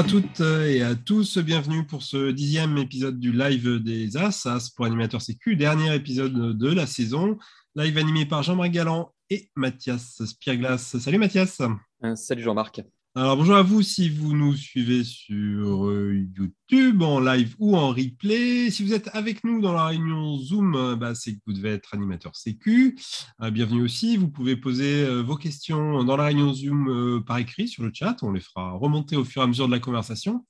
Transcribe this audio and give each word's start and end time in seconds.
à 0.00 0.02
toutes 0.02 0.40
et 0.40 0.82
à 0.82 0.94
tous, 0.94 1.36
bienvenue 1.36 1.86
pour 1.86 2.02
ce 2.02 2.30
dixième 2.30 2.78
épisode 2.78 3.20
du 3.20 3.32
live 3.32 3.80
des 3.80 4.16
As, 4.16 4.46
As 4.46 4.70
pour 4.70 4.86
animateur 4.86 5.20
sécu, 5.20 5.56
dernier 5.56 5.94
épisode 5.94 6.56
de 6.56 6.72
la 6.72 6.86
saison, 6.86 7.36
live 7.74 7.98
animé 7.98 8.24
par 8.24 8.42
Jean-Marc 8.42 8.70
Galland 8.70 9.12
et 9.28 9.50
Mathias 9.56 10.24
Spirglas. 10.24 10.96
Salut 10.98 11.18
Mathias. 11.18 11.60
Euh, 12.02 12.16
salut 12.16 12.42
Jean-Marc. 12.42 12.80
Alors 13.16 13.36
bonjour 13.36 13.56
à 13.56 13.62
vous 13.62 13.82
si 13.82 14.08
vous 14.08 14.36
nous 14.36 14.54
suivez 14.54 15.02
sur 15.02 15.88
euh, 15.88 16.14
YouTube 16.36 17.02
en 17.02 17.18
live 17.18 17.56
ou 17.58 17.76
en 17.76 17.88
replay. 17.88 18.70
Si 18.70 18.84
vous 18.84 18.94
êtes 18.94 19.10
avec 19.14 19.42
nous 19.42 19.60
dans 19.60 19.72
la 19.72 19.86
réunion 19.86 20.38
Zoom, 20.38 20.76
euh, 20.76 20.94
bah, 20.94 21.16
c'est 21.16 21.34
que 21.34 21.40
vous 21.44 21.52
devez 21.52 21.70
être 21.70 21.92
animateur 21.92 22.36
sécu. 22.36 22.96
Euh, 23.42 23.50
bienvenue 23.50 23.82
aussi. 23.82 24.16
Vous 24.16 24.28
pouvez 24.28 24.54
poser 24.54 25.22
vos 25.22 25.34
questions 25.34 26.04
dans 26.04 26.16
la 26.16 26.26
réunion 26.26 26.54
Zoom 26.54 27.24
par 27.26 27.38
écrit 27.38 27.66
sur 27.66 27.82
le 27.82 27.90
chat. 27.92 28.16
On 28.22 28.30
les 28.30 28.40
fera 28.40 28.74
remonter 28.74 29.16
au 29.16 29.24
fur 29.24 29.42
et 29.42 29.44
à 29.44 29.48
mesure 29.48 29.66
de 29.66 29.72
la 29.72 29.80
conversation. 29.80 30.46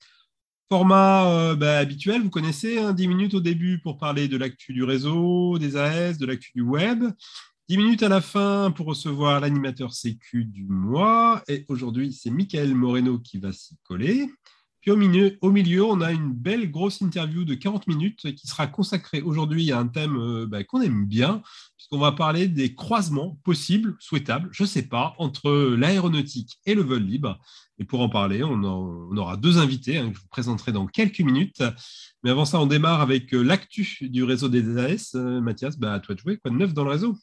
Format 0.69 1.55
bah, 1.55 1.79
habituel, 1.79 2.21
vous 2.21 2.31
connaissez, 2.31 2.75
10 2.75 2.79
hein, 2.79 2.95
minutes 2.95 3.33
au 3.33 3.41
début 3.41 3.81
pour 3.81 3.97
parler 3.97 4.29
de 4.29 4.37
l'actu 4.37 4.75
du 4.75 4.85
réseau, 4.85 5.59
des 5.59 5.77
AS, 5.77 6.19
de 6.19 6.27
l'actu 6.27 6.53
du 6.55 6.61
web. 6.61 7.05
10 7.71 7.77
minutes 7.77 8.03
à 8.03 8.09
la 8.09 8.21
fin 8.21 8.73
pour 8.73 8.87
recevoir 8.87 9.39
l'animateur 9.39 9.93
sécu 9.93 10.45
du 10.45 10.65
mois. 10.65 11.41
Et 11.47 11.67
aujourd'hui, 11.69 12.13
c'est 12.13 12.29
Michael 12.29 12.75
Moreno 12.75 13.21
qui 13.21 13.39
va 13.39 13.53
s'y 13.53 13.77
coller. 13.85 14.29
Puis 14.81 14.91
au 14.91 14.97
milieu, 14.97 15.39
au 15.41 15.53
milieu, 15.53 15.85
on 15.85 16.01
a 16.01 16.11
une 16.11 16.33
belle 16.33 16.69
grosse 16.73 17.01
interview 17.01 17.45
de 17.45 17.55
40 17.55 17.87
minutes 17.87 18.35
qui 18.35 18.49
sera 18.49 18.67
consacrée 18.67 19.23
aujourd'hui 19.23 19.71
à 19.71 19.79
un 19.79 19.87
thème 19.87 20.17
euh, 20.17 20.47
bah, 20.47 20.65
qu'on 20.65 20.81
aime 20.81 21.07
bien, 21.07 21.43
puisqu'on 21.77 22.01
va 22.01 22.11
parler 22.11 22.49
des 22.49 22.75
croisements 22.75 23.39
possibles, 23.45 23.95
souhaitables, 24.01 24.49
je 24.51 24.65
ne 24.65 24.69
sais 24.69 24.89
pas, 24.89 25.15
entre 25.19 25.53
l'aéronautique 25.77 26.59
et 26.67 26.75
le 26.75 26.83
vol 26.83 27.05
libre. 27.05 27.39
Et 27.79 27.85
pour 27.85 28.01
en 28.01 28.09
parler, 28.09 28.43
on, 28.43 28.65
aura 29.17 29.37
deux 29.37 29.59
invités 29.59 29.99
hein, 29.99 30.11
que 30.11 30.17
je 30.17 30.21
vous 30.21 30.29
présenterai 30.29 30.73
dans 30.73 30.89
quelques 30.89 31.21
minutes. 31.21 31.63
Mais 32.25 32.31
avant 32.31 32.45
ça, 32.45 32.59
on 32.61 32.67
démarre 32.67 33.01
avec 33.01 33.33
euh, 33.33 33.43
l'actu 33.43 34.09
du 34.11 34.25
réseau 34.25 34.49
des 34.49 34.77
AS. 34.77 35.15
Euh, 35.15 35.41
Mathias, 35.41 35.79
bah, 35.79 35.95
à 35.95 36.01
toi 36.01 36.17
de 36.17 36.21
jouer. 36.21 36.37
Quoi 36.39 36.51
de 36.51 36.57
neuf 36.57 36.75
dans 36.75 36.83
le 36.83 36.91
réseau? 36.91 37.17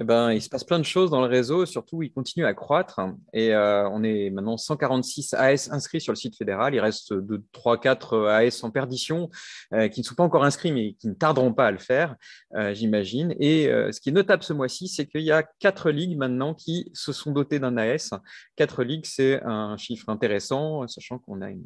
Eh 0.00 0.04
ben, 0.04 0.32
il 0.32 0.42
se 0.42 0.48
passe 0.48 0.64
plein 0.64 0.80
de 0.80 0.84
choses 0.84 1.10
dans 1.10 1.20
le 1.20 1.28
réseau, 1.28 1.66
surtout 1.66 2.02
il 2.02 2.10
continue 2.10 2.44
à 2.44 2.52
croître. 2.52 3.00
Et 3.32 3.54
euh, 3.54 3.88
on 3.90 4.02
est 4.02 4.28
maintenant 4.30 4.56
146 4.56 5.34
AS 5.34 5.70
inscrits 5.70 6.00
sur 6.00 6.12
le 6.12 6.16
site 6.16 6.36
fédéral. 6.36 6.74
Il 6.74 6.80
reste 6.80 7.14
3-4 7.52 8.28
AS 8.28 8.64
en 8.64 8.70
perdition 8.72 9.30
euh, 9.72 9.86
qui 9.86 10.00
ne 10.00 10.04
sont 10.04 10.16
pas 10.16 10.24
encore 10.24 10.44
inscrits, 10.44 10.72
mais 10.72 10.94
qui 10.94 11.06
ne 11.06 11.14
tarderont 11.14 11.52
pas 11.52 11.68
à 11.68 11.70
le 11.70 11.78
faire, 11.78 12.16
euh, 12.56 12.74
j'imagine. 12.74 13.36
Et 13.38 13.66
ce 13.66 14.00
qui 14.00 14.08
est 14.08 14.12
notable 14.12 14.42
ce 14.42 14.52
mois-ci, 14.52 14.88
c'est 14.88 15.06
qu'il 15.06 15.22
y 15.22 15.30
a 15.30 15.44
quatre 15.60 15.90
ligues 15.90 16.16
maintenant 16.16 16.54
qui 16.54 16.90
se 16.92 17.12
sont 17.12 17.30
dotées 17.30 17.60
d'un 17.60 17.76
AS. 17.76 18.10
Quatre 18.56 18.82
ligues, 18.82 19.06
c'est 19.06 19.42
un 19.44 19.76
chiffre 19.76 20.08
intéressant, 20.08 20.88
sachant 20.88 21.18
qu'on 21.18 21.40
a 21.40 21.50
une, 21.50 21.64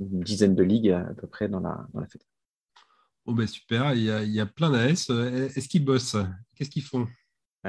dizaine 0.00 0.56
de 0.56 0.64
ligues 0.64 0.90
à 0.90 1.14
peu 1.16 1.28
près 1.28 1.48
dans 1.48 1.60
la, 1.60 1.86
dans. 1.94 2.04
Oh 3.26 3.32
ben 3.32 3.46
super, 3.46 3.94
il 3.94 4.02
y, 4.02 4.10
a, 4.10 4.22
il 4.22 4.32
y 4.32 4.40
a 4.40 4.44
plein 4.44 4.70
d'AS. 4.70 5.08
Est-ce 5.08 5.68
qu'ils 5.68 5.84
bossent? 5.84 6.16
Qu'est-ce 6.56 6.68
qu'ils 6.68 6.82
font? 6.82 7.06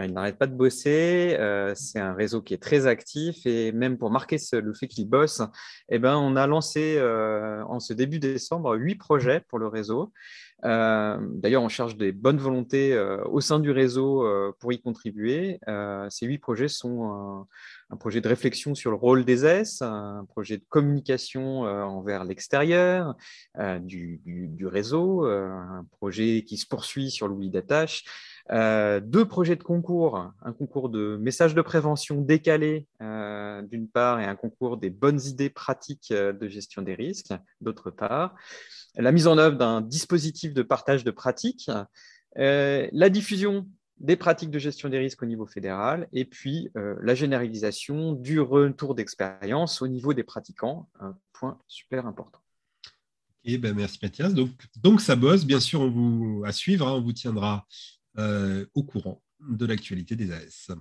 Il 0.04 0.14
n'arrête 0.14 0.38
pas 0.38 0.48
de 0.48 0.56
bosser. 0.56 1.38
Euh, 1.40 1.74
c'est 1.76 2.00
un 2.00 2.14
réseau 2.14 2.42
qui 2.42 2.54
est 2.54 2.62
très 2.62 2.88
actif 2.88 3.46
et 3.46 3.72
même 3.72 3.98
pour 3.98 4.12
marquer 4.12 4.38
le 4.54 4.74
fait 4.74 4.88
qu'il 4.88 5.08
bosse, 5.08 5.42
eh 5.90 6.00
ben, 6.00 6.18
on 6.18 6.36
a 6.36 6.48
lancé 6.48 6.96
euh, 6.98 7.64
en 7.66 7.80
ce 7.80 7.94
début 7.94 8.20
décembre 8.20 8.76
huit 8.76 8.96
projets 8.96 9.42
pour 9.48 9.60
le 9.60 9.68
réseau. 9.68 10.12
D'ailleurs, 10.64 11.62
on 11.62 11.70
cherche 11.70 11.96
des 11.96 12.12
bonnes 12.12 12.40
volontés 12.40 12.98
au 13.26 13.40
sein 13.40 13.60
du 13.60 13.70
réseau 13.70 14.26
pour 14.60 14.74
y 14.74 14.82
contribuer. 14.82 15.60
ces 16.10 16.26
huit 16.26 16.40
projets 16.40 16.70
sont 16.70 17.46
un 17.92 17.98
projet 17.98 18.20
de 18.20 18.28
réflexion 18.28 18.74
sur 18.74 18.90
le 18.90 18.98
rôle 18.98 19.26
des 19.26 19.46
S, 19.46 19.84
un 19.84 20.26
projet 20.28 20.58
de 20.58 20.64
communication 20.68 21.62
envers 21.62 22.24
l'extérieur 22.24 23.16
du, 23.82 24.22
du, 24.26 24.66
réseau, 24.66 25.26
un 25.26 25.86
projet 25.92 26.44
qui 26.48 26.58
se 26.58 26.66
poursuit 26.66 27.12
sur 27.12 27.28
l'oubli 27.28 27.52
d'attache, 27.52 28.04
euh, 28.52 29.00
deux 29.00 29.28
projets 29.28 29.56
de 29.56 29.64
concours, 29.64 30.32
un 30.42 30.54
concours 30.54 30.90
de 30.90 31.18
messages 31.20 31.56
de 31.56 31.62
prévention 31.62 32.22
décalés 32.22 32.86
euh, 33.02 33.64
d'une 33.64 33.88
part 33.88 34.20
et 34.20 34.26
un 34.26 34.36
concours 34.36 34.78
des 34.78 34.92
bonnes 34.92 35.20
idées 35.22 35.50
pratiques 35.50 36.12
euh, 36.12 36.32
de 36.32 36.48
gestion 36.48 36.84
des 36.84 36.94
risques 36.94 37.34
d'autre 37.62 37.90
part, 37.90 38.36
la 38.98 39.12
mise 39.12 39.26
en 39.26 39.40
œuvre 39.40 39.58
d'un 39.58 39.82
dispositif 39.82 40.54
de 40.54 40.62
partage 40.62 41.04
de 41.04 41.12
pratiques, 41.12 41.70
la 42.36 43.10
diffusion 43.10 43.68
des 43.98 44.16
pratiques 44.16 44.52
de 44.52 44.60
gestion 44.60 44.90
des 44.90 45.00
risques 45.00 45.24
au 45.24 45.26
niveau 45.26 45.46
fédéral 45.46 46.08
et 46.14 46.26
puis 46.26 46.70
la 46.76 47.16
généralisation 47.16 48.14
du 48.14 48.40
retour 48.40 48.96
d'expérience 48.96 49.82
au 49.82 49.88
niveau 49.88 50.14
des 50.14 50.24
pratiquants, 50.24 50.88
un 51.00 51.18
point 51.34 51.60
super 51.68 52.06
important. 52.06 52.40
Et 53.46 53.58
ben 53.58 53.76
merci 53.76 54.00
Mathias. 54.02 54.34
Donc, 54.34 54.50
donc 54.82 55.02
ça 55.02 55.16
bosse, 55.16 55.46
bien 55.46 55.60
sûr, 55.60 55.82
on 55.82 55.90
vous 55.90 56.44
à 56.46 56.52
suivre, 56.52 56.88
hein, 56.88 56.94
on 56.94 57.02
vous 57.02 57.14
tiendra 57.14 57.68
euh, 58.18 58.66
au 58.74 58.84
courant 58.84 59.22
de 59.40 59.66
l'actualité 59.66 60.16
des 60.16 60.32
AS. 60.32 60.72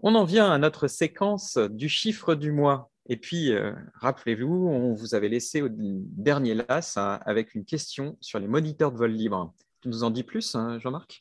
On 0.00 0.14
en 0.14 0.24
vient 0.24 0.50
à 0.50 0.58
notre 0.58 0.88
séquence 0.88 1.58
du 1.58 1.88
chiffre 1.88 2.34
du 2.34 2.52
mois. 2.52 2.90
Et 3.08 3.16
puis, 3.16 3.52
euh, 3.52 3.72
rappelez-vous, 3.94 4.68
on 4.68 4.94
vous 4.94 5.14
avait 5.14 5.28
laissé 5.28 5.62
au 5.62 5.68
dernier 5.70 6.54
LAS 6.54 6.96
hein, 6.96 7.20
avec 7.24 7.54
une 7.54 7.64
question 7.64 8.16
sur 8.20 8.38
les 8.38 8.48
moniteurs 8.48 8.92
de 8.92 8.98
vol 8.98 9.12
libre. 9.12 9.54
Tu 9.80 9.88
nous 9.88 10.04
en 10.04 10.10
dis 10.10 10.22
plus, 10.22 10.54
hein, 10.54 10.78
Jean-Marc? 10.78 11.18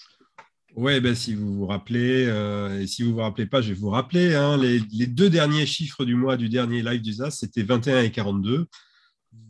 Oui, 0.75 0.99
ben, 1.01 1.15
si 1.15 1.33
vous 1.35 1.53
vous 1.53 1.65
rappelez, 1.65 2.25
euh, 2.27 2.79
et 2.79 2.87
si 2.87 3.03
vous 3.03 3.09
ne 3.09 3.13
vous 3.15 3.21
rappelez 3.21 3.45
pas, 3.45 3.61
je 3.61 3.73
vais 3.73 3.79
vous 3.79 3.89
rappeler, 3.89 4.35
hein, 4.35 4.57
les, 4.57 4.79
les, 4.91 5.07
deux 5.07 5.29
derniers 5.29 5.65
chiffres 5.65 6.05
du 6.05 6.15
mois 6.15 6.37
du 6.37 6.47
dernier 6.47 6.81
live 6.81 7.01
du 7.01 7.13
ZAS, 7.13 7.31
c'était 7.31 7.63
21 7.63 8.03
et 8.03 8.11
42. 8.11 8.67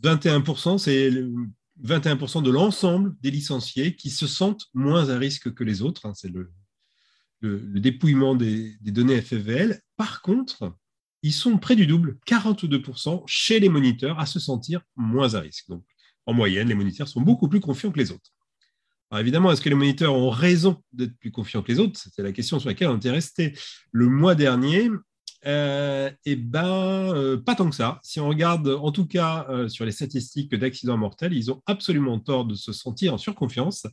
21%, 0.02 0.78
c'est 0.78 1.10
21% 1.84 2.42
de 2.42 2.50
l'ensemble 2.50 3.16
des 3.20 3.30
licenciés 3.30 3.96
qui 3.96 4.10
se 4.10 4.26
sentent 4.26 4.66
moins 4.74 5.08
à 5.10 5.18
risque 5.18 5.52
que 5.54 5.64
les 5.64 5.82
autres. 5.82 6.06
Hein, 6.06 6.12
c'est 6.14 6.30
le, 6.30 6.52
dépouillement 7.42 8.34
des, 8.34 8.76
données 8.82 9.20
FFVL. 9.20 9.80
Par 9.96 10.22
contre, 10.22 10.74
ils 11.22 11.32
sont 11.32 11.58
près 11.58 11.76
du 11.76 11.86
double, 11.86 12.18
42% 12.26 13.22
chez 13.26 13.60
les 13.60 13.68
moniteurs 13.68 14.18
à 14.18 14.26
se 14.26 14.38
sentir 14.38 14.82
moins 14.96 15.34
à 15.34 15.40
risque. 15.40 15.68
Donc, 15.68 15.84
en 16.26 16.32
moyenne, 16.32 16.68
les 16.68 16.74
moniteurs 16.74 17.08
sont 17.08 17.20
beaucoup 17.20 17.48
plus 17.48 17.60
confiants 17.60 17.90
que 17.90 17.98
les 17.98 18.12
autres. 18.12 18.30
Alors 19.10 19.20
évidemment, 19.20 19.52
est-ce 19.52 19.60
que 19.60 19.68
les 19.68 19.74
moniteurs 19.74 20.14
ont 20.14 20.30
raison 20.30 20.82
d'être 20.92 21.14
plus 21.18 21.30
confiants 21.30 21.62
que 21.62 21.70
les 21.70 21.78
autres? 21.78 22.00
C'était 22.00 22.22
la 22.22 22.32
question 22.32 22.58
sur 22.58 22.70
laquelle 22.70 22.88
on 22.88 22.96
était 22.96 23.10
resté 23.10 23.54
le 23.90 24.08
mois 24.08 24.34
dernier. 24.34 24.88
Euh, 25.46 26.10
eh 26.24 26.36
ben, 26.36 27.12
euh, 27.14 27.36
pas 27.36 27.54
tant 27.54 27.68
que 27.68 27.74
ça. 27.74 27.98
Si 28.02 28.20
on 28.20 28.28
regarde, 28.28 28.68
en 28.68 28.92
tout 28.92 29.06
cas, 29.06 29.46
euh, 29.48 29.68
sur 29.68 29.84
les 29.84 29.92
statistiques 29.92 30.54
d'accidents 30.54 30.96
mortels, 30.96 31.32
ils 31.32 31.50
ont 31.50 31.62
absolument 31.66 32.18
tort 32.20 32.44
de 32.44 32.54
se 32.54 32.72
sentir 32.72 33.14
en 33.14 33.18
surconfiance. 33.18 33.86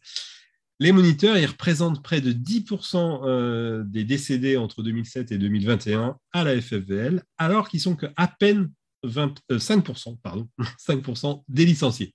Les 0.79 0.91
moniteurs, 0.91 1.37
ils 1.37 1.45
représentent 1.45 2.03
près 2.03 2.21
de 2.21 2.31
10% 2.31 3.83
des 3.83 4.05
décédés 4.05 4.55
entre 4.55 4.81
2007 4.81 5.31
et 5.33 5.37
2021 5.37 6.15
à 6.31 6.43
la 6.45 6.61
FFVL, 6.61 7.21
alors 7.37 7.67
qu'ils 7.67 7.81
sont 7.81 7.97
qu'à 7.97 8.27
peine 8.39 8.71
5%, 9.03 10.17
pardon, 10.21 10.47
5% 10.87 11.43
des 11.49 11.65
licenciés. 11.65 12.13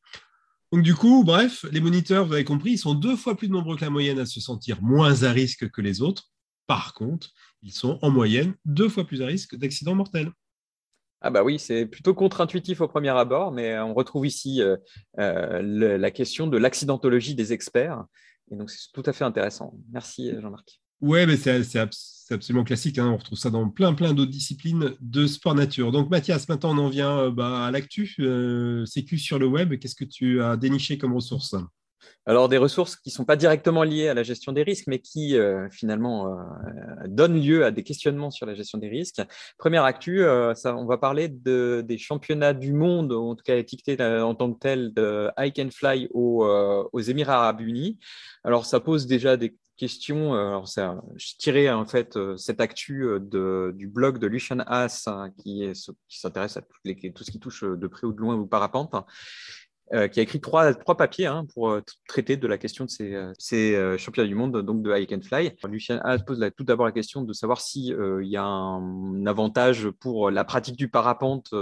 Donc 0.72 0.82
du 0.82 0.94
coup, 0.94 1.24
bref, 1.24 1.66
les 1.72 1.80
moniteurs, 1.80 2.26
vous 2.26 2.32
avez 2.32 2.44
compris, 2.44 2.72
ils 2.72 2.78
sont 2.78 2.94
deux 2.94 3.16
fois 3.16 3.36
plus 3.36 3.48
nombreux 3.48 3.76
que 3.76 3.84
la 3.84 3.90
moyenne 3.90 4.18
à 4.18 4.26
se 4.26 4.40
sentir 4.40 4.82
moins 4.82 5.22
à 5.24 5.30
risque 5.30 5.70
que 5.70 5.80
les 5.82 6.00
autres. 6.00 6.24
Par 6.66 6.94
contre, 6.94 7.28
ils 7.64 7.72
sont 7.72 7.98
en 8.02 8.10
moyenne 8.10 8.54
deux 8.64 8.88
fois 8.88 9.04
plus 9.04 9.22
à 9.22 9.26
risque 9.26 9.56
d'accidents 9.56 9.94
mortels. 9.94 10.30
Ah 11.26 11.30
bah 11.30 11.42
oui, 11.42 11.58
c'est 11.58 11.86
plutôt 11.86 12.12
contre-intuitif 12.12 12.82
au 12.82 12.88
premier 12.88 13.08
abord, 13.08 13.50
mais 13.50 13.78
on 13.78 13.94
retrouve 13.94 14.26
ici 14.26 14.60
euh, 14.60 14.76
euh, 15.18 15.96
la 15.98 16.10
question 16.10 16.46
de 16.46 16.58
l'accidentologie 16.58 17.34
des 17.34 17.54
experts. 17.54 18.04
Et 18.50 18.56
donc, 18.56 18.70
c'est 18.70 18.92
tout 18.92 19.02
à 19.06 19.14
fait 19.14 19.24
intéressant. 19.24 19.74
Merci, 19.90 20.32
Jean-Marc. 20.38 20.82
Oui, 21.00 21.26
mais 21.26 21.36
c'est 21.36 21.78
absolument 22.30 22.64
classique. 22.64 22.98
Hein. 22.98 23.08
On 23.08 23.16
retrouve 23.16 23.38
ça 23.38 23.48
dans 23.48 23.70
plein, 23.70 23.94
plein 23.94 24.12
d'autres 24.12 24.30
disciplines 24.30 24.94
de 25.00 25.26
sport 25.26 25.54
nature. 25.54 25.92
Donc, 25.92 26.10
Mathias, 26.10 26.46
maintenant, 26.50 26.76
on 26.76 26.86
en 26.86 26.88
vient 26.90 27.18
euh, 27.18 27.30
bah, 27.30 27.64
à 27.64 27.70
l'actu. 27.70 28.06
CQ 28.84 29.16
sur 29.16 29.38
le 29.38 29.46
web. 29.46 29.78
Qu'est-ce 29.78 29.96
que 29.96 30.04
tu 30.04 30.42
as 30.42 30.58
déniché 30.58 30.98
comme 30.98 31.14
ressources 31.14 31.56
alors, 32.26 32.48
des 32.48 32.56
ressources 32.56 32.96
qui 32.96 33.10
ne 33.10 33.14
sont 33.14 33.24
pas 33.26 33.36
directement 33.36 33.82
liées 33.82 34.08
à 34.08 34.14
la 34.14 34.22
gestion 34.22 34.52
des 34.52 34.62
risques, 34.62 34.86
mais 34.86 34.98
qui 34.98 35.36
euh, 35.36 35.68
finalement 35.70 36.28
euh, 36.28 36.42
donnent 37.06 37.40
lieu 37.40 37.66
à 37.66 37.70
des 37.70 37.82
questionnements 37.82 38.30
sur 38.30 38.46
la 38.46 38.54
gestion 38.54 38.78
des 38.78 38.88
risques. 38.88 39.20
Première 39.58 39.84
actu, 39.84 40.22
euh, 40.22 40.54
ça, 40.54 40.74
on 40.74 40.86
va 40.86 40.96
parler 40.96 41.28
de, 41.28 41.84
des 41.86 41.98
championnats 41.98 42.54
du 42.54 42.72
monde, 42.72 43.12
en 43.12 43.34
tout 43.34 43.44
cas 43.44 43.56
étiquetés 43.56 44.02
en 44.02 44.34
tant 44.34 44.52
que 44.52 44.58
tel 44.58 44.94
de 44.94 45.30
Hike 45.36 45.58
and 45.58 45.70
Fly 45.70 46.08
aux, 46.14 47.00
Émirats 47.00 47.42
arabes 47.42 47.60
unis. 47.60 47.98
Alors, 48.42 48.64
ça 48.64 48.80
pose 48.80 49.06
déjà 49.06 49.36
des 49.36 49.54
questions. 49.76 50.32
Alors, 50.32 50.66
ça, 50.66 51.02
je 51.16 51.34
tirais 51.36 51.68
en 51.68 51.84
fait 51.84 52.18
cette 52.38 52.60
actu 52.60 53.06
du 53.20 53.88
blog 53.88 54.18
de 54.18 54.26
Lucian 54.26 54.60
Haas, 54.60 55.04
hein, 55.08 55.30
qui, 55.36 55.70
qui 56.08 56.18
s'intéresse 56.18 56.56
à 56.56 56.62
tout, 56.62 57.10
tout, 57.14 57.24
ce 57.24 57.30
qui 57.30 57.40
touche 57.40 57.64
de 57.64 57.86
près 57.86 58.06
ou 58.06 58.12
de 58.12 58.20
loin 58.20 58.34
au 58.36 58.46
parapente 58.46 58.94
euh, 59.92 60.08
qui 60.08 60.18
a 60.18 60.22
écrit 60.22 60.40
trois, 60.40 60.72
trois 60.72 60.96
papiers 60.96 61.26
hein, 61.26 61.44
pour 61.52 61.68
euh, 61.68 61.82
traiter 62.08 62.38
de 62.38 62.46
la 62.46 62.56
question 62.56 62.86
de 62.86 62.90
ces, 62.90 63.14
euh, 63.14 63.34
ces 63.38 63.98
championnats 63.98 64.26
du 64.26 64.34
monde 64.34 64.62
donc 64.62 64.82
de 64.82 64.90
high 64.90 65.12
and 65.12 65.20
fly. 65.20 65.52
Lucien 65.68 66.00
A 66.04 66.18
pose 66.18 66.42
tout 66.56 66.64
d'abord 66.64 66.86
la 66.86 66.92
question 66.92 67.20
de 67.20 67.32
savoir 67.34 67.60
s'il 67.60 67.94
il 68.22 68.28
y 68.28 68.38
a 68.38 68.44
un, 68.44 69.26
avantage 69.26 69.90
pour 69.90 70.30
la 70.30 70.44
pratique 70.44 70.76
du 70.76 70.88
parapente 70.88 71.54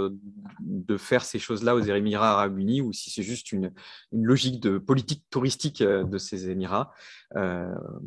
de 0.61 0.97
faire 0.97 1.25
ces 1.25 1.37
choses-là 1.37 1.75
aux 1.75 1.81
Émirats 1.81 2.31
arabes 2.31 2.57
unis 2.57 2.81
ou 2.81 2.93
si 2.93 3.09
c'est 3.09 3.23
juste 3.23 3.51
une, 3.51 3.71
une, 4.13 4.23
logique 4.23 4.61
de 4.61 4.77
politique 4.77 5.23
touristique 5.29 5.83
de 5.83 6.17
ces 6.17 6.49
Émirats 6.49 6.93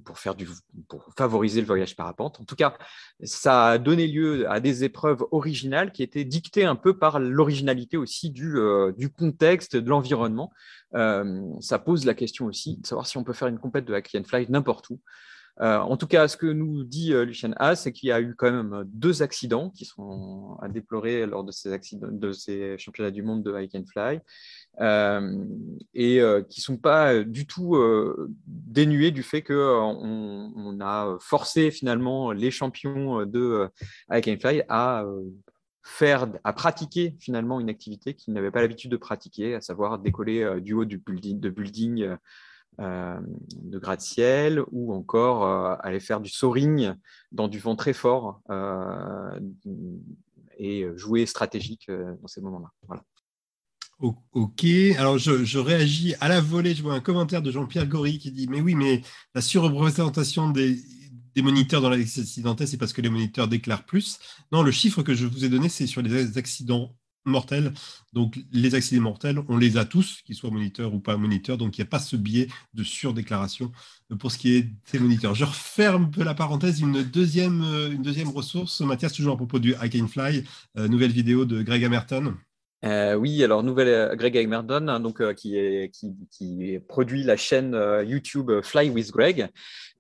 pour, 0.04 0.18
faire 0.18 0.34
du, 0.34 0.48
pour 0.88 1.04
favoriser 1.16 1.60
le 1.60 1.66
voyage 1.66 1.96
parapente. 1.96 2.40
En 2.40 2.44
tout 2.44 2.56
cas, 2.56 2.76
ça 3.22 3.68
a 3.68 3.78
donné 3.78 4.06
lieu 4.06 4.48
à 4.50 4.60
des 4.60 4.84
épreuves 4.84 5.24
originales 5.30 5.92
qui 5.92 6.02
étaient 6.02 6.24
dictées 6.24 6.64
un 6.64 6.76
peu 6.76 6.98
par 6.98 7.18
l'originalité 7.18 7.96
aussi 7.96 8.30
du, 8.30 8.56
du 8.96 9.10
contexte, 9.10 9.76
de 9.76 9.88
l'environnement 9.88 10.06
environnement, 10.16 10.52
euh, 10.94 11.42
ça 11.60 11.78
pose 11.78 12.04
la 12.04 12.14
question 12.14 12.46
aussi 12.46 12.78
de 12.78 12.86
savoir 12.86 13.06
si 13.06 13.18
on 13.18 13.24
peut 13.24 13.32
faire 13.32 13.48
une 13.48 13.58
compète 13.58 13.84
de 13.84 13.94
hack 13.94 14.16
fly 14.24 14.46
n'importe 14.48 14.90
où. 14.90 15.00
Euh, 15.60 15.78
en 15.78 15.96
tout 15.96 16.06
cas, 16.06 16.28
ce 16.28 16.36
que 16.36 16.46
nous 16.46 16.84
dit 16.84 17.14
euh, 17.14 17.24
Lucien 17.24 17.52
Haas, 17.56 17.76
c'est 17.76 17.92
qu'il 17.92 18.08
y 18.08 18.12
a 18.12 18.20
eu 18.20 18.34
quand 18.34 18.50
même 18.50 18.84
deux 18.86 19.22
accidents 19.22 19.70
qui 19.70 19.84
sont 19.84 20.58
à 20.60 20.68
déplorer 20.68 21.26
lors 21.26 21.44
de 21.44 21.52
ces, 21.52 22.78
championnats 22.78 23.10
du 23.10 23.22
monde 23.22 23.42
de 23.42 23.54
hike 23.58 23.74
and 23.74 23.84
fly 23.90 24.20
et 25.94 26.20
qui 26.48 26.60
ne 26.60 26.62
sont 26.62 26.76
pas 26.76 27.24
du 27.24 27.46
tout 27.46 27.78
dénués 28.46 29.10
du 29.10 29.22
fait 29.22 29.42
qu'on 29.42 30.52
on 30.54 30.80
a 30.80 31.16
forcé 31.20 31.70
finalement 31.70 32.32
les 32.32 32.50
champions 32.50 33.24
de 33.24 33.68
hike 34.10 34.28
and 34.28 34.36
fly 34.38 34.62
à 34.68 35.04
faire, 35.86 36.26
à 36.42 36.52
pratiquer 36.52 37.14
finalement 37.20 37.60
une 37.60 37.70
activité 37.70 38.14
qu'ils 38.14 38.34
n'avaient 38.34 38.50
pas 38.50 38.60
l'habitude 38.60 38.90
de 38.90 38.96
pratiquer, 38.96 39.54
à 39.54 39.60
savoir 39.60 39.98
décoller 39.98 40.42
euh, 40.42 40.60
du 40.60 40.74
haut 40.74 40.84
du 40.84 40.98
building, 40.98 41.38
de 41.38 41.48
building 41.48 42.02
euh, 42.02 42.08
euh, 42.12 42.16
de 42.78 43.78
gratte-ciel 43.78 44.62
ou 44.70 44.92
encore 44.92 45.44
aller 45.82 46.00
faire 46.00 46.20
du 46.20 46.30
soaring 46.30 46.92
dans 47.32 47.48
du 47.48 47.58
vent 47.58 47.76
très 47.76 47.92
fort 47.92 48.42
et 50.58 50.86
jouer 50.94 51.26
stratégique 51.26 51.90
dans 51.90 52.26
ces 52.26 52.40
moments-là. 52.40 53.02
Ok, 53.98 54.64
alors 54.98 55.16
je, 55.16 55.58
réagis 55.58 56.14
à 56.20 56.28
la 56.28 56.40
volée. 56.40 56.74
Je 56.74 56.82
vois 56.82 56.94
un 56.94 57.00
commentaire 57.00 57.40
de 57.40 57.50
Jean-Pierre 57.50 57.86
Gory 57.86 58.18
qui 58.18 58.30
dit 58.30 58.46
Mais 58.46 58.60
oui, 58.60 58.74
mais 58.74 59.02
la 59.34 59.40
surreprésentation 59.40 60.50
des, 60.50 60.78
moniteurs 61.38 61.80
dans 61.80 61.90
l'accidentelle, 61.90 62.68
c'est 62.68 62.76
parce 62.76 62.92
que 62.92 63.00
les 63.00 63.08
moniteurs 63.08 63.48
déclarent 63.48 63.84
plus. 63.86 64.18
Non, 64.52 64.62
le 64.62 64.70
chiffre 64.70 65.02
que 65.02 65.14
je 65.14 65.26
vous 65.26 65.44
ai 65.44 65.48
donné, 65.48 65.68
c'est 65.68 65.86
sur 65.86 66.02
les 66.02 66.36
accidents 66.36 66.94
mortels. 67.26 67.72
Donc, 68.12 68.38
les 68.52 68.74
accidents 68.74 69.02
mortels, 69.02 69.42
on 69.48 69.56
les 69.56 69.76
a 69.76 69.84
tous, 69.84 70.22
qu'ils 70.24 70.34
soient 70.34 70.50
moniteurs 70.50 70.94
ou 70.94 71.00
pas 71.00 71.16
moniteurs. 71.16 71.58
Donc, 71.58 71.76
il 71.76 71.80
n'y 71.80 71.86
a 71.86 71.90
pas 71.90 71.98
ce 71.98 72.16
biais 72.16 72.48
de 72.74 72.82
surdéclaration 72.82 73.72
pour 74.18 74.32
ce 74.32 74.38
qui 74.38 74.54
est 74.56 74.66
des 74.92 74.98
moniteurs. 74.98 75.34
Je 75.34 75.44
referme 75.44 76.10
la 76.16 76.34
parenthèse. 76.34 76.80
Une 76.80 77.02
deuxième, 77.02 77.62
une 77.92 78.02
deuxième 78.02 78.28
ressource, 78.28 78.80
Mathias, 78.80 79.12
toujours 79.12 79.34
à 79.34 79.36
propos 79.36 79.58
du 79.58 79.74
I 79.82 79.90
Can 79.90 80.06
Fly, 80.08 80.44
euh, 80.78 80.88
nouvelle 80.88 81.10
vidéo 81.10 81.44
de 81.44 81.62
Greg 81.62 81.84
Amerton. 81.84 82.34
Euh, 82.84 83.14
oui, 83.14 83.42
alors 83.42 83.62
nouvelle 83.62 83.88
euh, 83.88 84.16
Greg 84.16 84.36
Amerton, 84.36 84.88
hein, 84.88 85.00
donc 85.00 85.34
qui, 85.34 85.56
est, 85.56 85.90
qui, 85.90 86.14
qui, 86.30 86.78
produit 86.88 87.22
la 87.22 87.36
chaîne 87.36 87.76
YouTube 88.06 88.50
Fly 88.62 88.90
with 88.90 89.10
Greg. 89.10 89.48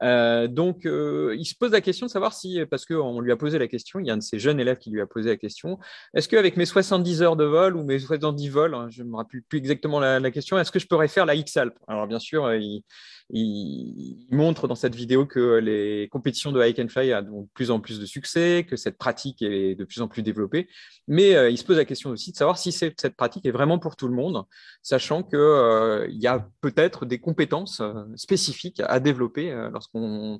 Euh, 0.02 0.48
donc, 0.48 0.86
euh, 0.86 1.34
il 1.38 1.44
se 1.44 1.54
pose 1.54 1.72
la 1.72 1.80
question 1.80 2.06
de 2.06 2.10
savoir 2.10 2.32
si, 2.32 2.60
parce 2.70 2.84
qu'on 2.84 3.20
lui 3.20 3.32
a 3.32 3.36
posé 3.36 3.58
la 3.58 3.68
question, 3.68 3.98
il 3.98 4.06
y 4.06 4.10
a 4.10 4.14
un 4.14 4.18
de 4.18 4.22
ses 4.22 4.38
jeunes 4.38 4.60
élèves 4.60 4.78
qui 4.78 4.90
lui 4.90 5.00
a 5.00 5.06
posé 5.06 5.30
la 5.30 5.36
question, 5.36 5.78
est-ce 6.14 6.28
qu'avec 6.28 6.56
mes 6.56 6.66
70 6.66 7.22
heures 7.22 7.36
de 7.36 7.44
vol 7.44 7.76
ou 7.76 7.84
mes 7.84 7.98
70 7.98 8.48
vols, 8.48 8.74
hein, 8.74 8.88
je 8.90 9.02
ne 9.02 9.08
me 9.08 9.16
rappelle 9.16 9.42
plus 9.48 9.58
exactement 9.58 10.00
la, 10.00 10.30
question, 10.30 10.58
est-ce 10.58 10.72
que 10.72 10.78
je 10.78 10.86
pourrais 10.86 11.08
faire 11.08 11.26
la 11.26 11.34
X-Alp? 11.34 11.74
Alors, 11.88 12.06
bien 12.06 12.18
sûr, 12.18 12.52
il, 12.54 12.82
il, 13.30 14.26
montre 14.30 14.68
dans 14.68 14.74
cette 14.74 14.94
vidéo 14.94 15.26
que 15.26 15.58
les 15.58 16.08
compétitions 16.10 16.52
de 16.52 16.62
hike 16.62 16.78
and 16.78 16.88
fly 16.88 17.12
ont 17.14 17.42
de 17.42 17.48
plus 17.54 17.70
en 17.70 17.80
plus 17.80 17.98
de 17.98 18.06
succès, 18.06 18.66
que 18.68 18.76
cette 18.76 18.98
pratique 18.98 19.42
est 19.42 19.74
de 19.74 19.84
plus 19.84 20.00
en 20.00 20.08
plus 20.08 20.22
développée. 20.22 20.68
Mais 21.08 21.34
euh, 21.34 21.50
il 21.50 21.58
se 21.58 21.64
pose 21.64 21.76
la 21.76 21.84
question 21.84 22.10
aussi 22.10 22.32
de 22.32 22.36
savoir 22.36 22.58
si 22.58 22.72
cette 22.72 23.16
pratique 23.16 23.46
est 23.46 23.50
vraiment 23.50 23.78
pour 23.78 23.96
tout 23.96 24.08
le 24.08 24.14
monde, 24.14 24.44
sachant 24.82 25.22
qu'il 25.22 25.38
euh, 25.38 26.06
y 26.10 26.26
a 26.26 26.46
peut-être 26.60 27.06
des 27.06 27.18
compétences 27.18 27.80
euh, 27.80 28.04
spécifiques 28.14 28.82
à 28.86 29.00
développer 29.00 29.50
lorsqu'on 29.72 29.85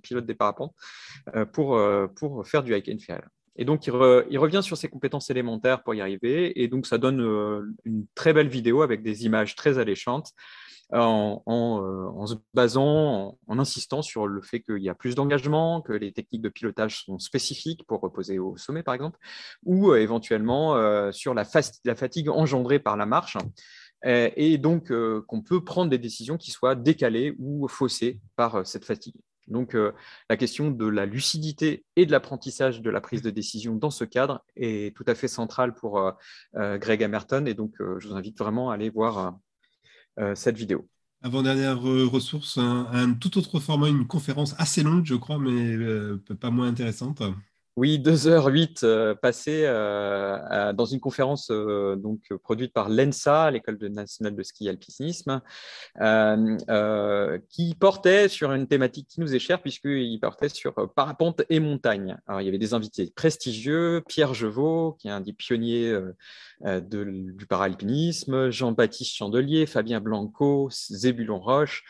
pilote 0.03 0.27
des 0.27 0.35
parapentes 0.35 0.75
pour, 1.53 1.81
pour 2.17 2.47
faire 2.47 2.63
du 2.63 2.75
hike 2.75 2.89
and. 2.89 3.19
Et 3.59 3.65
donc, 3.65 3.87
il, 3.87 3.93
revient 3.93 4.61
sur 4.63 4.77
ses 4.77 4.89
compétences 4.89 5.31
élémentaires 5.31 5.83
pour 5.83 5.95
y 5.95 6.01
arriver. 6.01 6.63
Et 6.63 6.69
donc, 6.69 6.87
ça 6.87 6.99
donne 6.99 7.21
une 7.85 8.07
très 8.15 8.33
belle 8.33 8.49
vidéo 8.49 8.83
avec 8.83 9.03
des 9.03 9.25
images 9.25 9.57
très 9.57 9.79
alléchantes 9.79 10.33
en, 10.93 12.13
euh, 12.23 12.27
se 12.27 12.35
basant, 12.55 13.39
en, 13.47 13.59
insistant 13.59 14.03
sur 14.03 14.27
le 14.27 14.41
fait 14.43 14.61
qu'il 14.61 14.79
y 14.79 14.89
a 14.89 14.95
plus 14.95 15.15
d'engagement, 15.15 15.81
que 15.81 15.93
les 15.93 16.13
techniques 16.13 16.43
de 16.43 16.49
pilotage 16.49 17.05
sont 17.05 17.19
spécifiques 17.19 17.85
pour 17.87 18.01
reposer 18.01 18.39
au 18.39 18.57
sommet, 18.57 18.83
par 18.83 18.95
exemple, 18.95 19.19
ou 19.65 19.91
euh, 19.91 20.01
éventuellement 20.01 20.77
euh, 20.77 21.13
sur 21.13 21.35
la, 21.35 21.45
fatigue 21.45 22.29
engendrée 22.29 22.79
par 22.79 22.97
la 22.97 23.07
marche 23.07 23.37
et 24.05 24.59
donc 24.59 24.93
qu'on 25.27 25.43
peut 25.43 25.65
prendre 25.65 25.91
des 25.91 25.99
décisions 25.99 26.37
qui 26.37 26.53
soient 26.53 26.77
décalées 26.77 27.35
ou 27.41 27.67
faussées 27.67 28.21
par 28.37 28.65
cette 28.65 28.85
fatigue. 28.85 29.17
Donc 29.49 29.77
la 30.29 30.37
question 30.37 30.71
de 30.71 30.87
la 30.87 31.07
lucidité 31.07 31.85
et 31.95 32.07
de 32.07 32.13
l'apprentissage 32.13 32.81
de 32.81 32.91
la 32.91 33.01
prise 33.01 33.23
de 33.23 33.31
décision 33.31 33.75
dans 33.75 33.91
ce 33.91 34.05
cadre 34.05 34.45
est 34.57 34.95
tout 34.97 35.05
à 35.07 35.15
fait 35.15 35.29
centrale 35.29 35.75
pour 35.75 36.13
Greg 36.55 37.03
Amerton 37.03 37.47
et 37.47 37.55
donc 37.55 37.75
je 37.79 38.09
vous 38.09 38.15
invite 38.15 38.39
vraiment 38.39 38.71
à 38.71 38.75
aller 38.75 38.91
voir 38.91 39.39
euh, 40.19 40.35
cette 40.35 40.57
vidéo. 40.57 40.89
Avant-dernière 41.23 41.81
ressource, 41.81 42.59
un, 42.59 43.13
tout 43.15 43.37
autre 43.37 43.61
format, 43.61 43.89
une 43.89 44.07
conférence 44.07 44.55
assez 44.59 44.83
longue, 44.83 45.05
je 45.05 45.15
crois, 45.15 45.39
mais 45.39 45.77
euh, 45.77 46.23
pas 46.41 46.51
moins 46.51 46.69
intéressante. 46.69 47.23
Oui, 47.79 47.99
2h08 47.99 48.85
euh, 48.85 49.15
passées 49.15 49.65
euh, 49.67 50.73
dans 50.73 50.87
une 50.87 50.99
conférence 50.99 51.51
euh, 51.51 51.95
donc, 51.95 52.23
produite 52.43 52.73
par 52.73 52.89
l'ENSA, 52.89 53.51
l'École 53.51 53.77
nationale 53.91 54.35
de 54.35 54.43
ski 54.43 54.67
et 54.67 54.71
alpinisme, 54.71 55.43
qui 57.51 57.75
portait 57.75 58.29
sur 58.29 58.53
une 58.53 58.67
thématique 58.67 59.09
qui 59.09 59.21
nous 59.21 59.35
est 59.35 59.39
chère, 59.39 59.61
puisqu'il 59.61 60.19
portait 60.21 60.49
sur 60.49 60.73
parapente 60.95 61.43
et 61.51 61.61
montagne. 61.61 62.17
Alors, 62.27 62.41
il 62.41 62.47
y 62.47 62.49
avait 62.49 62.57
des 62.57 62.73
invités 62.73 63.13
prestigieux, 63.15 64.03
Pierre 64.09 64.33
Jevaux, 64.33 64.97
qui 64.99 65.09
est 65.09 65.11
un 65.11 65.21
des 65.21 65.35
pionniers 65.35 65.95
du 66.65 67.47
paralpinisme, 67.47 68.49
Jean-Baptiste 68.49 69.15
Chandelier, 69.15 69.67
Fabien 69.67 70.01
Blanco, 70.01 70.71
Zébulon 70.71 71.41
Roche. 71.41 71.85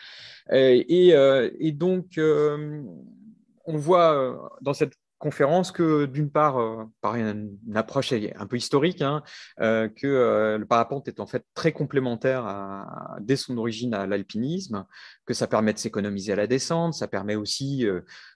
et, 0.51 1.11
et 1.11 1.71
donc, 1.71 2.19
on 2.19 3.77
voit 3.77 4.51
dans 4.61 4.73
cette 4.73 4.93
conférence 5.17 5.71
que 5.71 6.05
d'une 6.05 6.29
part, 6.29 6.59
euh, 6.59 6.85
par 7.01 7.15
une, 7.15 7.57
approche 7.75 8.13
un 8.13 8.47
peu 8.47 8.57
historique, 8.57 9.01
hein, 9.01 9.23
euh, 9.61 9.89
que 9.89 10.07
euh, 10.07 10.57
le 10.57 10.65
parapente 10.65 11.07
est 11.07 11.19
en 11.19 11.27
fait 11.27 11.45
très 11.53 11.71
complémentaire 11.71 12.85
dès 13.21 13.35
son 13.35 13.57
origine 13.57 13.93
à 13.93 14.05
l'alpinisme, 14.05 14.85
que 15.25 15.33
ça 15.33 15.47
permet 15.47 15.73
de 15.73 15.79
s'économiser 15.79 16.33
à 16.33 16.35
la 16.35 16.47
descente, 16.47 16.93
ça 16.93 17.07
permet 17.07 17.35
aussi 17.35 17.85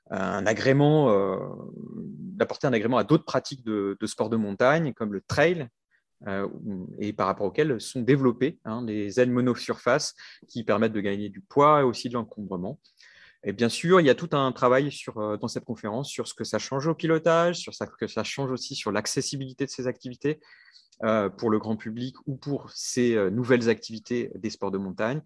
un 0.10 0.46
agrément, 0.46 1.38
d'apporter 2.18 2.68
un 2.68 2.74
agrément 2.74 2.98
à 2.98 3.04
d'autres 3.04 3.26
pratiques 3.26 3.64
de, 3.64 3.98
sport 4.06 4.30
de 4.30 4.38
montagne, 4.38 4.94
comme 4.94 5.14
le 5.14 5.22
trail, 5.22 5.68
et 7.00 7.14
par 7.14 7.28
rapport 7.28 7.48
auxquelles 7.48 7.80
sont 7.82 8.02
développées 8.02 8.60
hein, 8.66 8.84
les 8.86 9.20
ailes 9.20 9.32
monosurface 9.32 10.14
qui 10.48 10.64
permettent 10.64 10.94
de 10.94 11.02
gagner 11.02 11.30
du 11.30 11.42
poids 11.42 11.82
et 11.82 11.84
aussi 11.84 12.10
de 12.10 12.14
l'encombrement. 12.14 12.80
Et 13.44 13.54
bien 13.54 13.70
sûr, 13.70 14.00
il 14.00 14.06
y 14.06 14.10
a 14.10 14.16
tout 14.16 14.30
un 14.34 14.52
travail 14.52 14.90
euh, 15.18 15.38
dans 15.38 15.48
cette 15.48 15.66
conférence 15.66 16.10
sur 16.10 16.28
ce 16.28 16.34
que 16.34 16.44
ça 16.44 16.60
change 16.60 16.88
au 16.88 16.94
pilotage, 16.94 17.58
sur 17.58 17.74
ce 17.74 17.84
que 17.86 18.08
ça 18.08 18.24
change 18.24 18.52
aussi 18.52 18.76
sur 18.76 18.92
l'accessibilité 18.92 19.66
de 19.66 19.70
ces 19.72 19.88
activités 19.88 20.40
euh, 21.04 21.30
pour 21.30 21.50
le 21.50 21.58
grand 21.58 21.76
public 21.76 22.16
ou 22.28 22.36
pour 22.36 22.70
ces 22.72 23.16
euh, 23.16 23.32
nouvelles 23.32 23.70
activités 23.70 24.32
des 24.36 24.52
sports 24.52 24.72
de 24.72 24.78
montagne, 24.78 25.22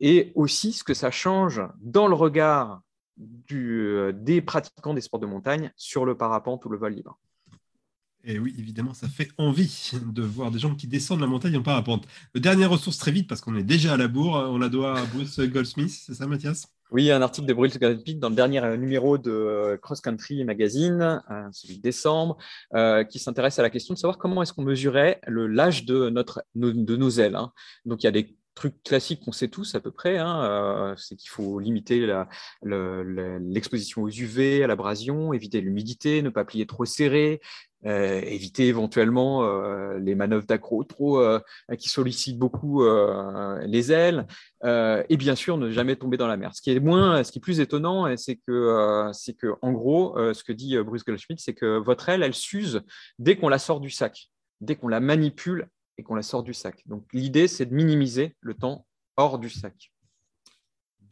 et 0.00 0.32
aussi 0.34 0.72
ce 0.72 0.82
que 0.82 0.94
ça 0.94 1.12
change 1.12 1.62
dans 1.80 2.08
le 2.08 2.14
regard 2.14 2.82
des 3.16 4.40
pratiquants 4.40 4.94
des 4.94 5.00
sports 5.00 5.20
de 5.20 5.26
montagne 5.26 5.70
sur 5.76 6.04
le 6.04 6.16
parapente 6.16 6.64
ou 6.64 6.70
le 6.70 6.78
vol 6.78 6.94
libre. 6.94 7.20
Et 8.24 8.38
oui, 8.38 8.54
évidemment, 8.56 8.94
ça 8.94 9.08
fait 9.08 9.28
envie 9.36 9.90
de 10.00 10.22
voir 10.22 10.50
des 10.50 10.58
gens 10.58 10.74
qui 10.74 10.86
descendent 10.86 11.20
la 11.20 11.26
montagne 11.26 11.56
en 11.56 11.62
parapente. 11.62 12.06
Le 12.34 12.40
dernière 12.40 12.70
ressource 12.70 12.96
très 12.98 13.10
vite, 13.10 13.28
parce 13.28 13.40
qu'on 13.40 13.56
est 13.56 13.64
déjà 13.64 13.94
à 13.94 13.96
la 13.96 14.06
bourre, 14.06 14.48
on 14.48 14.58
la 14.58 14.68
doit 14.68 14.98
à 14.98 15.04
Bruce 15.06 15.40
Goldsmith, 15.40 15.90
c'est 15.90 16.14
ça 16.14 16.26
Mathias? 16.28 16.68
Oui, 16.92 17.10
un 17.10 17.22
article 17.22 17.46
de 17.46 17.54
Bruce 17.54 17.78
Goldsmith 17.78 18.20
dans 18.20 18.28
le 18.28 18.34
dernier 18.34 18.62
euh, 18.62 18.76
numéro 18.76 19.16
de 19.16 19.30
euh, 19.30 19.76
Cross 19.78 20.02
Country 20.02 20.44
Magazine, 20.44 21.22
euh, 21.30 21.48
celui 21.50 21.78
de 21.78 21.82
décembre, 21.82 22.36
qui 23.08 23.18
s'intéresse 23.18 23.58
à 23.58 23.62
la 23.62 23.70
question 23.70 23.94
de 23.94 23.98
savoir 23.98 24.18
comment 24.18 24.42
est-ce 24.42 24.52
qu'on 24.52 24.62
mesurait 24.62 25.20
l'âge 25.26 25.84
de, 25.84 26.10
de 26.54 26.96
nos 26.96 27.10
ailes. 27.10 27.34
Hein. 27.34 27.50
Donc, 27.86 28.02
il 28.02 28.06
y 28.06 28.08
a 28.08 28.12
des 28.12 28.36
truc 28.54 28.82
classique 28.82 29.24
qu'on 29.24 29.32
sait 29.32 29.48
tous 29.48 29.74
à 29.74 29.80
peu 29.80 29.90
près, 29.90 30.18
hein, 30.18 30.94
c'est 30.96 31.16
qu'il 31.16 31.30
faut 31.30 31.58
limiter 31.58 32.06
l'exposition 32.62 34.02
aux 34.02 34.10
UV, 34.10 34.62
à 34.62 34.66
l'abrasion, 34.66 35.32
éviter 35.32 35.60
l'humidité, 35.60 36.22
ne 36.22 36.30
pas 36.30 36.44
plier 36.44 36.66
trop 36.66 36.84
serré, 36.84 37.40
euh, 37.84 38.20
éviter 38.20 38.68
éventuellement 38.68 39.42
euh, 39.42 39.98
les 39.98 40.14
manœuvres 40.14 40.46
d'accro 40.46 40.84
trop 40.84 41.18
euh, 41.18 41.40
qui 41.76 41.88
sollicitent 41.88 42.38
beaucoup 42.38 42.84
les 43.64 43.92
ailes, 43.92 44.26
et 44.64 45.16
bien 45.16 45.34
sûr 45.34 45.56
ne 45.56 45.70
jamais 45.70 45.96
tomber 45.96 46.16
dans 46.16 46.26
la 46.26 46.36
mer. 46.36 46.54
Ce 46.54 46.62
qui 46.62 46.70
est 46.70 46.80
moins, 46.80 47.24
ce 47.24 47.32
qui 47.32 47.38
est 47.38 47.42
plus 47.42 47.60
étonnant, 47.60 48.16
c'est 48.16 48.36
que, 48.36 49.10
c'est 49.12 49.34
que 49.34 49.54
en 49.62 49.72
gros, 49.72 50.16
ce 50.32 50.44
que 50.44 50.52
dit 50.52 50.76
Bruce 50.78 51.04
Goldschmidt, 51.04 51.42
c'est 51.42 51.54
que 51.54 51.78
votre 51.78 52.08
aile, 52.08 52.22
elle 52.22 52.34
s'use 52.34 52.82
dès 53.18 53.36
qu'on 53.36 53.48
la 53.48 53.58
sort 53.58 53.80
du 53.80 53.90
sac, 53.90 54.30
dès 54.60 54.76
qu'on 54.76 54.88
la 54.88 55.00
manipule 55.00 55.68
et 55.98 56.02
qu'on 56.02 56.14
la 56.14 56.22
sort 56.22 56.42
du 56.42 56.54
sac. 56.54 56.82
Donc 56.86 57.04
l'idée, 57.12 57.48
c'est 57.48 57.66
de 57.66 57.74
minimiser 57.74 58.36
le 58.40 58.54
temps 58.54 58.86
hors 59.16 59.38
du 59.38 59.50
sac. 59.50 59.92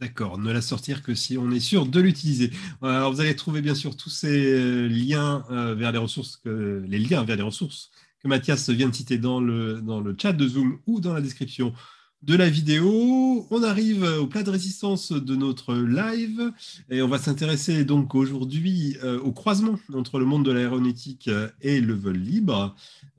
D'accord, 0.00 0.38
ne 0.38 0.50
la 0.50 0.62
sortir 0.62 1.02
que 1.02 1.14
si 1.14 1.37
on 1.37 1.50
est 1.50 1.60
sûr 1.60 1.84
de 1.84 2.00
l'utiliser. 2.00 2.50
Alors 2.80 3.12
vous 3.12 3.20
allez 3.20 3.37
trouver 3.37 3.60
bien 3.60 3.75
sûr 3.75 3.96
tous 3.96 4.08
ces 4.08 4.54
euh, 4.54 4.88
liens 4.88 5.44
euh, 5.50 5.75
vers 5.75 5.92
les 5.92 5.99
ressources, 5.99 6.38
que, 6.38 6.82
les 6.88 6.99
liens 6.99 7.22
vers 7.25 7.37
les 7.37 7.42
ressources 7.42 7.90
que 8.20 8.28
Mathias 8.28 8.70
vient 8.70 8.88
de 8.88 8.94
citer 8.94 9.18
dans 9.18 9.40
le 9.40 10.14
chat 10.18 10.32
de 10.32 10.46
Zoom 10.46 10.78
ou 10.87 11.00
dans 11.00 11.14
la 11.14 11.20
description 11.20 11.75
de 12.22 12.36
la 12.36 12.48
vidéo. 12.48 13.46
On 13.50 13.62
arrive 13.62 14.02
au 14.02 14.26
plat 14.26 14.42
de 14.42 14.50
résistance 14.50 15.12
de 15.12 15.36
notre 15.36 15.74
live 15.74 16.52
et 16.90 17.02
on 17.02 17.08
va 17.08 17.18
s'intéresser 17.18 17.84
donc 17.84 18.14
aujourd'hui 18.14 18.96
euh, 19.02 19.18
au 19.20 19.32
croisement 19.32 19.78
entre 19.94 20.18
le 20.18 20.26
monde 20.26 20.44
de 20.44 20.52
l'aéronautique 20.52 21.30
et 21.60 21.80
le 21.80 21.94
vol 21.94 22.16
libre. 22.16 22.74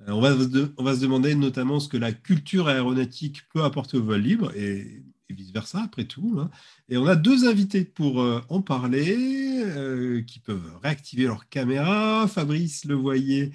on, 0.08 0.22
va, 0.22 0.36
on 0.78 0.84
va 0.84 0.96
se 0.96 1.02
demander 1.02 1.36
notamment 1.36 1.80
ce 1.80 1.88
que 1.88 1.98
la 1.98 2.12
culture 2.12 2.68
aéronautique 2.68 3.42
peut 3.54 3.64
apporter 3.64 3.98
au 3.98 4.04
vol 4.04 4.22
libre 4.22 4.52
et 4.56 5.04
vice-versa, 5.34 5.82
après 5.84 6.06
tout. 6.06 6.38
Hein. 6.40 6.50
Et 6.90 6.98
on 6.98 7.06
a 7.06 7.16
deux 7.16 7.48
invités 7.48 7.84
pour 7.84 8.22
euh, 8.22 8.42
en 8.50 8.62
parler, 8.62 9.16
euh, 9.18 10.22
qui 10.22 10.40
peuvent 10.40 10.72
réactiver 10.84 11.24
leur 11.24 11.50
caméra, 11.50 12.28
Fabrice 12.28 12.86
Levoyer 12.86 13.52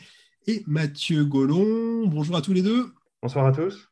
et 0.47 0.63
Mathieu 0.67 1.25
Gollon. 1.25 2.07
Bonjour 2.07 2.37
à 2.37 2.43
tous 2.43 2.53
les 2.53 2.63
deux. 2.63 2.93
Bonsoir 3.23 3.47
à 3.47 3.53
tous. 3.53 3.89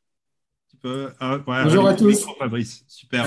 Ah, 1.19 1.39
Bonjour 1.45 1.87
à 1.87 1.93
tous. 1.93 2.25
Fabrice, 2.37 2.85
super. 2.87 3.25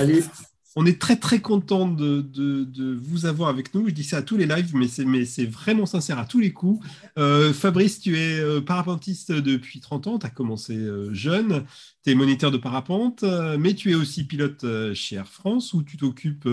On 0.75 0.85
est 0.85 1.01
très 1.01 1.17
très 1.17 1.41
content 1.41 1.87
de, 1.87 2.95
vous 3.01 3.25
avoir 3.25 3.49
avec 3.49 3.73
nous. 3.73 3.87
Je 3.89 3.93
dis 3.93 4.03
ça 4.03 4.17
à 4.17 4.21
tous 4.21 4.37
les 4.37 4.45
lives, 4.45 4.75
mais 4.75 4.87
c'est, 5.25 5.45
vraiment 5.45 5.85
sincère 5.85 6.19
à 6.19 6.25
tous 6.25 6.39
les 6.39 6.53
coups. 6.53 6.85
Euh, 7.17 7.51
Fabrice, 7.53 7.99
tu 7.99 8.17
es 8.17 8.39
euh, 8.39 8.61
parapentiste 8.61 9.31
depuis 9.31 9.79
30 9.79 10.07
ans, 10.07 10.19
tu 10.19 10.25
as 10.25 10.29
commencé 10.29 10.77
euh, 10.77 11.13
jeune, 11.13 11.65
tu 12.05 12.11
es 12.11 12.15
moniteur 12.15 12.51
de 12.51 12.57
parapente, 12.57 13.23
mais 13.59 13.73
tu 13.73 13.91
es 13.91 13.95
aussi 13.95 14.25
pilote 14.25 14.65
chez 14.93 15.15
Air 15.15 15.27
France, 15.27 15.73
où 15.73 15.83
tu 15.83 15.97
t'occupes 15.97 16.47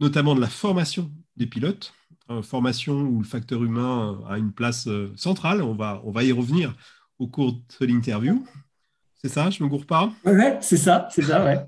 notamment 0.00 0.34
de 0.34 0.40
la 0.40 0.48
formation 0.48 1.10
des 1.36 1.46
pilotes, 1.46 1.94
formation 2.42 3.00
où 3.00 3.20
le 3.20 3.26
facteur 3.26 3.64
humain 3.64 4.20
a 4.28 4.36
une 4.36 4.52
place 4.52 4.88
centrale. 5.16 5.62
On 5.62 5.74
va, 5.74 6.02
on 6.04 6.10
va 6.10 6.24
y 6.24 6.32
revenir 6.32 6.74
au 7.18 7.28
cours 7.28 7.52
de 7.80 7.86
l'interview. 7.86 8.44
C'est 9.22 9.28
ça, 9.28 9.50
je 9.50 9.62
me 9.62 9.68
gourre 9.68 9.84
pas? 9.84 10.10
Ouais, 10.24 10.56
c'est 10.62 10.78
ça, 10.78 11.06
c'est 11.10 11.20
ça, 11.20 11.44
ouais. 11.44 11.58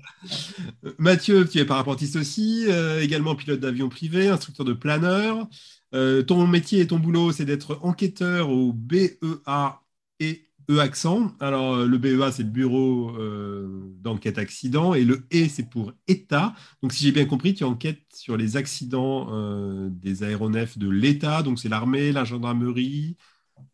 Mathieu, 0.97 1.47
tu 1.47 1.59
es 1.59 1.65
parapentiste 1.65 2.15
aussi, 2.15 2.65
euh, 2.67 2.99
également 2.99 3.35
pilote 3.35 3.59
d'avion 3.59 3.89
privé, 3.89 4.27
instructeur 4.27 4.65
de 4.65 4.73
planeur. 4.73 5.47
Euh, 5.93 6.23
ton 6.23 6.47
métier 6.47 6.79
et 6.81 6.87
ton 6.87 6.97
boulot, 6.97 7.31
c'est 7.31 7.45
d'être 7.45 7.77
enquêteur 7.83 8.49
au 8.49 8.73
BEA 8.73 9.79
et 10.19 10.47
E 10.71 10.79
accent. 10.79 11.31
Alors, 11.39 11.75
euh, 11.75 11.85
le 11.85 11.99
BEA, 11.99 12.31
c'est 12.31 12.41
le 12.41 12.49
bureau 12.49 13.11
d'enquête 14.01 14.39
accident 14.39 14.95
et 14.95 15.03
le 15.03 15.27
E, 15.31 15.47
c'est 15.47 15.69
pour 15.69 15.93
État. 16.07 16.55
Donc, 16.81 16.91
si 16.91 17.03
j'ai 17.03 17.11
bien 17.11 17.25
compris, 17.25 17.53
tu 17.53 17.63
enquêtes 17.63 18.01
sur 18.15 18.35
les 18.35 18.57
accidents 18.57 19.29
des 19.91 20.23
aéronefs 20.23 20.79
de 20.79 20.89
l'État. 20.89 21.43
Donc, 21.43 21.59
c'est 21.59 21.69
l'armée, 21.69 22.11
la 22.11 22.23
gendarmerie, 22.23 23.15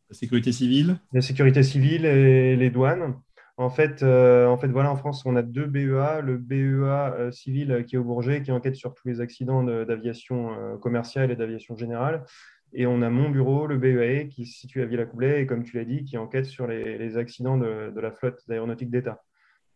la 0.10 0.18
sécurité 0.18 0.52
civile? 0.52 1.00
La 1.14 1.22
sécurité 1.22 1.64
civile 1.64 2.04
et 2.04 2.58
les 2.58 2.70
douanes. 2.72 3.14
En 3.60 3.70
fait, 3.70 4.04
euh, 4.04 4.48
en 4.48 4.56
fait, 4.58 4.70
voilà, 4.70 4.90
en 4.90 4.96
France, 4.96 5.26
on 5.26 5.36
a 5.36 5.42
deux 5.42 5.66
BEA. 5.66 6.22
Le 6.22 6.38
BEA 6.38 7.14
euh, 7.14 7.30
civil 7.30 7.74
euh, 7.74 7.84
qui 7.84 7.96
est 7.96 7.98
au 7.98 8.06
Bourget, 8.06 8.42
qui 8.42 8.54
enquête 8.54 8.78
sur 8.78 8.94
tous 8.94 9.06
les 9.10 9.20
accidents 9.20 9.64
d'aviation 9.64 10.80
commerciale 10.80 11.30
et 11.30 11.36
d'aviation 11.36 11.76
générale. 11.76 12.24
Et 12.72 12.88
on 12.88 13.02
a 13.02 13.10
mon 13.10 13.30
bureau, 13.30 13.68
le 13.68 13.78
BEAE, 13.78 14.30
qui 14.30 14.46
se 14.46 14.60
situe 14.60 14.82
à 14.82 14.86
Villacoublay, 14.86 15.42
et 15.42 15.46
comme 15.46 15.64
tu 15.64 15.76
l'as 15.76 15.84
dit, 15.84 16.06
qui 16.06 16.18
enquête 16.18 16.46
sur 16.46 16.68
les, 16.68 17.18
accidents 17.18 17.58
de, 17.58 18.00
la 18.00 18.12
flotte 18.12 18.40
d'aéronautique 18.48 18.92
d'État. 18.92 19.22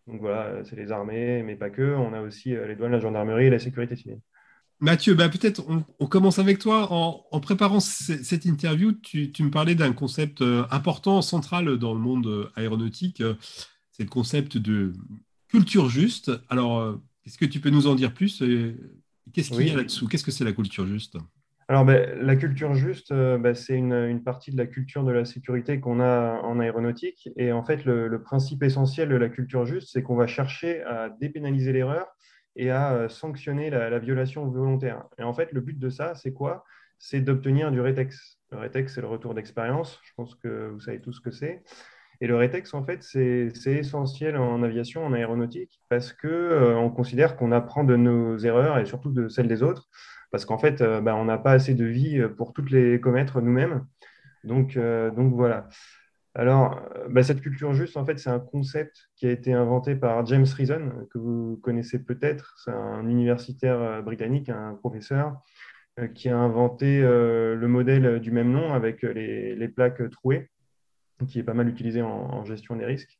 Donc 0.08 0.22
voilà, 0.22 0.64
c'est 0.64 0.78
les 0.78 0.94
armées, 0.94 1.44
mais 1.44 1.58
pas 1.58 1.70
que. 1.70 1.94
On 1.96 2.14
a 2.14 2.22
aussi 2.22 2.52
les 2.52 2.78
douanes, 2.78 2.94
la 2.94 3.02
gendarmerie 3.02 3.48
et 3.48 3.50
la 3.50 3.60
sécurité 3.60 3.98
civile. 3.98 4.20
Mathieu, 4.80 5.14
bah, 5.14 5.28
peut-être 5.28 5.62
on, 6.00 6.08
commence 6.08 6.40
avec 6.40 6.60
toi. 6.60 6.88
En, 6.92 7.40
préparant 7.42 7.82
cette 7.82 8.46
interview, 8.46 8.94
tu 8.94 9.44
me 9.44 9.50
parlais 9.50 9.76
d'un 9.76 9.92
concept 9.92 10.42
important, 10.72 11.22
central 11.22 11.78
dans 11.78 11.94
le 11.94 12.00
monde 12.00 12.50
aéronautique 12.56 13.22
c'est 13.94 14.04
le 14.04 14.10
concept 14.10 14.58
de 14.58 14.94
culture 15.48 15.88
juste. 15.88 16.32
Alors, 16.50 16.80
euh, 16.80 17.02
est-ce 17.26 17.38
que 17.38 17.46
tu 17.46 17.60
peux 17.60 17.70
nous 17.70 17.88
en 17.88 17.96
dire 17.96 18.14
plus 18.14 18.44
Qu'est-ce 19.32 19.52
qu'il 19.52 19.68
y 19.68 19.72
a 19.72 19.78
là-dessous? 19.78 20.08
Qu'est-ce 20.08 20.26
que 20.26 20.32
c'est 20.32 20.44
la 20.44 20.52
culture 20.52 20.86
juste? 20.86 21.18
Alors, 21.70 21.86
ben, 21.86 22.20
la 22.20 22.36
culture 22.36 22.74
juste, 22.74 23.12
euh, 23.12 23.38
ben, 23.38 23.56
c'est 23.56 23.76
une, 23.76 24.22
partie 24.22 24.52
de 24.52 24.58
la 24.58 24.66
culture 24.66 25.04
de 25.04 25.12
la 25.12 25.24
sécurité 25.24 25.80
qu'on 25.80 26.02
a 26.02 26.42
en 26.42 26.60
aéronautique. 26.60 27.30
Et 27.38 27.54
en 27.54 27.64
fait, 27.64 27.86
le, 27.86 28.22
principe 28.22 28.64
essentiel 28.64 29.10
de 29.10 29.16
la 29.16 29.30
culture 29.30 29.66
juste, 29.66 29.90
c'est 29.94 30.04
qu'on 30.04 30.16
va 30.16 30.28
chercher 30.28 30.82
à 30.84 31.10
dépénaliser 31.10 31.72
l'erreur 31.72 32.08
et 32.56 32.70
à 32.70 32.94
euh, 32.94 33.10
sanctionner 33.10 33.70
la, 33.70 33.90
la, 33.90 34.00
violation 34.00 34.46
volontaire. 34.50 35.06
Et 35.18 35.24
en 35.24 35.34
fait, 35.34 35.52
le 35.54 35.62
but 35.62 35.80
de 35.80 35.90
ça, 35.90 36.16
c'est 36.16 36.34
quoi? 36.34 36.66
C'est 37.00 37.22
d'obtenir 37.22 37.72
du 37.72 37.80
rétex. 37.80 38.40
Le 38.52 38.58
rétex, 38.58 38.94
c'est 38.94 39.02
le 39.02 39.08
retour 39.08 39.34
d'expérience. 39.34 40.00
Je 40.04 40.12
pense 40.16 40.36
que 40.36 40.70
vous 40.70 40.80
savez 40.82 41.00
tous 41.00 41.14
ce 41.14 41.22
que 41.22 41.32
c'est. 41.32 41.64
Et 42.24 42.28
le 42.28 42.38
rétex, 42.38 42.74
en 42.74 42.86
fait, 42.86 43.04
c'est 43.04 43.52
essentiel 43.66 44.38
en 44.38 44.64
aviation, 44.64 45.06
en 45.06 45.12
aéronautique, 45.12 45.82
parce 45.90 46.14
qu'on 46.14 46.30
euh, 46.30 46.74
on 46.74 46.90
considère 46.90 47.36
qu'on 47.36 47.52
apprend 47.52 47.84
de 47.84 47.98
nos 47.98 48.38
erreurs 48.38 48.78
et 48.80 48.86
surtout 48.86 49.12
de 49.12 49.28
celles 49.28 49.50
des 49.50 49.62
autres, 49.62 49.90
parce 50.32 50.46
qu'en 50.46 50.58
fait, 50.58 50.80
euh, 50.80 51.02
bah, 51.02 51.18
on 51.18 51.26
n'a 51.26 51.38
pas 51.38 51.52
assez 51.52 51.74
de 51.74 51.84
vie 51.84 52.26
pour 52.38 52.54
toutes 52.54 52.72
les 52.72 53.02
commettre 53.02 53.42
nous-mêmes. 53.42 53.86
Donc, 54.46 54.78
euh, 54.78 55.12
voilà. 55.18 55.68
Alors, 56.34 56.80
bah, 57.10 57.24
cette 57.24 57.42
culture 57.42 57.74
juste, 57.74 57.98
en 57.98 58.06
fait, 58.06 58.18
c'est 58.18 58.30
un 58.30 58.40
concept 58.40 59.10
qui 59.18 59.28
a 59.28 59.32
été 59.32 59.52
inventé 59.52 59.94
par 59.94 60.26
James 60.26 60.46
Reason, 60.46 60.94
que 61.12 61.18
vous 61.18 61.60
connaissez 61.62 62.00
peut-être. 62.00 62.56
C'est 62.64 62.72
un 62.72 63.06
universitaire 63.06 64.02
britannique, 64.02 64.48
un 64.48 64.76
professeur, 64.76 65.42
qui 66.16 66.30
a 66.30 66.38
inventé 66.38 67.02
le 67.02 67.68
modèle 67.68 68.22
du 68.22 68.32
même 68.32 68.52
nom 68.54 68.74
avec 68.74 69.02
les 69.02 69.68
plaques 69.68 70.10
trouées 70.10 70.50
qui 71.28 71.40
est 71.40 71.44
pas 71.44 71.54
mal 71.54 71.68
utilisé 71.68 72.02
en, 72.02 72.44
gestion 72.46 72.76
des 72.76 72.86
risques. 72.86 73.20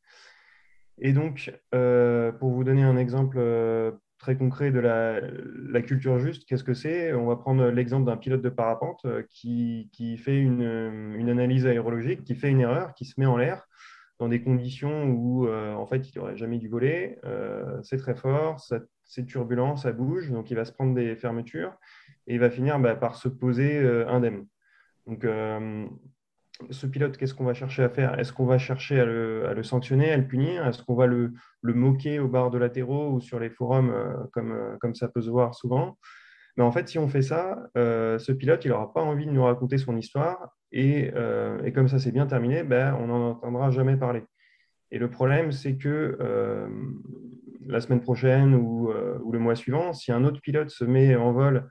Et 1.00 1.14
donc, 1.14 1.52
euh, 1.74 2.32
pour 2.32 2.52
vous 2.52 2.64
donner 2.64 2.84
un 2.84 2.98
exemple 2.98 3.38
euh, 3.40 3.92
très 4.20 4.38
concret 4.38 4.72
de 4.72 4.80
la, 4.80 5.82
culture 5.82 6.20
juste, 6.20 6.46
qu'est-ce 6.48 6.64
que 6.64 6.74
c'est? 6.74 7.14
On 7.14 7.26
va 7.26 7.36
prendre 7.36 7.68
l'exemple 7.70 8.06
d'un 8.06 8.18
pilote 8.18 8.42
de 8.42 8.50
parapente 8.50 9.02
euh, 9.06 9.24
qui, 9.30 9.90
fait 10.18 10.38
une, 10.38 11.30
analyse 11.30 11.66
aérologique, 11.66 12.24
qui 12.24 12.36
fait 12.36 12.50
une 12.50 12.62
erreur, 12.62 12.94
qui 12.94 13.06
se 13.06 13.20
met 13.20 13.26
en 13.26 13.38
l'air 13.38 13.66
dans 14.20 14.30
des 14.30 14.44
conditions 14.44 15.06
où, 15.06 15.50
en 15.50 15.86
fait, 15.88 16.10
il 16.10 16.18
n'aurait 16.18 16.38
jamais 16.38 16.58
dû 16.58 16.70
voler. 16.70 17.18
c'est 17.82 17.98
très 17.98 18.16
fort, 18.16 18.62
c'est 19.04 19.26
turbulent, 19.26 19.76
ça 19.76 19.92
bouge, 19.92 20.30
donc 20.30 20.50
il 20.52 20.56
va 20.56 20.64
se 20.64 20.72
prendre 20.72 20.94
des 20.94 21.16
fermetures 21.16 21.76
et 22.28 22.36
il 22.36 22.40
va 22.40 22.50
finir 22.50 22.80
bah, 22.80 22.96
par 22.96 23.16
se 23.16 23.28
poser 23.28 23.80
indemne. 24.08 24.46
Donc, 25.08 25.26
ce 26.70 26.88
pilote, 26.88 27.18
qu'est-ce 27.18 27.34
qu'on 27.34 27.46
va 27.46 27.54
chercher 27.54 27.84
à 27.84 27.90
faire? 27.90 28.18
Est-ce 28.20 28.34
qu'on 28.34 28.46
va 28.46 28.58
chercher 28.58 29.00
à 29.00 29.06
le, 29.06 29.64
sanctionner, 29.64 30.12
à 30.12 30.18
le 30.18 30.28
punir? 30.28 30.66
Est-ce 30.66 30.84
qu'on 30.84 30.96
va 30.96 31.08
le, 31.08 31.34
moquer 31.64 32.20
au 32.20 32.28
bar 32.28 32.50
de 32.50 32.58
latéraux 32.58 33.12
ou 33.12 33.22
sur 33.22 33.40
les 33.40 33.50
forums, 33.50 33.90
euh, 33.90 34.14
comme, 34.32 34.52
euh, 34.52 34.78
comme 34.80 34.96
ça 34.96 35.08
peut 35.08 35.22
se 35.22 35.30
voir 35.30 35.56
souvent? 35.56 35.98
Mais 36.58 36.64
en 36.64 36.72
fait, 36.72 36.88
si 36.88 37.00
on 37.00 37.08
fait 37.08 37.22
ça, 37.22 37.64
euh, 37.78 38.20
ce 38.20 38.32
pilote, 38.32 38.64
il 38.66 38.70
n'aura 38.70 38.94
pas 38.94 39.02
envie 39.02 39.26
de 39.26 39.32
nous 39.32 39.44
raconter 39.44 39.78
son 39.78 39.98
histoire. 39.98 40.56
Et, 40.72 41.12
comme 41.74 41.88
ça, 41.88 42.00
c'est 42.00 42.12
bien 42.12 42.26
terminé, 42.26 42.64
ben, 42.64 42.96
on 43.00 43.08
n'en 43.08 43.32
entendra 43.32 43.70
jamais 43.72 43.96
parler. 43.96 44.24
Et 44.92 45.00
le 45.00 45.10
problème, 45.10 45.52
c'est 45.52 45.78
que 45.78 46.18
la 47.66 47.80
semaine 47.80 48.02
prochaine 48.02 48.56
ou, 48.56 48.92
ou, 49.24 49.32
le 49.32 49.40
mois 49.40 49.56
suivant, 49.56 49.94
si 49.94 50.12
un 50.12 50.24
autre 50.24 50.42
pilote 50.42 50.70
se 50.70 50.84
met 50.84 51.16
en 51.16 51.32
vol 51.32 51.68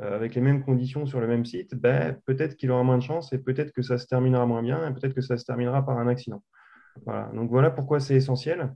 avec 0.00 0.34
les 0.34 0.42
mêmes 0.42 0.62
conditions 0.62 1.06
sur 1.06 1.20
le 1.20 1.26
même 1.26 1.44
site, 1.44 1.74
ben, 1.74 2.18
peut-être 2.26 2.56
qu'il 2.56 2.70
aura 2.70 2.82
moins 2.82 2.98
de 2.98 3.02
chance 3.02 3.32
et 3.32 3.38
peut-être 3.38 3.72
que 3.72 3.82
ça 3.82 3.96
se 3.96 4.06
terminera 4.06 4.44
moins 4.44 4.62
bien 4.62 4.86
et 4.86 4.92
peut-être 4.92 5.14
que 5.14 5.22
ça 5.22 5.38
se 5.38 5.44
terminera 5.44 5.84
par 5.86 5.98
un 5.98 6.06
accident. 6.06 6.42
Voilà. 7.04 7.30
Donc 7.34 7.50
voilà 7.50 7.70
pourquoi 7.70 8.00
c'est 8.00 8.14
essentiel. 8.14 8.74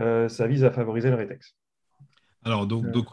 Euh, 0.00 0.28
ça 0.28 0.46
vise 0.46 0.64
à 0.64 0.70
favoriser 0.70 1.10
le 1.10 1.16
rétex. 1.16 1.56
Alors, 2.46 2.66
donc, 2.66 2.90
donc 2.90 3.06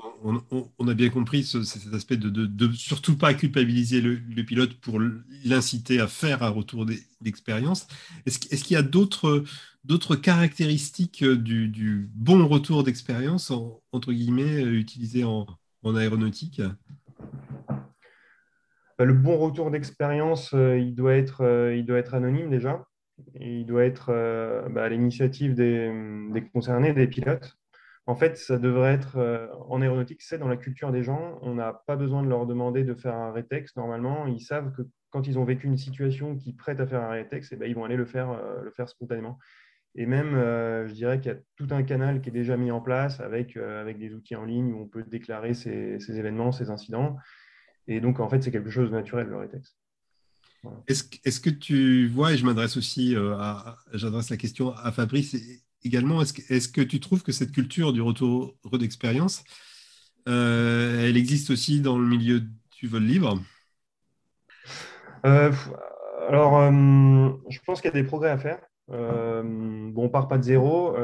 on, 0.77 0.87
a 0.89 0.93
bien 0.93 1.09
compris 1.09 1.43
cet 1.45 1.93
aspect 1.93 2.17
de, 2.17 2.29
de, 2.29 2.71
surtout 2.73 3.17
pas 3.17 3.33
culpabiliser 3.33 4.01
le, 4.01 4.43
pilote 4.43 4.73
pour 4.73 4.99
l'inciter 5.45 6.01
à 6.01 6.07
faire 6.07 6.43
un 6.43 6.49
retour 6.49 6.85
d'expérience. 7.21 7.87
Est-ce 8.25 8.39
qu'il 8.39 8.73
y 8.73 8.75
a 8.75 8.81
d'autres 8.81 9.45
caractéristiques 10.17 11.23
du, 11.23 12.09
bon 12.13 12.45
retour 12.45 12.83
d'expérience, 12.83 13.51
entre 13.93 14.11
guillemets, 14.11 14.63
utilisé 14.63 15.23
en, 15.23 15.47
aéronautique? 15.95 16.61
Le 19.05 19.13
bon 19.13 19.37
retour 19.37 19.71
d'expérience, 19.71 20.53
euh, 20.53 20.77
il, 20.77 20.95
doit 20.95 21.15
être, 21.15 21.41
euh, 21.41 21.75
il 21.75 21.85
doit 21.85 21.97
être 21.99 22.13
anonyme 22.13 22.49
déjà. 22.49 22.85
il 23.39 23.65
doit 23.65 23.85
être 23.85 24.09
euh, 24.09 24.67
bah, 24.69 24.83
à 24.85 24.89
l'initiative 24.89 25.53
des, 25.55 25.91
des 26.31 26.41
concernés, 26.49 26.93
des 26.93 27.07
pilotes. 27.07 27.57
En 28.07 28.15
fait, 28.15 28.37
ça 28.37 28.57
devrait 28.57 28.93
être 28.93 29.17
euh, 29.17 29.47
en 29.69 29.81
aéronautique, 29.81 30.21
c'est 30.21 30.39
dans 30.39 30.47
la 30.47 30.57
culture 30.57 30.91
des 30.91 31.03
gens. 31.03 31.39
On 31.43 31.55
n'a 31.55 31.83
pas 31.85 31.95
besoin 31.95 32.23
de 32.23 32.27
leur 32.27 32.45
demander 32.45 32.83
de 32.83 32.95
faire 32.95 33.15
un 33.15 33.31
rétexte. 33.31 33.77
Normalement, 33.77 34.25
ils 34.25 34.41
savent 34.41 34.73
que 34.73 34.81
quand 35.11 35.27
ils 35.27 35.37
ont 35.37 35.45
vécu 35.45 35.67
une 35.67 35.77
situation 35.77 36.35
qui 36.35 36.53
prête 36.53 36.79
à 36.79 36.87
faire 36.87 37.01
un 37.01 37.11
rétexte, 37.11 37.53
eh 37.53 37.57
ben, 37.57 37.69
ils 37.69 37.75
vont 37.75 37.85
aller 37.85 37.95
le 37.95 38.05
faire, 38.05 38.31
euh, 38.31 38.85
spontanément. 38.85 39.37
Et 39.93 40.05
même, 40.05 40.35
euh, 40.35 40.87
je 40.87 40.93
dirais 40.93 41.19
qu'il 41.19 41.31
y 41.31 41.35
a 41.35 41.37
tout 41.57 41.67
un 41.71 41.83
canal 41.83 42.21
qui 42.21 42.29
est 42.29 42.33
déjà 42.33 42.57
mis 42.57 42.71
en 42.71 42.81
place 42.81 43.19
avec, 43.19 43.55
avec 43.57 43.99
des 43.99 44.13
outils 44.13 44.35
en 44.35 44.45
ligne 44.45 44.73
où 44.73 44.81
on 44.81 44.87
peut 44.87 45.03
déclarer 45.03 45.53
ces, 45.53 45.99
événements, 46.09 46.51
ces 46.51 46.69
incidents. 46.69 47.17
Et 47.87 47.99
donc, 47.99 48.19
en 48.19 48.29
fait, 48.29 48.41
c'est 48.41 48.51
quelque 48.51 48.69
chose 48.69 48.89
de 48.89 48.95
naturel, 48.95 49.27
le 49.27 49.37
rétexte. 49.37 49.75
Est-ce 50.87 51.39
que 51.39 51.49
tu 51.49 52.07
vois, 52.07 52.33
et 52.33 52.37
je 52.37 52.45
m'adresse 52.45 52.77
aussi, 52.77 53.15
à, 53.15 53.77
j'adresse 53.93 54.29
la 54.29 54.37
question 54.37 54.75
à 54.75 54.91
Fabrice, 54.91 55.35
également, 55.83 56.21
est-ce 56.21 56.67
que, 56.67 56.81
tu 56.81 56.99
trouves 56.99 57.23
que 57.23 57.31
cette 57.31 57.51
culture 57.51 57.93
du 57.93 58.01
retour 58.01 58.55
d'expérience, 58.73 59.43
euh, 60.27 61.07
elle 61.07 61.17
existe 61.17 61.49
aussi 61.49 61.81
dans 61.81 61.97
le 61.97 62.07
milieu 62.07 62.41
du 62.79 62.87
vol 62.87 63.03
libre? 63.03 63.41
Euh, 65.25 65.51
Alors, 66.27 66.57
euh, 66.59 67.29
je 67.49 67.59
pense 67.65 67.81
qu'il 67.81 67.89
y 67.89 67.93
a 67.97 68.01
des 68.01 68.07
progrès 68.07 68.29
à 68.29 68.37
faire. 68.37 68.59
bon, 68.87 70.05
on 70.05 70.09
part 70.09 70.27
pas 70.27 70.37
de 70.37 70.43
zéro. 70.43 70.95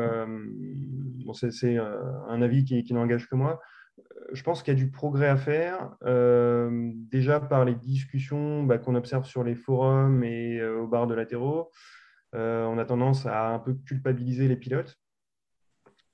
Bon, 1.25 1.33
c'est 1.33 1.77
un 1.77 2.41
avis 2.41 2.63
qui, 2.63 2.93
n'engage 2.93 3.27
que 3.27 3.35
moi. 3.35 3.59
Je 4.33 4.43
pense 4.43 4.61
qu'il 4.61 4.73
y 4.73 4.77
a 4.77 4.79
du 4.79 4.91
progrès 4.91 5.27
à 5.27 5.37
faire, 5.37 5.95
déjà 6.01 7.39
par 7.39 7.65
les 7.65 7.75
discussions 7.75 8.63
bah, 8.63 8.77
qu'on 8.77 8.95
observe 8.95 9.25
sur 9.25 9.43
les 9.43 9.55
forums 9.55 10.23
et 10.23 10.61
au 10.63 10.87
bar 10.87 11.07
de 11.07 11.15
latéraux. 11.15 11.71
Euh, 12.35 12.65
on 12.65 12.77
a 12.77 12.85
tendance 12.85 13.25
à 13.25 13.49
un 13.49 13.59
peu 13.59 13.73
culpabiliser 13.73 14.47
les 14.47 14.55
pilotes. 14.55 14.97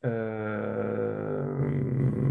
Euh, 0.05 1.43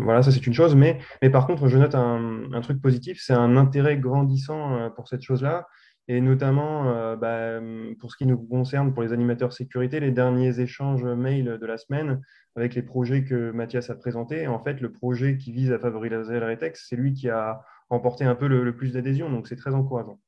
voilà, 0.03 0.23
ça 0.23 0.31
c'est 0.31 0.47
une 0.47 0.55
chose. 0.55 0.75
Mais, 0.75 0.99
par 1.31 1.47
contre, 1.47 1.69
je 1.69 1.79
note 1.79 1.95
un, 1.95 2.61
truc 2.63 2.81
positif, 2.81 3.21
c'est 3.21 3.33
un 3.33 3.57
intérêt 3.57 3.99
grandissant 3.99 4.77
euh, 4.77 4.91
pour 4.91 5.09
cette 5.09 5.23
chose-là. 5.23 5.67
Et 6.09 6.21
notamment, 6.21 7.17
bah, 7.17 7.61
pour 8.01 8.11
ce 8.11 8.17
qui 8.17 8.27
nous 8.27 8.37
concerne, 8.37 8.93
pour 8.93 9.03
les 9.03 9.13
animateurs 9.13 9.53
sécurité, 9.53 10.01
les 10.01 10.11
derniers 10.11 10.59
échanges 10.59 11.05
mail 11.05 11.59
de 11.61 11.67
la 11.67 11.79
semaine 11.79 12.21
avec 12.57 12.75
les 12.75 12.83
projets 12.83 13.25
que 13.25 13.53
Mathias 13.53 13.89
a 13.89 13.95
présentés. 13.95 14.47
En 14.47 14.63
fait, 14.63 14.81
le 14.81 14.91
projet 14.91 15.39
qui 15.39 15.53
vise 15.53 15.71
à 15.73 15.79
favoriser 15.79 16.41
le 16.41 16.45
rétex, 16.45 16.87
c'est 16.89 16.97
lui 16.97 17.13
qui 17.13 17.29
a 17.29 17.63
remporté 17.89 18.25
un 18.25 18.35
peu 18.35 18.49
le 18.49 18.77
plus 18.77 18.93
d'adhésion. 18.93 19.31
Donc, 19.31 19.47
c'est 19.47 19.57
très 19.57 19.75
encourageant. 19.75 20.19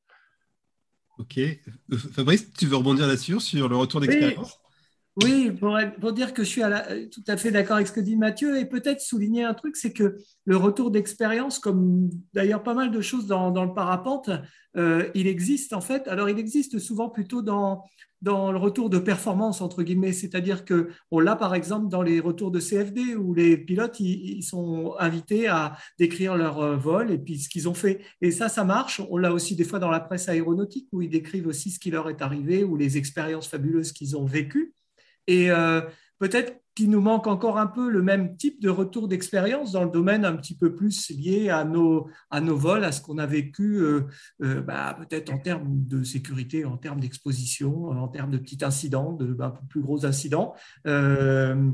Ok. 1.19 1.39
Euh, 1.39 1.97
Fabrice, 1.97 2.53
tu 2.53 2.67
veux 2.67 2.77
rebondir 2.77 3.07
là-dessus, 3.07 3.39
sur 3.41 3.69
le 3.69 3.77
retour 3.77 4.01
d'expérience? 4.01 4.59
oui. 4.59 4.64
Pour, 5.21 6.13
dire 6.13 6.35
que 6.35 6.43
je 6.43 6.49
suis 6.49 6.63
tout 7.13 7.23
à 7.29 7.37
fait 7.37 7.53
d'accord 7.53 7.77
avec 7.77 7.87
ce 7.87 7.93
que 7.93 8.01
dit 8.01 8.17
Mathieu 8.17 8.59
et 8.59 8.65
peut-être 8.65 9.01
souligner 9.01 9.45
un 9.45 9.55
truc, 9.55 9.77
c'est 9.77 9.93
que 9.93 10.17
le 10.45 10.57
retour 10.57 10.91
d'expérience, 10.91 11.61
comme 11.61 12.11
d'ailleurs 12.33 12.65
pas 12.65 12.75
mal 12.75 12.91
de 12.91 13.01
choses 13.01 13.27
dans, 13.27 13.65
le 13.65 13.75
parapente, 13.75 14.31
euh, 14.77 15.09
il 15.15 15.29
existe 15.29 15.73
en 15.73 15.81
fait. 15.81 16.09
Alors 16.09 16.29
il 16.29 16.39
existe 16.39 16.81
souvent 16.81 17.09
plutôt 17.09 17.43
dans, 17.43 17.85
le 18.23 18.57
retour 18.57 18.91
de 18.91 18.99
performance, 18.99 19.61
entre 19.61 19.85
guillemets. 19.85 20.13
C'est-à-dire 20.13 20.65
qu'on 20.65 21.21
l'a, 21.21 21.37
par 21.37 21.55
exemple, 21.55 21.89
dans 21.89 22.03
les 22.03 22.19
retours 22.19 22.51
de 22.51 22.59
CFD, 22.59 23.15
où 23.15 23.35
les 23.35 23.57
pilotes, 23.57 24.01
sont 24.41 24.97
invités 24.99 25.47
à 25.47 25.77
décrire 25.99 26.35
leur 26.35 26.59
euh, 26.61 26.77
vol 26.77 27.13
et 27.13 27.19
puis 27.19 27.39
ce 27.39 27.49
qu'ils 27.49 27.69
ont 27.69 27.75
fait. 27.75 28.01
Et 28.21 28.33
ça, 28.33 28.49
ça 28.49 28.65
marche. 28.65 29.01
On 29.11 29.19
l'a 29.19 29.33
aussi 29.33 29.55
des 29.55 29.65
fois 29.65 29.79
dans 29.79 29.91
la 29.91 30.01
presse 30.01 30.29
aéronautique, 30.29 30.89
où 30.91 31.03
ils 31.03 31.11
décrivent 31.11 31.47
aussi 31.47 31.71
ce 31.71 31.79
qui 31.79 31.93
leur 31.93 32.11
est 32.11 32.21
arrivé 32.21 32.65
ou 32.65 32.77
les 32.77 32.97
expériences 32.97 33.47
fabuleuses 33.47 33.93
qu'ils 33.93 34.17
ont 34.17 34.25
vécues. 34.25 34.75
Et 35.27 35.51
euh, 35.51 35.81
peut-être 36.19 36.61
qu'il 36.75 36.91
nous 36.91 37.01
manque 37.01 37.27
encore 37.27 37.59
un 37.59 37.69
peu 37.69 37.89
le 37.89 38.03
même 38.03 38.37
type 38.37 38.61
de 38.61 38.69
retour 38.69 39.07
d'expérience 39.07 39.73
dans 39.73 39.85
le 39.85 39.91
domaine 39.91 40.25
un 40.25 40.35
petit 40.35 40.57
peu 40.57 40.75
plus 40.75 41.11
lié 41.11 41.49
à 41.49 41.65
nos, 41.65 42.09
à 42.31 42.41
nos 42.41 42.57
vols, 42.57 42.85
à 42.85 42.91
ce 42.91 43.01
qu'on 43.01 43.19
a 43.19 43.27
vécu 43.27 43.77
euh, 43.77 44.03
euh, 44.43 44.61
bah, 44.61 44.97
peut-être 44.99 45.33
en 45.33 45.39
termes 45.39 45.85
de 45.87 46.03
sécurité, 46.03 46.65
en 46.65 46.77
termes 46.77 46.99
d'exposition, 46.99 47.91
en 47.91 48.09
termes 48.09 48.33
de 48.33 48.39
petits 48.39 48.65
incidents, 48.65 49.13
de 49.13 49.37
plus 49.69 49.83
gros 49.83 50.05
incidents. 50.05 50.55
Euh, 50.87 51.71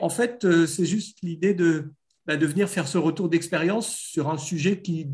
en 0.00 0.10
fait, 0.10 0.46
c'est 0.66 0.86
juste 0.86 1.18
l'idée 1.22 1.54
de, 1.54 1.92
bah, 2.26 2.36
de 2.36 2.46
venir 2.46 2.68
faire 2.68 2.86
ce 2.86 2.98
retour 2.98 3.30
d'expérience 3.30 3.88
sur 3.88 4.28
un 4.28 4.38
sujet 4.38 4.82
qui, 4.82 5.08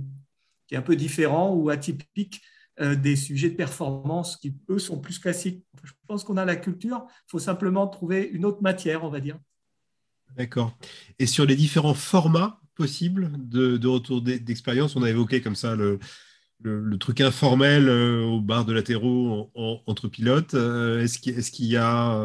qui 0.66 0.74
est 0.74 0.78
un 0.78 0.82
peu 0.82 0.96
différent 0.96 1.54
ou 1.54 1.70
atypique 1.70 2.42
des 2.80 3.16
sujets 3.16 3.50
de 3.50 3.56
performance 3.56 4.36
qui, 4.36 4.54
eux, 4.68 4.78
sont 4.78 4.98
plus 4.98 5.18
classiques. 5.18 5.64
Je 5.82 5.92
pense 6.06 6.24
qu'on 6.24 6.36
a 6.36 6.44
la 6.44 6.56
culture, 6.56 7.06
il 7.08 7.30
faut 7.30 7.38
simplement 7.38 7.86
trouver 7.86 8.28
une 8.32 8.44
autre 8.44 8.62
matière, 8.62 9.04
on 9.04 9.10
va 9.10 9.20
dire. 9.20 9.38
D'accord. 10.36 10.76
Et 11.18 11.26
sur 11.26 11.44
les 11.44 11.56
différents 11.56 11.94
formats 11.94 12.60
possibles 12.74 13.32
de, 13.36 13.86
retour 13.86 14.22
d'expérience, 14.22 14.96
on 14.96 15.02
a 15.02 15.10
évoqué 15.10 15.40
comme 15.40 15.56
ça 15.56 15.76
le, 15.76 15.98
truc 16.98 17.20
informel 17.20 17.88
euh, 17.88 18.22
au 18.22 18.40
bar 18.40 18.64
de 18.64 18.72
latéraux 18.72 19.50
entre 19.54 20.08
pilotes. 20.08 20.54
Euh, 20.54 21.02
est-ce 21.02 21.50
qu'il 21.50 21.66
y 21.66 21.76
a 21.76 22.18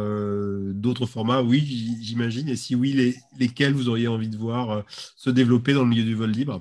d'autres 0.74 1.06
formats? 1.06 1.42
Oui, 1.42 1.98
j'imagine. 2.02 2.50
Et 2.50 2.56
si 2.56 2.76
oui, 2.76 3.16
lesquels 3.38 3.74
vous 3.74 3.90
auriez 3.90 4.08
envie 4.08 4.30
de 4.30 4.38
voir 4.38 4.84
se 4.90 5.30
développer 5.30 5.74
dans 5.74 5.84
le 5.84 5.90
milieu 5.90 6.04
du 6.04 6.16
vol 6.16 6.32
libre? 6.32 6.60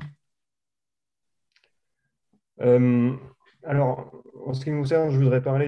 Alors, 3.64 4.12
en 4.46 4.53
ce 4.53 4.64
qui 4.64 4.70
me 4.70 4.81
concerne, 4.81 5.11
je 5.11 5.18
voudrais 5.18 5.42
parler 5.42 5.66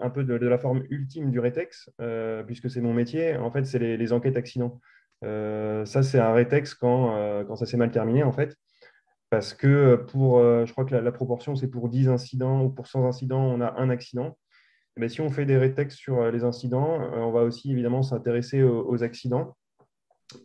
un 0.00 0.10
peu 0.10 0.24
de, 0.24 0.34
la 0.34 0.58
forme 0.58 0.82
ultime 0.90 1.30
du 1.30 1.38
rétex, 1.38 1.90
euh, 2.00 2.42
puisque 2.42 2.70
c'est 2.70 2.80
mon 2.80 2.92
métier. 2.92 3.36
En 3.36 3.50
fait, 3.50 3.64
c'est 3.64 3.78
les, 3.78 4.12
enquêtes 4.12 4.36
accidents. 4.36 4.80
Euh, 5.24 5.84
ça, 5.84 6.02
c'est 6.02 6.18
un 6.18 6.32
rétex 6.32 6.74
quand, 6.74 7.16
euh, 7.16 7.44
quand 7.44 7.56
ça 7.56 7.66
s'est 7.66 7.76
mal 7.76 7.90
terminé, 7.90 8.22
en 8.22 8.32
fait. 8.32 8.56
Parce 9.30 9.54
que 9.54 9.94
pour, 9.94 10.40
je 10.40 10.72
crois 10.72 10.84
que 10.84 10.94
la, 10.94 11.12
proportion, 11.12 11.54
c'est 11.54 11.68
pour 11.68 11.88
10 11.88 12.08
incidents 12.08 12.62
ou 12.64 12.70
pour 12.70 12.88
100 12.88 13.06
incidents, 13.06 13.42
on 13.42 13.60
a 13.60 13.74
un 13.80 13.88
accident. 13.88 14.36
Mais 14.96 15.08
si 15.08 15.20
on 15.20 15.30
fait 15.30 15.46
des 15.46 15.56
rétex 15.56 15.94
sur 15.94 16.30
les 16.32 16.42
incidents, 16.42 16.98
on 17.14 17.30
va 17.30 17.42
aussi 17.42 17.70
évidemment 17.70 18.02
s'intéresser 18.02 18.62
aux, 18.64 19.04
accidents. 19.04 19.56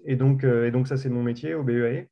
Et 0.06 0.16
donc, 0.16 0.44
et 0.44 0.70
donc 0.70 0.88
ça, 0.88 0.98
c'est 0.98 1.10
mon 1.10 1.24
métier 1.24 1.56
au 1.56 1.64
BEAE. 1.64 2.10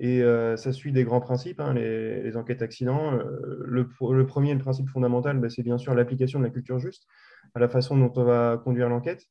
Et 0.00 0.22
euh, 0.22 0.56
ça 0.56 0.72
suit 0.72 0.92
des 0.92 1.02
grands 1.02 1.20
principes, 1.20 1.58
hein, 1.58 1.74
les, 1.74 2.36
enquêtes 2.36 2.62
accidents. 2.62 3.14
Euh, 3.14 3.64
le, 3.66 3.86
premier, 4.26 4.54
le 4.54 4.60
principe 4.60 4.88
fondamental, 4.88 5.38
bah, 5.40 5.50
c'est 5.50 5.64
bien 5.64 5.76
sûr 5.76 5.92
l'application 5.92 6.38
de 6.38 6.44
la 6.44 6.50
culture 6.50 6.78
juste 6.78 7.06
à 7.54 7.58
la 7.58 7.68
façon 7.68 7.96
dont 7.96 8.12
on 8.14 8.24
va 8.24 8.60
conduire 8.62 8.88
l'enquête. 8.88 9.24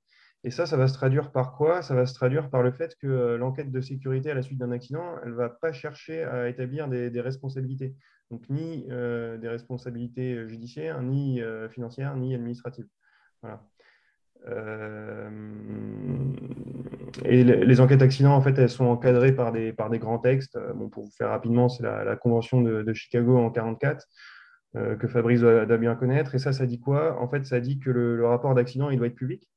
Et 0.43 0.51
ça, 0.51 0.65
ça 0.65 0.75
va 0.75 0.87
se 0.87 0.93
traduire 0.93 1.31
par 1.31 1.53
quoi? 1.55 1.81
Ça 1.81 1.95
va 1.95 2.05
se 2.05 2.13
traduire 2.13 2.49
par 2.49 2.63
le 2.63 2.71
fait 2.71 2.95
que 3.01 3.07
euh, 3.07 3.37
l'enquête 3.37 3.71
de 3.71 3.79
sécurité 3.79 4.29
à 4.29 4.33
la 4.33 4.41
suite 4.41 4.59
d'un 4.59 4.71
accident, 4.71 5.15
elle 5.23 5.31
ne 5.31 5.35
va 5.35 5.49
pas 5.49 5.71
chercher 5.71 6.23
à 6.23 6.49
établir 6.49 6.89
des, 6.89 7.21
responsabilités. 7.21 7.95
Donc, 8.29 8.49
ni 8.49 8.85
des 8.87 9.47
responsabilités 9.47 10.47
judiciaires, 10.49 11.01
ni 11.01 11.41
financières, 11.71 12.17
ni 12.17 12.35
administratives. 12.35 12.87
Voilà. 13.41 13.63
Et 17.25 17.43
les 17.43 17.81
enquêtes 17.81 18.01
accidents, 18.01 18.35
en 18.35 18.41
fait, 18.41 18.57
elles 18.57 18.69
sont 18.69 18.85
encadrées 18.85 19.33
par 19.33 19.51
des, 19.51 19.73
par 19.73 19.89
des 19.89 19.99
grands 19.99 20.19
textes. 20.19 20.55
Euh, 20.55 20.73
bon, 20.73 20.89
pour 20.89 21.05
vous 21.05 21.11
faire 21.11 21.29
rapidement, 21.29 21.69
c'est 21.69 21.83
la, 21.83 22.15
Convention 22.15 22.61
de, 22.61 22.93
Chicago 22.93 23.37
en 23.37 23.49
1944 23.49 24.05
euh, 24.75 24.95
que 24.95 25.07
Fabrice 25.07 25.41
doit, 25.41 25.65
bien 25.77 25.95
connaître. 25.95 26.35
Et 26.35 26.39
ça, 26.39 26.53
ça 26.53 26.65
dit 26.65 26.79
quoi? 26.79 27.21
En 27.21 27.27
fait, 27.27 27.45
ça 27.45 27.59
dit 27.59 27.79
que 27.79 27.89
le, 27.89 28.25
rapport 28.25 28.53
d'accident, 28.55 28.89
il 28.89 28.97
doit 28.97 29.07
être 29.07 29.15
public. 29.15 29.47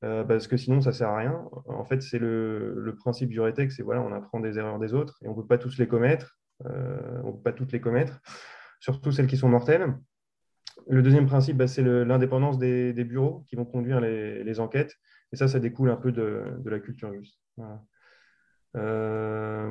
parce 0.00 0.46
que 0.46 0.56
sinon, 0.56 0.80
ça 0.80 0.90
ne 0.90 0.94
sert 0.94 1.08
à 1.08 1.18
rien. 1.18 1.44
En 1.66 1.84
fait, 1.84 2.02
c'est 2.02 2.18
le, 2.18 2.94
principe 2.98 3.30
du 3.30 3.40
rétex, 3.40 3.76
c'est 3.76 3.82
voilà, 3.82 4.02
on 4.02 4.12
apprend 4.12 4.40
des 4.40 4.58
erreurs 4.58 4.78
des 4.78 4.94
autres 4.94 5.16
et 5.22 5.28
on 5.28 5.36
ne 5.36 5.40
peut 5.40 5.46
pas 5.46 5.58
tous 5.58 5.78
les 5.78 5.88
commettre. 5.88 6.38
on 6.64 7.28
ne 7.28 7.32
peut 7.32 7.42
pas 7.42 7.52
toutes 7.52 7.72
les 7.72 7.80
commettre, 7.80 8.20
surtout 8.80 9.12
celles 9.12 9.26
qui 9.26 9.36
sont 9.36 9.48
mortelles. 9.48 9.94
Le 10.88 11.02
deuxième 11.02 11.26
principe, 11.26 11.56
bah, 11.56 11.66
c'est 11.66 11.82
l'indépendance 11.82 12.58
des, 12.58 12.92
bureaux 13.04 13.44
qui 13.48 13.56
vont 13.56 13.64
conduire 13.64 14.00
les, 14.00 14.60
enquêtes. 14.60 14.96
Et 15.34 15.36
ça, 15.36 15.48
ça 15.48 15.58
découle 15.58 15.90
un 15.90 15.96
peu 15.96 16.12
de, 16.12 16.44
la 16.64 16.78
culture 16.78 17.12
juste. 17.12 17.40
Voilà. 17.56 17.82
Euh, 18.76 19.68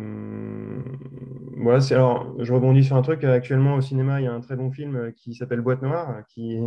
alors, 1.91 2.35
je 2.43 2.51
rebondis 2.51 2.83
sur 2.83 2.97
un 2.97 3.01
truc. 3.01 3.23
Actuellement, 3.23 3.75
au 3.75 3.81
cinéma, 3.81 4.19
il 4.19 4.25
y 4.25 4.27
a 4.27 4.33
un 4.33 4.41
très 4.41 4.57
bon 4.57 4.73
film 4.73 5.13
qui 5.13 5.35
s'appelle 5.35 5.61
Boîte 5.61 5.81
Noire, 5.81 6.25
qui, 6.27 6.59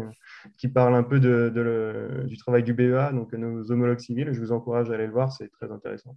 qui 0.56 0.68
parle 0.68 0.94
un 0.94 1.02
peu 1.02 1.20
de, 1.20 2.24
du 2.26 2.38
travail 2.38 2.62
du 2.62 2.72
BEA, 2.72 3.12
donc 3.12 3.34
nos 3.34 3.70
homologues 3.70 3.98
civils. 3.98 4.32
Je 4.32 4.40
vous 4.40 4.52
encourage 4.52 4.90
à 4.90 4.94
aller 4.94 5.06
le 5.06 5.12
voir, 5.12 5.30
c'est 5.30 5.50
très 5.50 5.70
intéressant. 5.70 6.16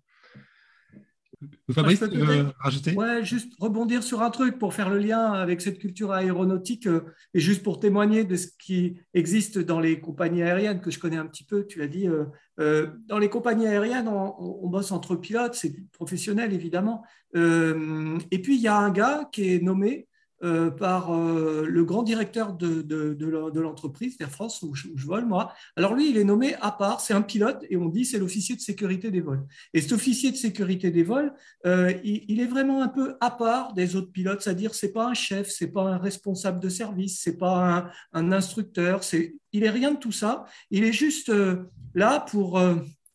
Fabrice, 1.71 2.03
tu 2.11 2.17
veux 2.17 2.47
rajouter? 2.59 2.93
Ouais, 2.95 3.23
juste 3.23 3.53
rebondir 3.59 4.03
sur 4.03 4.21
un 4.21 4.29
truc 4.29 4.57
pour 4.57 4.73
faire 4.73 4.89
le 4.89 4.97
lien 4.97 5.31
avec 5.31 5.61
cette 5.61 5.79
culture 5.79 6.11
aéronautique 6.11 6.87
euh, 6.87 7.01
et 7.33 7.39
juste 7.39 7.63
pour 7.63 7.79
témoigner 7.79 8.25
de 8.25 8.35
ce 8.35 8.47
qui 8.59 8.99
existe 9.13 9.57
dans 9.57 9.79
les 9.79 10.01
compagnies 10.01 10.43
aériennes 10.43 10.81
que 10.81 10.91
je 10.91 10.99
connais 10.99 11.17
un 11.17 11.27
petit 11.27 11.45
peu. 11.45 11.65
Tu 11.65 11.79
l'as 11.79 11.87
dit, 11.87 12.07
euh, 12.59 12.83
euh, 12.83 12.87
dans 13.07 13.19
les 13.19 13.29
compagnies 13.29 13.67
aériennes, 13.67 14.07
on, 14.07 14.67
bosse 14.67 14.91
entre 14.91 15.15
pilotes, 15.15 15.55
c'est 15.55 15.73
professionnel 15.91 16.53
évidemment. 16.53 17.03
et 17.33 18.41
puis 18.41 18.55
il 18.55 18.61
y 18.61 18.67
a 18.67 18.75
un 18.75 18.91
gars 18.91 19.29
qui 19.31 19.53
est 19.53 19.63
nommé 19.63 20.08
euh, 20.41 20.71
par 20.71 21.13
euh, 21.13 21.65
le 21.67 21.83
grand 21.83 22.01
directeur 22.01 22.53
de, 22.53 23.59
l'entreprise, 23.59 24.17
d'Air 24.17 24.29
France, 24.29 24.61
où 24.61 24.73
je, 24.73 24.87
vole, 24.95 25.25
moi. 25.25 25.53
Alors 25.75 25.95
lui, 25.95 26.09
il 26.09 26.17
est 26.17 26.23
nommé 26.23 26.55
à 26.61 26.71
part, 26.71 27.01
c'est 27.01 27.13
un 27.13 27.21
pilote, 27.21 27.65
et 27.69 27.75
on 27.75 27.89
dit 27.89 28.05
c'est 28.05 28.19
l'officier 28.19 28.55
de 28.55 28.61
sécurité 28.61 29.11
des 29.11 29.19
vols. 29.19 29.45
Et 29.73 29.81
cet 29.81 29.91
officier 29.91 30.31
de 30.31 30.37
sécurité 30.37 30.91
des 30.91 31.03
vols, 31.03 31.33
euh, 31.65 31.93
il, 32.05 32.39
est 32.39 32.45
vraiment 32.45 32.81
un 32.81 32.87
peu 32.87 33.17
à 33.19 33.31
part 33.31 33.73
des 33.73 33.97
autres 33.97 34.13
pilotes, 34.13 34.41
c'est-à-dire 34.41 34.73
c'est 34.73 34.93
pas 34.93 35.07
un 35.07 35.13
chef, 35.13 35.49
c'est 35.49 35.71
pas 35.71 35.83
un 35.83 35.97
responsable 35.97 36.61
de 36.61 36.69
service, 36.69 37.19
c'est 37.21 37.37
pas 37.37 37.77
un, 37.77 37.89
un 38.13 38.31
instructeur, 38.31 39.03
c'est, 39.03 39.35
il 39.51 39.65
est 39.65 39.69
rien 39.69 39.91
de 39.91 39.97
tout 39.97 40.13
ça. 40.13 40.45
Il 40.71 40.85
est 40.85 40.93
juste 40.93 41.31
là 41.95 42.25
pour 42.31 42.61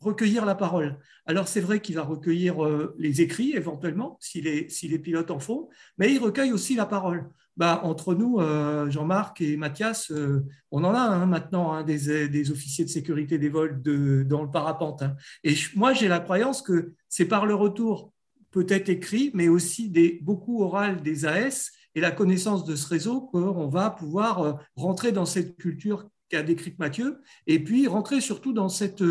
recueillir 0.01 0.45
la 0.45 0.55
parole. 0.55 0.99
Alors 1.27 1.49
c'est 1.49 1.61
vrai 1.61 1.81
qu'il 1.81 1.95
va 1.95 2.03
recueillir 2.03 2.65
euh, 2.65 2.95
les 2.99 3.23
écrits 3.23 3.53
éventuellement, 3.55 4.19
si 4.21 4.43
les, 4.43 4.69
si 4.69 4.99
pilotes 4.99 5.31
en 5.31 5.39
font, 5.39 5.69
mais 5.97 6.13
il 6.13 6.19
recueille 6.19 6.53
aussi 6.53 6.75
la 6.75 6.87
parole. 6.87 7.31
Bah, 7.57 7.81
entre 7.85 8.15
nous, 8.15 8.41
euh, 8.41 8.91
Jean-Marc 8.91 9.41
et 9.41 9.57
Mathias, 9.57 10.11
euh, 10.11 10.45
on 10.71 10.83
en 10.85 10.93
a 10.93 10.99
hein, 10.99 11.27
maintenant 11.27 11.73
hein, 11.73 11.85
des, 11.85 12.29
des, 12.29 12.51
officiers 12.51 12.85
de 12.85 12.91
sécurité 12.91 13.39
des 13.39 13.49
vols 13.49 13.81
de, 13.81 14.25
dans 14.25 14.43
le 14.43 14.51
parapente. 14.51 15.03
Hein. 15.03 15.15
Et 15.45 15.55
moi, 15.77 15.93
j'ai 15.93 16.09
la 16.09 16.21
croyance 16.21 16.63
que 16.63 16.93
c'est 17.09 17.27
par 17.27 17.47
le 17.47 17.55
retour, 17.55 18.13
peut-être 18.51 18.89
écrit, 18.89 19.31
mais 19.35 19.49
aussi 19.49 19.89
des, 19.89 20.19
beaucoup 20.23 20.63
oral 20.63 21.01
des 21.01 21.27
AS 21.27 21.71
et 21.95 22.01
la 22.01 22.11
connaissance 22.11 22.65
de 22.65 22.75
ce 22.75 22.89
réseau 22.89 23.21
qu'on 23.21 23.69
va 23.69 23.89
pouvoir 23.89 24.61
rentrer 24.75 25.13
dans 25.13 25.27
cette 25.27 25.57
culture 25.57 26.09
qu'a 26.29 26.43
décrite 26.43 26.81
Mathieu, 26.81 27.21
et 27.47 27.63
puis 27.63 27.87
rentrer 27.87 28.21
surtout 28.21 28.53
dans 28.53 28.69
cette 28.69 29.03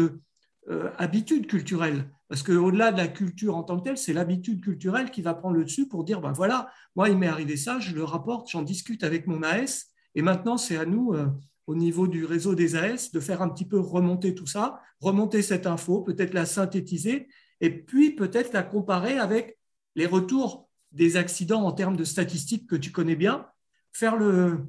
euh, 0.69 0.89
habitude 0.97 1.47
culturelle. 1.47 2.09
Parce 2.29 2.41
qu'au-delà 2.41 2.91
de 2.91 2.97
la 2.97 3.07
culture 3.07 3.55
en 3.55 3.63
tant 3.63 3.77
que 3.77 3.83
telle, 3.83 3.97
c'est 3.97 4.13
l'habitude 4.13 4.63
culturelle 4.63 5.11
qui 5.11 5.21
va 5.21 5.33
prendre 5.33 5.55
le 5.55 5.65
dessus 5.65 5.87
pour 5.87 6.03
dire, 6.03 6.21
ben 6.21 6.31
voilà, 6.31 6.71
moi, 6.95 7.09
il 7.09 7.17
m'est 7.17 7.27
arrivé 7.27 7.57
ça, 7.57 7.79
je 7.79 7.93
le 7.93 8.03
rapporte, 8.03 8.49
j'en 8.49 8.61
discute 8.61 9.03
avec 9.03 9.27
mon 9.27 9.43
AS, 9.43 9.87
et 10.15 10.21
maintenant, 10.21 10.57
c'est 10.57 10.77
à 10.77 10.85
nous, 10.85 11.13
euh, 11.13 11.27
au 11.67 11.75
niveau 11.75 12.07
du 12.07 12.25
réseau 12.25 12.55
des 12.55 12.75
AS, 12.75 13.11
de 13.11 13.19
faire 13.19 13.41
un 13.41 13.49
petit 13.49 13.65
peu 13.65 13.79
remonter 13.79 14.35
tout 14.35 14.47
ça, 14.47 14.81
remonter 14.99 15.41
cette 15.41 15.67
info, 15.67 16.01
peut-être 16.01 16.33
la 16.33 16.45
synthétiser, 16.45 17.27
et 17.61 17.69
puis 17.69 18.11
peut-être 18.15 18.53
la 18.53 18.63
comparer 18.63 19.17
avec 19.17 19.57
les 19.95 20.05
retours 20.05 20.69
des 20.91 21.17
accidents 21.17 21.63
en 21.63 21.71
termes 21.71 21.97
de 21.97 22.03
statistiques 22.03 22.67
que 22.67 22.75
tu 22.75 22.91
connais 22.91 23.15
bien, 23.15 23.47
faire 23.91 24.15
le, 24.15 24.59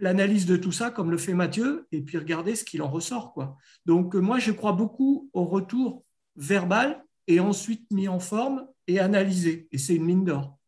l'analyse 0.00 0.46
de 0.46 0.56
tout 0.56 0.72
ça, 0.72 0.90
comme 0.90 1.10
le 1.10 1.18
fait 1.18 1.34
Mathieu, 1.34 1.86
et 1.92 2.00
puis 2.00 2.18
regarder 2.18 2.54
ce 2.54 2.64
qu'il 2.64 2.82
en 2.82 2.90
ressort. 2.90 3.32
Quoi. 3.32 3.56
Donc, 3.84 4.14
euh, 4.14 4.20
moi, 4.20 4.38
je 4.38 4.52
crois 4.52 4.72
beaucoup 4.72 5.30
au 5.32 5.44
retour 5.44 6.04
verbal 6.36 7.04
et 7.26 7.40
ensuite 7.40 7.90
mis 7.90 8.08
en 8.08 8.20
forme 8.20 8.66
et 8.86 9.00
analysé. 9.00 9.68
Et 9.72 9.78
c'est 9.78 9.94
une 9.94 10.04
mine 10.04 10.24
d'or. 10.24 10.58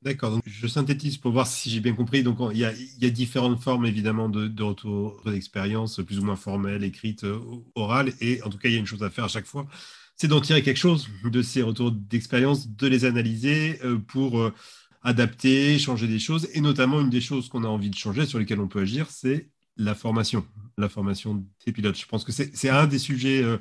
D'accord, 0.00 0.40
je 0.44 0.66
synthétise 0.66 1.16
pour 1.16 1.30
voir 1.30 1.46
si 1.46 1.70
j'ai 1.70 1.78
bien 1.78 1.94
compris. 1.94 2.24
Donc, 2.24 2.38
il 2.52 2.58
y, 2.58 2.64
a, 2.64 3.10
différentes 3.10 3.60
formes, 3.60 3.86
évidemment, 3.86 4.28
de, 4.28 4.62
retour 4.62 5.22
d'expérience, 5.24 6.00
plus 6.04 6.18
ou 6.18 6.24
moins 6.24 6.34
formelle, 6.34 6.82
écrite, 6.82 7.22
euh, 7.22 7.38
orale. 7.76 8.12
Et 8.20 8.42
en 8.42 8.50
tout 8.50 8.58
cas, 8.58 8.68
il 8.68 8.72
y 8.72 8.76
a 8.76 8.80
une 8.80 8.86
chose 8.86 9.04
à 9.04 9.10
faire 9.10 9.24
à 9.24 9.28
chaque 9.28 9.46
fois 9.46 9.66
c'est 10.16 10.28
d'en 10.28 10.40
tirer 10.40 10.62
quelque 10.62 10.78
chose 10.78 11.08
de 11.24 11.42
ces 11.42 11.62
retours 11.62 11.90
d'expérience, 11.90 12.68
de 12.68 12.86
les 12.86 13.04
analyser 13.04 13.80
euh, 13.82 13.98
pour 13.98 14.52
adapter, 15.02 15.78
changer 15.78 16.06
des 16.08 16.18
choses. 16.18 16.48
Et 16.54 16.60
notamment, 16.60 17.00
une 17.00 17.10
des 17.10 17.20
choses 17.20 17.48
qu'on 17.48 17.64
a 17.64 17.68
envie 17.68 17.90
de 17.90 17.96
changer, 17.96 18.26
sur 18.26 18.38
lesquelles 18.38 18.60
on 18.60 18.68
peut 18.68 18.80
agir, 18.80 19.06
c'est 19.10 19.48
la 19.76 19.94
formation, 19.94 20.44
la 20.78 20.88
formation 20.88 21.44
des 21.64 21.72
pilotes. 21.72 21.98
Je 21.98 22.06
pense 22.06 22.24
que 22.24 22.32
c'est 22.32 22.68
un 22.68 22.86
des 22.86 22.98
sujets, 22.98 23.42
euh, 23.42 23.58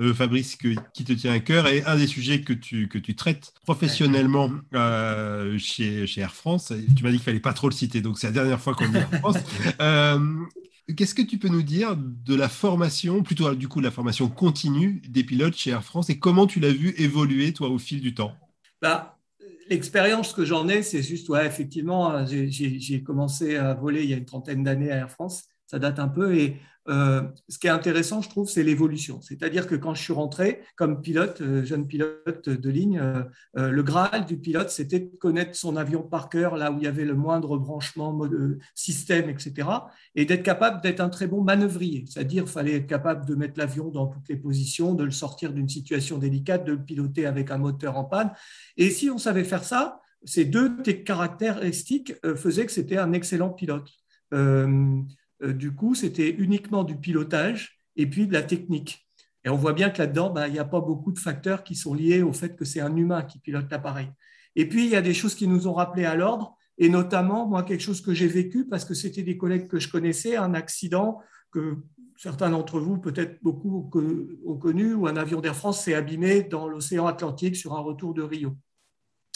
euh, 0.00 0.14
Fabrice, 0.14 0.56
qui 0.56 1.04
te 1.04 1.12
tient 1.12 1.32
à 1.32 1.40
cœur 1.40 1.66
et 1.66 1.84
un 1.84 1.96
des 1.96 2.06
sujets 2.06 2.42
que 2.42 2.52
tu, 2.52 2.88
que 2.88 2.98
tu 2.98 3.14
traites 3.14 3.54
professionnellement 3.62 4.50
euh, 4.74 5.58
chez, 5.58 6.06
chez, 6.06 6.20
Air 6.20 6.34
France. 6.34 6.72
Tu 6.96 7.02
m'as 7.02 7.10
dit 7.10 7.16
qu'il 7.16 7.24
fallait 7.24 7.40
pas 7.40 7.54
trop 7.54 7.68
le 7.68 7.74
citer, 7.74 8.00
donc 8.00 8.18
c'est 8.18 8.26
la 8.28 8.32
dernière 8.32 8.60
fois 8.60 8.74
qu'on 8.74 8.88
dit 8.88 8.98
Air 8.98 9.10
France. 9.20 9.36
Qu'est-ce 10.96 11.14
que 11.14 11.22
tu 11.22 11.38
peux 11.38 11.48
nous 11.48 11.62
dire 11.62 11.96
de 11.96 12.34
la 12.34 12.50
formation, 12.50 13.22
plutôt 13.22 13.54
du 13.54 13.68
coup 13.68 13.80
la 13.80 13.90
formation 13.90 14.28
continue 14.28 15.00
des 15.08 15.24
pilotes 15.24 15.56
chez 15.56 15.70
Air 15.70 15.82
France 15.82 16.10
et 16.10 16.18
comment 16.18 16.46
tu 16.46 16.60
l'as 16.60 16.72
vu 16.72 16.94
évoluer, 16.98 17.54
toi, 17.54 17.70
au 17.70 17.78
fil 17.78 18.02
du 18.02 18.12
temps? 18.12 18.36
Bah, 18.82 19.13
l'expérience 19.68 20.32
que 20.32 20.44
j'en 20.44 20.68
ai, 20.68 20.82
c'est 20.82 21.02
juste, 21.02 21.28
ouais, 21.28 21.46
effectivement, 21.46 22.24
j'ai 22.26 23.02
commencé 23.02 23.56
à 23.56 23.74
voler 23.74 24.04
il 24.04 24.10
y 24.10 24.14
a 24.14 24.16
une 24.16 24.24
trentaine 24.26 24.62
d'années 24.64 24.90
à 24.90 24.96
Air 24.96 25.10
France, 25.10 25.50
ça 25.66 25.78
date 25.78 25.98
un 25.98 26.08
peu, 26.08 26.34
et 26.36 26.60
euh, 26.88 27.22
ce 27.48 27.58
qui 27.58 27.66
est 27.66 27.70
intéressant, 27.70 28.20
je 28.20 28.28
trouve, 28.28 28.48
c'est 28.48 28.62
l'évolution. 28.62 29.20
C'est-à-dire 29.22 29.66
que 29.66 29.74
quand 29.74 29.94
je 29.94 30.02
suis 30.02 30.12
rentré 30.12 30.60
comme 30.76 31.00
pilote, 31.00 31.40
euh, 31.40 31.64
jeune 31.64 31.86
pilote 31.86 32.48
de 32.48 32.70
ligne, 32.70 32.98
euh, 32.98 33.70
le 33.70 33.82
Graal 33.82 34.26
du 34.26 34.36
pilote, 34.36 34.70
c'était 34.70 35.00
de 35.00 35.16
connaître 35.16 35.56
son 35.56 35.76
avion 35.76 36.02
par 36.02 36.28
cœur, 36.28 36.56
là 36.56 36.70
où 36.70 36.78
il 36.78 36.84
y 36.84 36.86
avait 36.86 37.04
le 37.04 37.14
moindre 37.14 37.56
branchement, 37.56 38.18
système, 38.74 39.30
etc. 39.30 39.68
Et 40.14 40.26
d'être 40.26 40.42
capable 40.42 40.82
d'être 40.82 41.00
un 41.00 41.08
très 41.08 41.26
bon 41.26 41.42
manœuvrier. 41.42 42.04
C'est-à-dire 42.06 42.44
qu'il 42.44 42.52
fallait 42.52 42.76
être 42.76 42.86
capable 42.86 43.24
de 43.24 43.34
mettre 43.34 43.58
l'avion 43.58 43.88
dans 43.88 44.06
toutes 44.06 44.28
les 44.28 44.36
positions, 44.36 44.94
de 44.94 45.04
le 45.04 45.10
sortir 45.10 45.52
d'une 45.52 45.68
situation 45.68 46.18
délicate, 46.18 46.64
de 46.64 46.72
le 46.72 46.82
piloter 46.82 47.24
avec 47.26 47.50
un 47.50 47.58
moteur 47.58 47.96
en 47.96 48.04
panne. 48.04 48.30
Et 48.76 48.90
si 48.90 49.08
on 49.08 49.18
savait 49.18 49.44
faire 49.44 49.64
ça, 49.64 50.00
ces 50.24 50.44
deux 50.44 50.76
caractéristiques 51.04 52.14
faisaient 52.36 52.66
que 52.66 52.72
c'était 52.72 52.96
un 52.96 53.12
excellent 53.12 53.50
pilote. 53.50 53.90
Euh, 55.42 55.52
du 55.52 55.74
coup, 55.74 55.94
c'était 55.94 56.30
uniquement 56.30 56.84
du 56.84 56.96
pilotage 56.96 57.80
et 57.96 58.06
puis 58.06 58.26
de 58.26 58.32
la 58.32 58.42
technique. 58.42 59.06
Et 59.44 59.50
on 59.50 59.56
voit 59.56 59.72
bien 59.72 59.90
que 59.90 59.98
là-dedans, 59.98 60.30
bah, 60.30 60.48
il 60.48 60.52
n'y 60.52 60.58
a 60.58 60.64
pas 60.64 60.80
beaucoup 60.80 61.12
de 61.12 61.18
facteurs 61.18 61.64
qui 61.64 61.74
sont 61.74 61.94
liés 61.94 62.22
au 62.22 62.32
fait 62.32 62.56
que 62.56 62.64
c'est 62.64 62.80
un 62.80 62.96
humain 62.96 63.22
qui 63.22 63.38
pilote 63.38 63.70
l'appareil. 63.70 64.08
Et 64.56 64.68
puis, 64.68 64.84
il 64.84 64.90
y 64.90 64.96
a 64.96 65.02
des 65.02 65.14
choses 65.14 65.34
qui 65.34 65.46
nous 65.46 65.66
ont 65.66 65.74
rappelé 65.74 66.04
à 66.04 66.14
l'ordre, 66.14 66.56
et 66.78 66.88
notamment, 66.88 67.46
moi, 67.46 67.62
quelque 67.62 67.82
chose 67.82 68.00
que 68.00 68.14
j'ai 68.14 68.26
vécu 68.26 68.66
parce 68.66 68.84
que 68.84 68.94
c'était 68.94 69.22
des 69.22 69.36
collègues 69.36 69.68
que 69.68 69.78
je 69.78 69.88
connaissais, 69.88 70.36
un 70.36 70.54
accident 70.54 71.20
que 71.52 71.76
certains 72.16 72.50
d'entre 72.50 72.80
vous, 72.80 72.98
peut-être 72.98 73.42
beaucoup, 73.42 73.90
ont 74.44 74.56
connu, 74.56 74.94
où 74.94 75.06
un 75.06 75.16
avion 75.16 75.40
d'Air 75.40 75.54
France 75.54 75.84
s'est 75.84 75.94
abîmé 75.94 76.42
dans 76.42 76.68
l'océan 76.68 77.06
Atlantique 77.06 77.56
sur 77.56 77.74
un 77.74 77.80
retour 77.80 78.14
de 78.14 78.22
Rio. 78.22 78.56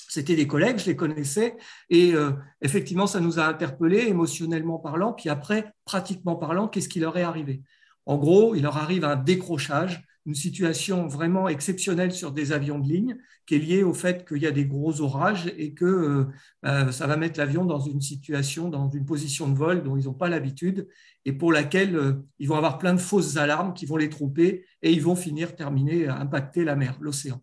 C'était 0.08 0.36
des 0.36 0.46
collègues, 0.46 0.78
je 0.78 0.86
les 0.86 0.96
connaissais, 0.96 1.56
et 1.90 2.14
euh, 2.14 2.32
effectivement, 2.62 3.06
ça 3.06 3.20
nous 3.20 3.38
a 3.38 3.46
interpellés 3.46 4.06
émotionnellement 4.08 4.78
parlant, 4.78 5.12
puis 5.12 5.28
après, 5.28 5.70
pratiquement 5.84 6.34
parlant, 6.34 6.66
qu'est-ce 6.66 6.88
qui 6.88 6.98
leur 6.98 7.18
est 7.18 7.22
arrivé? 7.22 7.62
En 8.06 8.16
gros, 8.16 8.54
il 8.54 8.62
leur 8.62 8.78
arrive 8.78 9.04
un 9.04 9.16
décrochage, 9.16 10.02
une 10.24 10.34
situation 10.34 11.06
vraiment 11.08 11.46
exceptionnelle 11.46 12.12
sur 12.12 12.32
des 12.32 12.52
avions 12.52 12.78
de 12.78 12.88
ligne, 12.88 13.18
qui 13.46 13.56
est 13.56 13.58
liée 13.58 13.82
au 13.82 13.92
fait 13.92 14.26
qu'il 14.26 14.38
y 14.38 14.46
a 14.46 14.50
des 14.50 14.64
gros 14.64 15.02
orages 15.02 15.52
et 15.58 15.74
que 15.74 15.84
euh, 15.84 16.24
euh, 16.64 16.90
ça 16.90 17.06
va 17.06 17.18
mettre 17.18 17.38
l'avion 17.38 17.66
dans 17.66 17.80
une 17.80 18.00
situation, 18.00 18.70
dans 18.70 18.88
une 18.88 19.04
position 19.04 19.46
de 19.46 19.56
vol 19.56 19.82
dont 19.82 19.98
ils 19.98 20.06
n'ont 20.06 20.14
pas 20.14 20.30
l'habitude, 20.30 20.88
et 21.26 21.34
pour 21.34 21.52
laquelle 21.52 22.22
ils 22.38 22.48
vont 22.48 22.56
avoir 22.56 22.78
plein 22.78 22.94
de 22.94 22.98
fausses 22.98 23.36
alarmes 23.36 23.74
qui 23.74 23.84
vont 23.84 23.98
les 23.98 24.08
tromper, 24.08 24.64
et 24.80 24.90
ils 24.90 25.02
vont 25.02 25.16
finir, 25.16 25.54
terminer, 25.54 26.08
impacter 26.08 26.64
la 26.64 26.76
mer, 26.76 26.96
l'océan. 27.00 27.42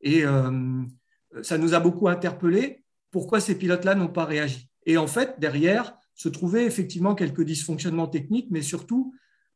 Et 0.00 0.22
ça 1.42 1.58
nous 1.58 1.74
a 1.74 1.80
beaucoup 1.80 2.08
interpellés. 2.08 2.84
Pourquoi 3.10 3.40
ces 3.40 3.56
pilotes-là 3.56 3.94
n'ont 3.94 4.08
pas 4.08 4.24
réagi 4.24 4.68
Et 4.86 4.96
en 4.96 5.06
fait, 5.06 5.34
derrière, 5.38 5.96
se 6.14 6.28
trouvaient 6.28 6.66
effectivement 6.66 7.14
quelques 7.14 7.44
dysfonctionnements 7.44 8.08
techniques, 8.08 8.48
mais 8.50 8.62
surtout, 8.62 9.14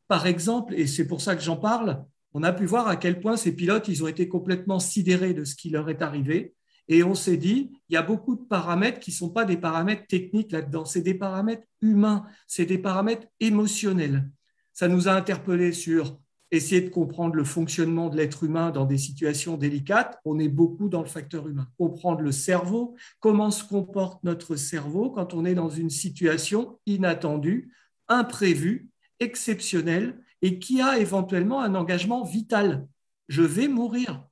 par 0.08 0.26
exemple, 0.26 0.74
et 0.74 0.86
c'est 0.86 1.06
pour 1.06 1.20
ça 1.20 1.36
que 1.36 1.42
j'en 1.42 1.56
parle, 1.56 2.04
on 2.34 2.42
a 2.42 2.52
pu 2.52 2.66
voir 2.66 2.88
à 2.88 2.96
quel 2.96 3.20
point 3.20 3.36
ces 3.36 3.54
pilotes, 3.54 3.88
ils 3.88 4.02
ont 4.02 4.08
été 4.08 4.28
complètement 4.28 4.80
sidérés 4.80 5.34
de 5.34 5.44
ce 5.44 5.54
qui 5.54 5.70
leur 5.70 5.88
est 5.88 6.02
arrivé. 6.02 6.54
Et 6.88 7.02
on 7.02 7.14
s'est 7.14 7.36
dit, 7.36 7.70
il 7.88 7.94
y 7.94 7.96
a 7.96 8.02
beaucoup 8.02 8.34
de 8.34 8.42
paramètres 8.42 9.00
qui 9.00 9.10
ne 9.10 9.16
sont 9.16 9.30
pas 9.30 9.44
des 9.44 9.58
paramètres 9.58 10.06
techniques 10.06 10.52
là-dedans, 10.52 10.84
c'est 10.84 11.02
des 11.02 11.14
paramètres 11.14 11.66
humains, 11.82 12.24
c'est 12.46 12.64
des 12.64 12.78
paramètres 12.78 13.26
émotionnels. 13.40 14.30
Ça 14.72 14.88
nous 14.88 15.08
a 15.08 15.12
interpellés 15.12 15.72
sur 15.72 16.18
essayer 16.50 16.80
de 16.80 16.88
comprendre 16.88 17.34
le 17.34 17.44
fonctionnement 17.44 18.08
de 18.08 18.16
l'être 18.16 18.44
humain 18.44 18.70
dans 18.70 18.86
des 18.86 18.98
situations 18.98 19.56
délicates, 19.56 20.18
on 20.24 20.38
est 20.38 20.48
beaucoup 20.48 20.88
dans 20.88 21.02
le 21.02 21.08
facteur 21.08 21.46
humain. 21.46 21.68
Comprendre 21.76 22.20
le 22.20 22.32
cerveau, 22.32 22.94
comment 23.20 23.50
se 23.50 23.64
comporte 23.64 24.22
notre 24.24 24.56
cerveau 24.56 25.10
quand 25.10 25.34
on 25.34 25.44
est 25.44 25.54
dans 25.54 25.68
une 25.68 25.90
situation 25.90 26.78
inattendue, 26.86 27.72
imprévue, 28.08 28.88
exceptionnelle 29.20 30.18
et 30.42 30.58
qui 30.58 30.80
a 30.80 30.98
éventuellement 30.98 31.60
un 31.60 31.74
engagement 31.74 32.24
vital. 32.24 32.86
Je 33.28 33.42
vais 33.42 33.68
mourir. 33.68 34.24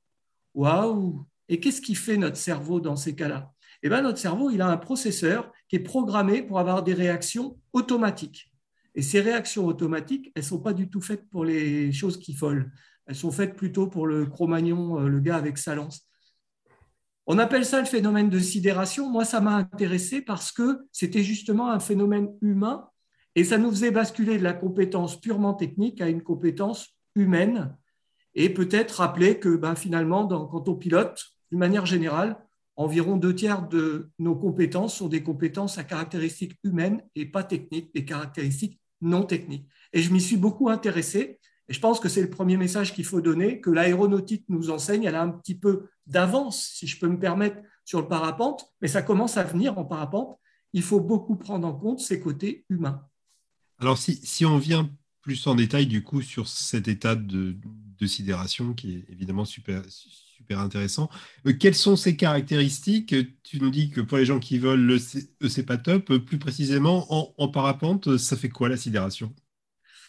Waouh 0.55 1.27
Et 1.49 1.61
qu'est-ce 1.61 1.83
qui 1.83 1.95
fait 1.95 2.17
notre 2.17 2.37
cerveau 2.37 2.81
dans 2.81 2.97
ces 2.97 3.15
cas-là? 3.15 3.53
Eh 3.83 3.89
bien, 3.89 4.01
notre 4.01 4.19
cerveau, 4.19 4.51
il 4.51 4.63
a 4.63 4.69
un 4.69 4.79
processeur 4.79 5.53
qui 5.69 5.77
est 5.77 5.81
programmé 5.81 6.43
pour 6.43 6.59
avoir 6.59 6.83
des 6.83 6.95
réactions 6.95 7.59
automatiques. 7.73 8.51
Et 8.97 9.03
ces 9.03 9.21
réactions 9.21 9.67
automatiques, 9.67 10.33
elles 10.35 10.43
ne 10.43 10.49
sont 10.49 10.59
pas 10.59 10.73
du 10.73 10.89
tout 10.89 11.03
faites 11.03 11.29
pour 11.29 11.45
les 11.45 11.93
choses 11.93 12.19
qui 12.19 12.33
volent. 12.35 12.65
Elles 13.07 13.15
sont 13.15 13.31
faites 13.31 13.55
plutôt 13.55 13.87
pour 13.87 14.07
le 14.07 14.25
Cro-Magnon, 14.25 15.01
euh, 15.01 15.09
le 15.09 15.21
gars 15.21 15.37
avec 15.37 15.59
sa 15.59 15.75
lance. 15.75 16.09
On 17.27 17.39
appelle 17.39 17.67
ça 17.67 17.79
le 17.79 17.87
phénomène 17.87 18.31
de 18.31 18.39
sidération. 18.39 19.11
Moi, 19.11 19.25
ça 19.27 19.41
m'a 19.41 19.55
intéressé 19.57 20.23
parce 20.23 20.51
que 20.51 20.87
c'était 20.93 21.23
justement 21.23 21.71
un 21.71 21.79
phénomène 21.79 22.31
humain 22.41 22.89
et 23.35 23.45
ça 23.45 23.59
nous 23.59 23.71
faisait 23.71 23.91
basculer 23.91 24.39
de 24.39 24.43
la 24.43 24.55
compétence 24.55 25.21
purement 25.21 25.53
technique 25.53 26.01
à 26.01 26.09
une 26.09 26.23
compétence 26.23 26.97
humaine 27.15 27.77
et 28.35 28.49
peut-être 28.49 28.93
rappeler 28.93 29.39
que 29.39 29.57
ben, 29.57 29.75
finalement, 29.75 30.27
quand 30.27 30.69
on 30.69 30.75
pilote, 30.75 31.23
d'une 31.51 31.59
manière 31.59 31.85
générale, 31.85 32.39
environ 32.77 33.17
deux 33.17 33.35
tiers 33.35 33.67
de 33.69 34.11
nos 34.19 34.37
compétences 34.37 34.97
sont 34.97 35.09
des 35.09 35.23
compétences 35.23 35.79
à 35.79 35.85
caractéristiques 35.85 36.59
humaines 36.63 37.03
et 37.15 37.27
pas 37.27 37.45
techniques, 37.45 37.93
des 37.95 38.05
caractéristiques 38.05 38.81
non 39.01 39.25
techniques. 39.25 39.69
Et 39.93 40.03
je 40.03 40.13
m'y 40.13 40.21
suis 40.21 40.37
beaucoup 40.37 40.69
intéressé. 40.69 41.39
Et 41.69 41.75
je 41.75 41.81
pense 41.81 41.99
que 41.99 42.09
c'est 42.09 42.23
le 42.23 42.31
premier 42.31 42.57
message 42.57 42.95
qu'il 42.95 43.05
faut 43.05 43.21
donner, 43.21 43.61
que 43.61 43.71
l'aéronautique 43.71 44.45
nous 44.49 44.71
enseigne. 44.71 45.05
Elle 45.05 45.17
a 45.17 45.23
un 45.23 45.31
petit 45.31 45.57
peu 45.57 45.89
d'avance, 46.07 46.71
si 46.75 46.87
je 46.87 46.99
peux 46.99 47.09
me 47.09 47.19
permettre, 47.19 47.59
sur 47.85 48.01
le 48.01 48.09
parapente, 48.09 48.73
mais 48.81 48.89
ça 48.89 49.03
commence 49.03 49.37
à 49.37 49.45
venir 49.45 49.79
en 49.79 49.85
parapente. 49.85 50.39
Il 50.73 50.83
faut 50.83 51.01
beaucoup 51.01 51.37
prendre 51.37 51.67
en 51.67 51.73
compte 51.73 52.01
ces 52.01 52.21
côtés 52.21 52.65
humains. 52.69 53.03
Alors, 53.79 53.99
si, 53.99 54.17
si 54.17 54.45
on 54.45 54.59
vient 54.59 54.91
plus 55.23 55.47
en 55.47 55.55
détail, 55.55 55.87
du 55.87 56.03
coup, 56.03 56.23
sur 56.23 56.49
cet 56.49 56.89
état 56.89 57.15
de, 57.15 57.57
de 57.99 58.07
sidération 58.07 58.75
qui 58.75 58.97
est 58.97 59.07
évidemment 59.11 59.45
super, 59.45 59.83
intéressant. 60.55 61.09
Euh, 61.47 61.53
quelles 61.53 61.75
sont 61.75 61.97
ces 61.97 62.17
caractéristiques? 62.17 63.15
Tu 63.43 63.61
nous 63.61 63.71
dis 63.71 63.91
que 63.91 64.01
pour 64.01 64.19
les 64.19 64.25
gens 64.25 64.39
qui 64.39 64.59
veulent 64.59 64.85
le 64.85 64.99
c'est 64.99 65.83
top. 65.83 66.17
Plus 66.19 66.39
précisément, 66.39 67.07
en, 67.11 67.49
parapente, 67.49 68.17
ça 68.17 68.37
fait 68.37 68.49
quoi 68.49 68.69
la 68.69 68.77
sidération? 68.77 69.35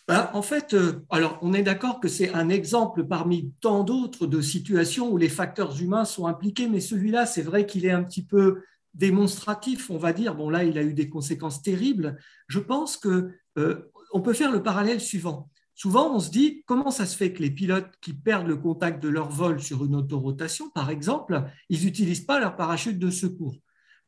Ben, 0.08 0.30
en 0.34 0.42
fait, 0.42 0.74
euh, 0.74 1.06
alors 1.10 1.38
on 1.42 1.54
est 1.54 1.64
d'accord 1.64 2.00
que 2.00 2.08
c'est 2.08 2.34
un 2.34 2.48
exemple 2.48 3.04
parmi 3.04 3.52
tant 3.60 3.84
d'autres 3.84 4.26
de 4.26 4.40
situations 4.40 5.12
où 5.12 5.18
les 5.18 5.28
facteurs 5.28 5.82
humains 5.82 6.06
sont 6.06 6.28
impliqués, 6.28 6.70
mais 6.70 6.80
celui-là, 6.80 7.26
c'est 7.26 7.42
vrai 7.42 7.66
qu'il 7.66 7.86
est 7.86 7.92
un 7.92 8.04
petit 8.04 8.24
peu 8.24 8.62
démonstratif, 8.94 9.90
on 9.90 9.98
va 9.98 10.14
dire. 10.14 10.34
Bon, 10.36 10.50
là, 10.50 10.64
il 10.64 10.78
a 10.78 10.84
eu 10.84 10.94
des 10.94 11.10
conséquences 11.10 11.62
terribles. 11.62 12.18
Je 12.48 12.60
pense 12.60 12.98
que 12.98 13.32
euh, 13.58 13.92
on 14.12 14.22
peut 14.22 14.34
faire 14.34 14.52
le 14.52 14.64
parallèle 14.64 15.02
suivant. 15.02 15.50
Souvent, 15.78 16.16
on 16.16 16.20
se 16.20 16.32
dit 16.32 16.64
comment 16.66 16.90
ça 16.90 17.06
se 17.06 17.16
fait 17.16 17.32
que 17.32 17.44
les 17.44 17.52
pilotes 17.52 17.94
qui 18.02 18.12
perdent 18.12 18.48
le 18.48 18.58
contact 18.58 19.02
de 19.02 19.10
leur 19.10 19.30
vol 19.30 19.62
sur 19.62 19.86
une 19.86 19.96
autorotation, 19.96 20.72
par 20.72 20.90
exemple, 20.90 21.44
ils 21.70 21.86
n'utilisent 21.86 22.26
pas 22.26 22.40
leur 22.40 22.56
parachute 22.56 22.98
de 22.98 23.12
secours? 23.12 23.56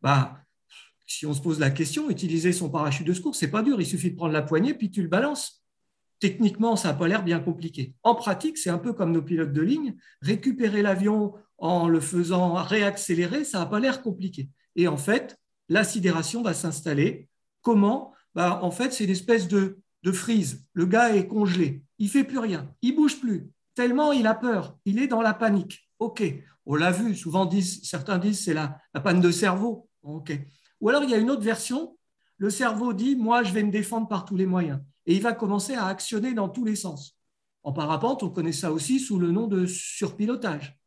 Bah, 0.01 0.41
Si 1.05 1.27
on 1.27 1.33
se 1.33 1.41
pose 1.41 1.59
la 1.59 1.69
question, 1.69 2.09
utiliser 2.09 2.53
son 2.53 2.71
parachute 2.71 3.05
de 3.05 3.13
secours, 3.13 3.35
c'est 3.35 3.51
pas 3.51 3.61
dur, 3.61 3.79
il 3.79 3.85
suffit 3.85 4.09
de 4.09 4.15
prendre 4.15 4.33
la 4.33 4.41
poignée 4.41 4.73
puis 4.73 4.89
tu 4.89 5.03
le 5.03 5.09
balances. 5.09 5.63
Techniquement, 6.19 6.75
ça 6.75 6.87
n'a 6.87 6.93
pas 6.95 7.07
l'air 7.07 7.23
bien 7.23 7.39
compliqué. 7.39 7.93
En 8.01 8.15
pratique, 8.15 8.57
c'est 8.57 8.71
un 8.71 8.79
peu 8.79 8.91
comme 8.91 9.11
nos 9.11 9.21
pilotes 9.21 9.53
de 9.53 9.61
ligne. 9.61 9.95
Récupérer 10.23 10.81
l'avion 10.81 11.35
en 11.59 11.87
le 11.87 11.99
faisant 11.99 12.55
réaccélérer, 12.55 13.43
ça 13.43 13.59
n'a 13.59 13.67
pas 13.67 13.79
l'air 13.79 14.01
compliqué. 14.01 14.49
Et 14.75 14.87
en 14.87 14.97
fait, 14.97 15.37
la 15.67 15.83
sidération 15.83 16.41
va 16.41 16.55
s'installer. 16.55 17.29
Comment? 17.61 18.13
Bah, 18.33 18.59
En 18.63 18.71
fait, 18.71 18.91
c'est 18.91 19.03
une 19.03 19.11
espèce 19.11 19.47
de 19.47 19.77
de 20.03 20.11
freeze. 20.11 20.65
Le 20.73 20.85
gars 20.85 21.15
est 21.15 21.27
congelé. 21.27 21.83
Il 21.97 22.09
fait 22.09 22.23
plus 22.23 22.39
rien. 22.39 22.73
Il 22.81 22.95
bouge 22.95 23.19
plus. 23.19 23.49
Tellement 23.75 24.11
il 24.11 24.27
a 24.27 24.35
peur. 24.35 24.77
Il 24.85 24.99
est 24.99 25.07
dans 25.07 25.21
la 25.21 25.33
panique. 25.33 25.89
OK. 25.99 26.23
On 26.65 26.75
l'a 26.75 26.91
vu. 26.91 27.15
Souvent, 27.15 27.45
disent, 27.45 27.81
certains 27.83 28.17
disent 28.17 28.43
c'est 28.43 28.53
la, 28.53 28.81
panne 29.03 29.21
de 29.21 29.31
cerveau. 29.31 29.89
OK. 30.03 30.31
Ou 30.81 30.89
alors, 30.89 31.03
il 31.03 31.09
y 31.09 31.13
a 31.13 31.17
une 31.17 31.29
autre 31.29 31.43
version. 31.43 31.97
Le 32.37 32.49
cerveau 32.49 32.93
dit 32.93 33.15
Moi, 33.15 33.43
je 33.43 33.53
vais 33.53 33.63
me 33.63 33.71
défendre 33.71 34.07
par 34.07 34.25
tous 34.25 34.37
les 34.37 34.45
moyens. 34.45 34.79
Et 35.05 35.15
il 35.15 35.21
va 35.21 35.33
commencer 35.33 35.75
à 35.75 35.85
actionner 35.85 36.33
dans 36.33 36.49
tous 36.49 36.63
les 36.63 36.75
sens. 36.75 37.17
En 37.63 37.73
parapente, 37.73 38.23
on 38.23 38.29
connaît 38.29 38.53
ça 38.53 38.71
aussi 38.71 38.99
sous 38.99 39.19
le 39.19 39.31
nom 39.31 39.47
de 39.47 39.65
surpilotage. 39.65 40.79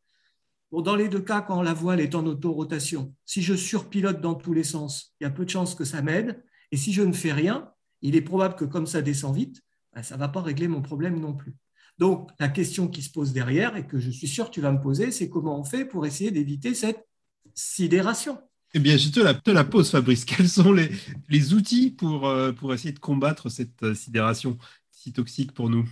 Dans 0.71 0.95
les 0.95 1.07
deux 1.07 1.21
cas, 1.21 1.41
quand 1.41 1.61
la 1.61 1.73
voile 1.73 1.99
est 1.99 2.15
en 2.15 2.25
autorotation, 2.25 3.13
si 3.25 3.43
je 3.43 3.53
surpilote 3.53 4.21
dans 4.21 4.33
tous 4.33 4.53
les 4.53 4.63
sens, 4.63 5.13
il 5.19 5.25
y 5.25 5.27
a 5.27 5.29
peu 5.29 5.45
de 5.45 5.49
chances 5.51 5.75
que 5.75 5.85
ça 5.85 6.01
m'aide. 6.01 6.43
Et 6.71 6.77
si 6.77 6.93
je 6.93 7.03
ne 7.03 7.13
fais 7.13 7.31
rien, 7.31 7.72
il 8.03 8.15
est 8.15 8.21
probable 8.21 8.55
que 8.55 8.65
comme 8.65 8.85
ça 8.85 9.01
descend 9.01 9.35
vite, 9.35 9.61
ben, 9.93 10.03
ça 10.03 10.15
ne 10.15 10.19
va 10.19 10.27
pas 10.27 10.41
régler 10.41 10.67
mon 10.67 10.81
problème 10.81 11.19
non 11.19 11.33
plus. 11.33 11.55
Donc, 11.97 12.29
la 12.39 12.49
question 12.49 12.87
qui 12.87 13.01
se 13.01 13.11
pose 13.11 13.33
derrière, 13.33 13.75
et 13.75 13.85
que 13.85 13.99
je 13.99 14.09
suis 14.11 14.27
sûr 14.27 14.45
que 14.45 14.51
tu 14.51 14.61
vas 14.61 14.71
me 14.71 14.81
poser, 14.81 15.11
c'est 15.11 15.29
comment 15.29 15.59
on 15.59 15.63
fait 15.63 15.85
pour 15.85 16.05
essayer 16.05 16.31
d'éviter 16.31 16.73
cette 16.73 17.07
sidération 17.53 18.39
eh 18.75 18.79
bien, 18.79 18.97
je 18.97 19.09
te 19.09 19.19
la, 19.19 19.35
te 19.35 19.51
la 19.51 19.63
pose, 19.63 19.91
Fabrice. 19.91 20.25
Quels 20.25 20.49
sont 20.49 20.73
les, 20.73 20.89
les 21.29 21.53
outils 21.53 21.91
pour, 21.91 22.27
euh, 22.27 22.51
pour 22.51 22.73
essayer 22.73 22.91
de 22.91 22.99
combattre 22.99 23.49
cette 23.49 23.83
euh, 23.83 23.93
sidération 23.93 24.57
si 24.89 25.13
toxique 25.13 25.53
pour 25.53 25.69
nous? 25.69 25.87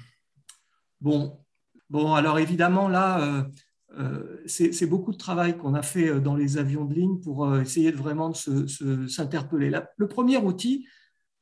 Bon, 0.99 1.37
bon 1.89 2.13
alors 2.15 2.39
évidemment, 2.39 2.87
là, 2.87 3.45
euh, 3.99 4.37
c'est 4.45 4.87
beaucoup 4.87 5.11
de 5.11 5.17
travail 5.17 5.57
qu'on 5.57 5.73
a 5.73 5.81
fait 5.81 6.19
dans 6.19 6.35
les 6.35 6.57
avions 6.57 6.85
de 6.85 6.93
ligne 6.93 7.19
pour 7.19 7.55
essayer 7.57 7.91
de 7.91 7.97
vraiment 7.97 8.33
s'interpeller. 8.33 9.71
Le 9.97 10.07
premier 10.07 10.37
outil, 10.37 10.87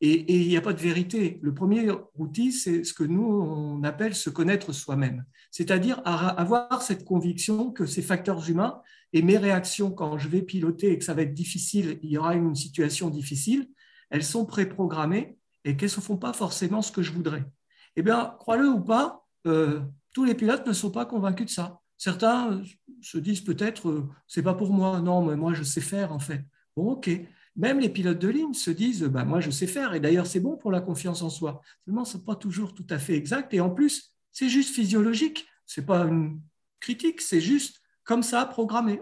et, 0.02 0.42
il 0.42 0.48
n'y 0.48 0.58
a 0.58 0.62
pas 0.62 0.74
de 0.74 0.80
vérité. 0.80 1.40
Le 1.42 1.54
premier 1.54 1.90
outil, 2.16 2.52
c'est 2.54 2.84
ce 2.84 2.94
que 2.94 3.04
nous, 3.04 3.24
on 3.24 3.84
appelle 3.84 4.16
se 4.16 4.30
connaître 4.30 4.72
soi-même. 4.72 5.26
C'est-à-dire 5.52 6.02
avoir 6.06 6.82
cette 6.82 7.04
conviction 7.04 7.72
que 7.72 7.86
ces 7.86 8.02
facteurs 8.02 8.50
humains 8.50 8.82
et 9.12 9.22
mes 9.22 9.38
réactions 9.38 9.92
quand 9.92 10.18
je 10.18 10.30
vais 10.30 10.42
piloter 10.42 10.92
et 10.92 10.98
que 10.98 11.04
ça 11.04 11.14
va 11.14 11.24
être 11.24 11.34
difficile, 11.34 12.00
il 12.02 12.12
y 12.12 12.18
aura 12.18 12.36
une 12.36 12.56
situation 12.56 13.10
difficile, 13.10 13.70
elles 14.10 14.24
sont 14.24 14.46
préprogrammées 14.46 15.38
et 15.66 15.76
qu'elles 15.76 15.90
ne 15.90 16.02
font 16.02 16.18
pas 16.18 16.34
forcément 16.34 16.82
ce 16.82 16.92
que 16.92 17.02
je 17.02 17.12
voudrais. 17.12 17.44
Eh 17.96 18.02
bien, 18.02 18.36
crois-le 18.40 18.70
ou 18.70 18.80
pas, 18.80 19.26
euh, 19.48 19.82
tous 20.14 20.24
les 20.24 20.36
pilotes 20.36 20.66
ne 20.66 20.74
sont 20.74 20.92
pas 20.92 21.06
convaincus 21.06 21.48
de 21.48 21.52
ça. 21.52 21.82
Certains 21.98 22.62
se 23.02 23.18
disent 23.18 23.42
peut-être, 23.42 23.90
euh, 23.90 24.10
c'est 24.28 24.44
pas 24.44 24.54
pour 24.54 24.72
moi, 24.72 25.02
non, 25.02 25.26
mais 25.26 25.36
moi 25.36 25.54
je 25.54 25.64
sais 25.64 25.82
faire 25.82 26.14
en 26.14 26.20
fait. 26.20 26.46
Bon, 26.78 26.92
ok 26.92 27.10
même 27.60 27.80
les 27.82 27.90
pilotes 27.90 28.20
de 28.20 28.30
ligne 28.30 28.54
se 28.54 28.72
disent 28.72 29.04
bah, 29.04 29.26
Moi, 29.26 29.42
je 29.42 29.52
sais 29.52 29.68
faire. 29.68 29.94
Et 29.94 30.00
d'ailleurs, 30.00 30.28
c'est 30.28 30.40
bon 30.40 30.56
pour 30.56 30.72
la 30.72 30.80
confiance 30.80 31.22
en 31.22 31.30
soi. 31.30 31.62
Seulement, 31.86 32.06
ce 32.06 32.18
n'est 32.18 32.24
pas 32.24 32.36
toujours 32.36 32.74
tout 32.74 32.88
à 32.90 32.98
fait 32.98 33.16
exact. 33.16 33.54
Et 33.54 33.60
en 33.60 33.70
plus, 33.70 34.14
c'est 34.32 34.50
juste 34.50 34.74
physiologique. 34.74 35.46
Ce 35.66 35.80
n'est 35.80 35.86
pas 35.86 36.06
une 36.06 36.40
critique, 36.80 37.20
c'est 37.20 37.42
juste 37.42 37.82
comme 38.06 38.24
ça, 38.24 38.46
programmé. 38.46 39.02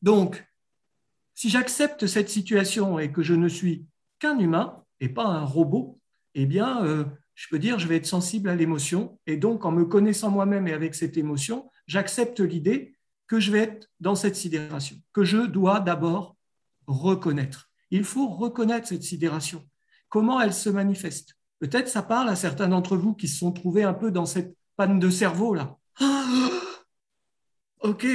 Donc, 0.00 0.44
si 1.34 1.50
j'accepte 1.50 2.06
cette 2.06 2.30
situation 2.30 2.98
et 2.98 3.12
que 3.12 3.22
je 3.22 3.34
ne 3.34 3.48
suis 3.48 3.86
qu'un 4.18 4.38
humain 4.38 4.82
et 4.98 5.10
pas 5.10 5.26
un 5.26 5.44
robot, 5.44 6.00
eh 6.34 6.46
bien, 6.46 6.82
euh, 6.84 7.04
je 7.34 7.48
peux 7.50 7.58
dire 7.58 7.78
je 7.78 7.86
vais 7.86 7.96
être 7.96 8.06
sensible 8.06 8.48
à 8.48 8.56
l'émotion. 8.56 9.18
Et 9.26 9.36
donc, 9.36 9.66
en 9.66 9.72
me 9.72 9.84
connaissant 9.84 10.30
moi-même 10.30 10.66
et 10.68 10.72
avec 10.72 10.94
cette 10.94 11.18
émotion, 11.18 11.70
j'accepte 11.86 12.40
l'idée 12.40 12.94
que 13.26 13.38
je 13.38 13.52
vais 13.52 13.60
être 13.60 13.88
dans 14.00 14.14
cette 14.14 14.36
sidération, 14.36 14.96
que 15.12 15.22
je 15.22 15.38
dois 15.38 15.80
d'abord 15.80 16.36
reconnaître. 16.86 17.70
Il 17.90 18.04
faut 18.04 18.28
reconnaître 18.28 18.88
cette 18.88 19.02
sidération. 19.02 19.66
Comment 20.08 20.40
elle 20.40 20.54
se 20.54 20.70
manifeste? 20.70 21.36
Peut-être 21.58 21.88
ça 21.88 22.02
parle 22.02 22.28
à 22.28 22.36
certains 22.36 22.68
d'entre 22.68 22.96
vous 22.96 23.14
qui 23.14 23.28
se 23.28 23.38
sont 23.38 23.52
trouvés 23.52 23.84
un 23.84 23.94
peu 23.94 24.10
dans 24.10 24.26
cette 24.26 24.56
panne 24.76 24.98
de 24.98 25.10
cerveau 25.10 25.54
là. 25.54 25.76
ok, 27.80 28.06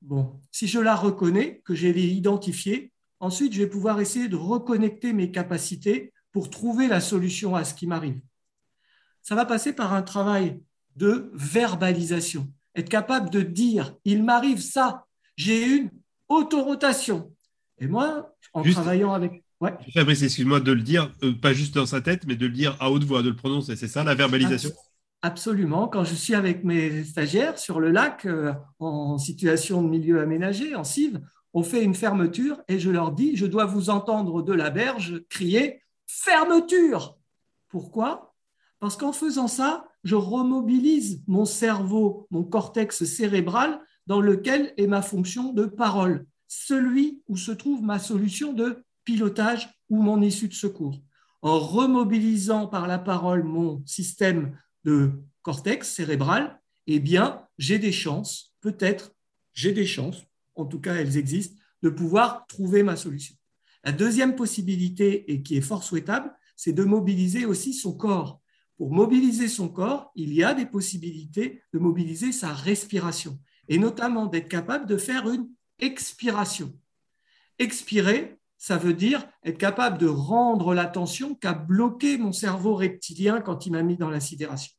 bon, 0.00 0.40
si 0.52 0.68
je 0.68 0.78
la 0.78 0.94
reconnais, 0.94 1.60
que 1.64 1.74
j'ai 1.74 1.90
identifiée, 1.90 2.92
ensuite 3.20 3.52
je 3.52 3.62
vais 3.62 3.68
pouvoir 3.68 4.00
essayer 4.00 4.28
de 4.28 4.36
reconnecter 4.36 5.12
mes 5.12 5.30
capacités 5.30 6.12
pour 6.32 6.50
trouver 6.50 6.86
la 6.86 7.00
solution 7.00 7.56
à 7.56 7.64
ce 7.64 7.74
qui 7.74 7.86
m'arrive. 7.86 8.20
Ça 9.22 9.34
va 9.34 9.44
passer 9.44 9.72
par 9.72 9.92
un 9.92 10.02
travail 10.02 10.62
de 10.96 11.30
verbalisation, 11.34 12.48
être 12.74 12.88
capable 12.88 13.30
de 13.30 13.42
dire, 13.42 13.96
il 14.04 14.22
m'arrive 14.22 14.60
ça, 14.60 15.06
j'ai 15.36 15.66
une 15.66 15.90
autorotation, 16.28 17.34
et 17.80 17.86
moi, 17.86 18.34
en 18.52 18.62
travaillant 18.62 19.12
avec. 19.12 19.44
Ouais. 19.60 19.74
Fabrice, 19.92 20.22
excuse-moi 20.22 20.60
de 20.60 20.72
le 20.72 20.82
dire, 20.82 21.12
euh, 21.24 21.32
pas 21.32 21.52
juste 21.52 21.74
dans 21.74 21.86
sa 21.86 22.00
tête, 22.00 22.24
mais 22.26 22.36
de 22.36 22.46
le 22.46 22.52
dire 22.52 22.76
à 22.78 22.90
haute 22.90 23.02
voix, 23.04 23.22
de 23.22 23.30
le 23.30 23.36
prononcer. 23.36 23.74
C'est 23.74 23.88
ça 23.88 24.04
la 24.04 24.14
verbalisation? 24.14 24.70
Absolument. 25.22 25.88
Quand 25.88 26.04
je 26.04 26.14
suis 26.14 26.34
avec 26.34 26.62
mes 26.62 27.02
stagiaires 27.02 27.58
sur 27.58 27.80
le 27.80 27.90
lac, 27.90 28.24
euh, 28.24 28.52
en 28.78 29.18
situation 29.18 29.82
de 29.82 29.88
milieu 29.88 30.20
aménagé, 30.20 30.76
en 30.76 30.84
cive, 30.84 31.20
on 31.54 31.64
fait 31.64 31.82
une 31.82 31.94
fermeture 31.94 32.60
et 32.68 32.78
je 32.78 32.90
leur 32.90 33.10
dis 33.10 33.36
je 33.36 33.46
dois 33.46 33.64
vous 33.64 33.90
entendre 33.90 34.42
de 34.42 34.52
la 34.52 34.70
berge 34.70 35.24
crier 35.28 35.82
fermeture. 36.06 37.18
Pourquoi? 37.68 38.36
Parce 38.78 38.96
qu'en 38.96 39.12
faisant 39.12 39.48
ça, 39.48 39.88
je 40.04 40.14
remobilise 40.14 41.22
mon 41.26 41.44
cerveau, 41.44 42.28
mon 42.30 42.44
cortex 42.44 43.04
cérébral, 43.04 43.80
dans 44.06 44.20
lequel 44.20 44.72
est 44.76 44.86
ma 44.86 45.02
fonction 45.02 45.52
de 45.52 45.66
parole 45.66 46.26
celui 46.48 47.22
où 47.28 47.36
se 47.36 47.52
trouve 47.52 47.82
ma 47.82 47.98
solution 47.98 48.52
de 48.52 48.82
pilotage 49.04 49.68
ou 49.88 50.02
mon 50.02 50.20
issue 50.20 50.48
de 50.48 50.54
secours. 50.54 51.00
En 51.42 51.58
remobilisant 51.58 52.66
par 52.66 52.88
la 52.88 52.98
parole 52.98 53.44
mon 53.44 53.82
système 53.86 54.58
de 54.84 55.12
cortex 55.42 55.88
cérébral, 55.88 56.60
eh 56.86 56.98
bien, 56.98 57.42
j'ai 57.58 57.78
des 57.78 57.92
chances, 57.92 58.54
peut-être, 58.60 59.14
j'ai 59.52 59.72
des 59.72 59.86
chances, 59.86 60.24
en 60.56 60.64
tout 60.64 60.80
cas 60.80 60.94
elles 60.94 61.16
existent, 61.16 61.56
de 61.82 61.90
pouvoir 61.90 62.46
trouver 62.46 62.82
ma 62.82 62.96
solution. 62.96 63.36
La 63.84 63.92
deuxième 63.92 64.34
possibilité, 64.34 65.30
et 65.30 65.42
qui 65.42 65.56
est 65.56 65.62
fort 65.62 65.84
souhaitable, 65.84 66.32
c'est 66.56 66.72
de 66.72 66.82
mobiliser 66.82 67.44
aussi 67.44 67.72
son 67.72 67.92
corps. 67.92 68.40
Pour 68.76 68.92
mobiliser 68.92 69.48
son 69.48 69.68
corps, 69.68 70.10
il 70.14 70.32
y 70.32 70.42
a 70.42 70.54
des 70.54 70.66
possibilités 70.66 71.62
de 71.72 71.78
mobiliser 71.78 72.32
sa 72.32 72.52
respiration, 72.52 73.38
et 73.68 73.78
notamment 73.78 74.26
d'être 74.26 74.48
capable 74.48 74.86
de 74.86 74.96
faire 74.96 75.28
une 75.30 75.48
expiration. 75.78 76.72
Expirer, 77.58 78.38
ça 78.56 78.76
veut 78.76 78.94
dire 78.94 79.26
être 79.44 79.58
capable 79.58 79.98
de 79.98 80.06
rendre 80.06 80.74
l'attention 80.74 81.34
qu'a 81.34 81.54
bloqué 81.54 82.18
mon 82.18 82.32
cerveau 82.32 82.74
reptilien 82.74 83.40
quand 83.40 83.66
il 83.66 83.72
m'a 83.72 83.82
mis 83.82 83.96
dans 83.96 84.10
la 84.10 84.20
sidération. 84.20 84.72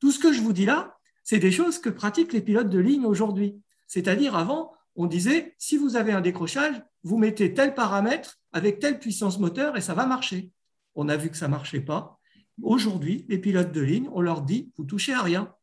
Tout 0.00 0.10
ce 0.10 0.18
que 0.18 0.32
je 0.32 0.40
vous 0.40 0.52
dis 0.52 0.66
là, 0.66 0.96
c'est 1.22 1.38
des 1.38 1.52
choses 1.52 1.78
que 1.78 1.90
pratiquent 1.90 2.32
les 2.32 2.40
pilotes 2.40 2.70
de 2.70 2.78
ligne 2.78 3.04
aujourd'hui. 3.06 3.60
C'est-à-dire 3.86 4.34
avant, 4.34 4.72
on 4.96 5.06
disait, 5.06 5.54
si 5.58 5.76
vous 5.76 5.96
avez 5.96 6.12
un 6.12 6.20
décrochage, 6.20 6.82
vous 7.04 7.18
mettez 7.18 7.54
tel 7.54 7.74
paramètre 7.74 8.38
avec 8.52 8.80
telle 8.80 8.98
puissance 8.98 9.38
moteur 9.38 9.76
et 9.76 9.80
ça 9.80 9.94
va 9.94 10.06
marcher. 10.06 10.50
On 10.94 11.08
a 11.08 11.16
vu 11.16 11.30
que 11.30 11.36
ça 11.36 11.46
ne 11.46 11.52
marchait 11.52 11.80
pas. 11.80 12.18
Aujourd'hui, 12.62 13.24
les 13.28 13.38
pilotes 13.38 13.72
de 13.72 13.80
ligne, 13.80 14.08
on 14.12 14.20
leur 14.20 14.42
dit, 14.42 14.72
vous 14.76 14.84
touchez 14.84 15.14
à 15.14 15.22
rien. 15.22 15.54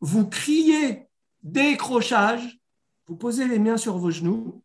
Vous 0.00 0.26
criez 0.26 1.06
décrochage, 1.42 2.58
vous 3.06 3.16
posez 3.16 3.46
les 3.46 3.58
mains 3.58 3.76
sur 3.76 3.98
vos 3.98 4.10
genoux 4.10 4.62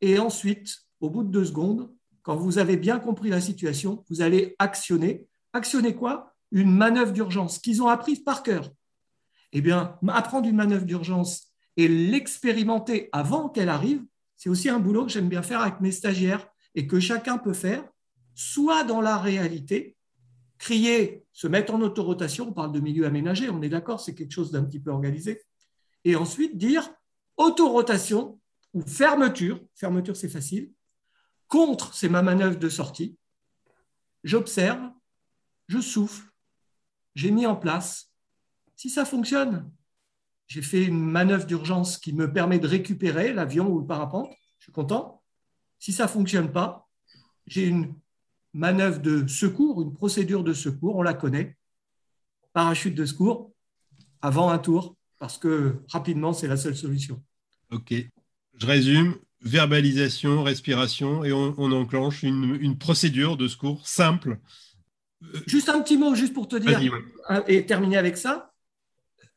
et 0.00 0.18
ensuite, 0.18 0.78
au 1.00 1.10
bout 1.10 1.22
de 1.22 1.30
deux 1.30 1.44
secondes, 1.44 1.90
quand 2.22 2.36
vous 2.36 2.58
avez 2.58 2.76
bien 2.76 2.98
compris 2.98 3.30
la 3.30 3.40
situation, 3.40 4.04
vous 4.10 4.20
allez 4.20 4.54
actionner. 4.58 5.26
Actionner 5.52 5.94
quoi? 5.94 6.34
Une 6.50 6.70
manœuvre 6.70 7.12
d'urgence 7.12 7.58
qu'ils 7.58 7.82
ont 7.82 7.88
apprise 7.88 8.20
par 8.20 8.42
cœur. 8.42 8.70
Eh 9.52 9.60
bien, 9.60 9.98
apprendre 10.08 10.48
une 10.48 10.56
manœuvre 10.56 10.84
d'urgence 10.84 11.52
et 11.76 11.88
l'expérimenter 11.88 13.08
avant 13.12 13.48
qu'elle 13.48 13.68
arrive, 13.68 14.04
c'est 14.36 14.48
aussi 14.48 14.68
un 14.68 14.78
boulot 14.78 15.06
que 15.06 15.12
j'aime 15.12 15.28
bien 15.28 15.42
faire 15.42 15.60
avec 15.60 15.80
mes 15.80 15.92
stagiaires 15.92 16.46
et 16.74 16.86
que 16.86 17.00
chacun 17.00 17.38
peut 17.38 17.52
faire, 17.52 17.84
soit 18.34 18.84
dans 18.84 19.00
la 19.00 19.18
réalité, 19.18 19.96
crier, 20.58 21.24
se 21.32 21.46
mettre 21.46 21.74
en 21.74 21.80
autorotation, 21.80 22.48
on 22.48 22.52
parle 22.52 22.72
de 22.72 22.80
milieu 22.80 23.06
aménagé, 23.06 23.50
on 23.50 23.62
est 23.62 23.68
d'accord, 23.68 24.00
c'est 24.00 24.14
quelque 24.14 24.32
chose 24.32 24.52
d'un 24.52 24.64
petit 24.64 24.80
peu 24.80 24.90
organisé, 24.90 25.42
et 26.04 26.16
ensuite 26.16 26.56
dire 26.56 26.90
autorotation 27.42 28.40
ou 28.72 28.82
fermeture, 28.82 29.60
fermeture 29.74 30.16
c'est 30.16 30.28
facile, 30.28 30.72
contre, 31.48 31.94
c'est 31.94 32.08
ma 32.08 32.22
manœuvre 32.22 32.58
de 32.58 32.68
sortie, 32.68 33.16
j'observe, 34.24 34.90
je 35.68 35.80
souffle, 35.80 36.26
j'ai 37.14 37.30
mis 37.30 37.46
en 37.46 37.56
place, 37.56 38.10
si 38.76 38.88
ça 38.88 39.04
fonctionne, 39.04 39.70
j'ai 40.46 40.62
fait 40.62 40.84
une 40.84 41.02
manœuvre 41.02 41.46
d'urgence 41.46 41.98
qui 41.98 42.12
me 42.12 42.30
permet 42.30 42.58
de 42.58 42.66
récupérer 42.66 43.32
l'avion 43.32 43.68
ou 43.68 43.80
le 43.80 43.86
parapente. 43.86 44.30
Je 44.58 44.64
suis 44.64 44.72
content. 44.72 45.22
Si 45.78 45.92
ça 45.92 46.02
ne 46.02 46.08
fonctionne 46.08 46.52
pas, 46.52 46.88
j'ai 47.46 47.68
une 47.68 47.94
manœuvre 48.52 49.00
de 49.00 49.26
secours, 49.26 49.80
une 49.80 49.94
procédure 49.94 50.44
de 50.44 50.52
secours, 50.52 50.96
on 50.96 51.02
la 51.02 51.14
connaît. 51.14 51.56
Parachute 52.52 52.94
de 52.94 53.06
secours 53.06 53.50
avant 54.20 54.50
un 54.50 54.58
tour, 54.58 54.96
parce 55.18 55.38
que 55.38 55.82
rapidement, 55.88 56.34
c'est 56.34 56.48
la 56.48 56.58
seule 56.58 56.76
solution. 56.76 57.22
OK. 57.72 57.94
Je 58.58 58.66
résume 58.66 59.16
verbalisation, 59.40 60.42
respiration, 60.42 61.24
et 61.24 61.32
on, 61.32 61.72
enclenche 61.72 62.22
une, 62.22 62.78
procédure 62.78 63.36
de 63.36 63.48
secours 63.48 63.86
simple. 63.86 64.38
Juste 65.46 65.68
un 65.68 65.80
petit 65.80 65.96
mot, 65.96 66.14
juste 66.14 66.32
pour 66.32 66.48
te 66.48 66.56
dire, 66.56 66.80
et 67.48 67.66
terminer 67.66 67.96
avec 67.96 68.16
ça. 68.16 68.52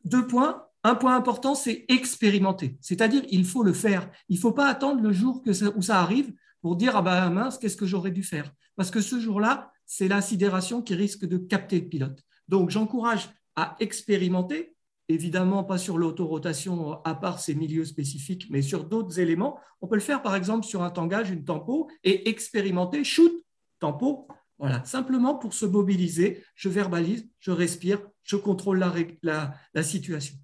Deux 0.04 0.28
points. 0.28 0.62
Un 0.84 0.94
point 0.94 1.16
important, 1.16 1.56
c'est 1.56 1.86
expérimenter. 1.90 2.78
C'est-à-dire, 2.80 3.24
il 3.30 3.44
faut 3.44 3.64
le 3.64 3.74
faire. 3.74 4.08
Il 4.30 4.36
ne 4.36 4.42
faut 4.42 4.52
pas 4.52 4.68
attendre 4.68 5.02
le 5.02 5.12
jour 5.12 5.42
où 5.76 5.82
ça 5.82 6.00
arrive 6.00 6.32
pour 6.62 6.76
dire, 6.76 6.96
ah 6.96 7.02
ben 7.02 7.32
mince, 7.32 7.58
qu'est-ce 7.58 7.76
que 7.76 7.88
j'aurais 7.88 8.12
dû 8.12 8.22
faire? 8.22 8.52
Parce 8.76 8.92
que 8.92 9.02
ce 9.02 9.20
jour-là, 9.20 9.72
c'est 9.88 10.08
la 10.08 10.22
sidération 10.22 10.84
qui 10.84 10.94
risque 10.94 11.26
de 11.26 11.38
capter 11.38 11.80
le 11.80 11.88
pilote. 11.88 12.24
Donc, 12.48 12.70
j'encourage 12.70 13.30
à 13.56 13.76
expérimenter, 13.80 14.75
évidemment 15.08 15.64
pas 15.64 15.78
sur 15.78 15.98
l'autorotation 15.98 17.04
à 17.04 17.16
part 17.16 17.40
ces 17.40 17.56
milieux 17.56 17.86
spécifiques, 17.86 18.48
mais 18.50 18.62
sur 18.62 18.86
d'autres 18.86 19.20
éléments. 19.20 19.60
On 19.82 19.88
peut 19.88 19.96
le 19.96 20.02
faire 20.02 20.22
par 20.22 20.36
exemple 20.36 20.66
sur 20.66 20.84
un 20.84 20.90
tangage, 20.90 21.30
une 21.30 21.44
tempo, 21.44 21.90
et 22.04 22.30
expérimenter, 22.30 23.04
shoot, 23.04 23.32
tempo. 23.80 24.28
Voilà, 24.58 24.84
simplement 24.86 25.36
pour 25.36 25.54
se 25.54 25.66
mobiliser, 25.66 26.44
je 26.56 26.70
verbalise, 26.70 27.28
je 27.40 27.52
respire, 27.52 28.00
je 28.24 28.38
contrôle 28.38 28.80
la 29.22 29.84
situation. 29.84 30.36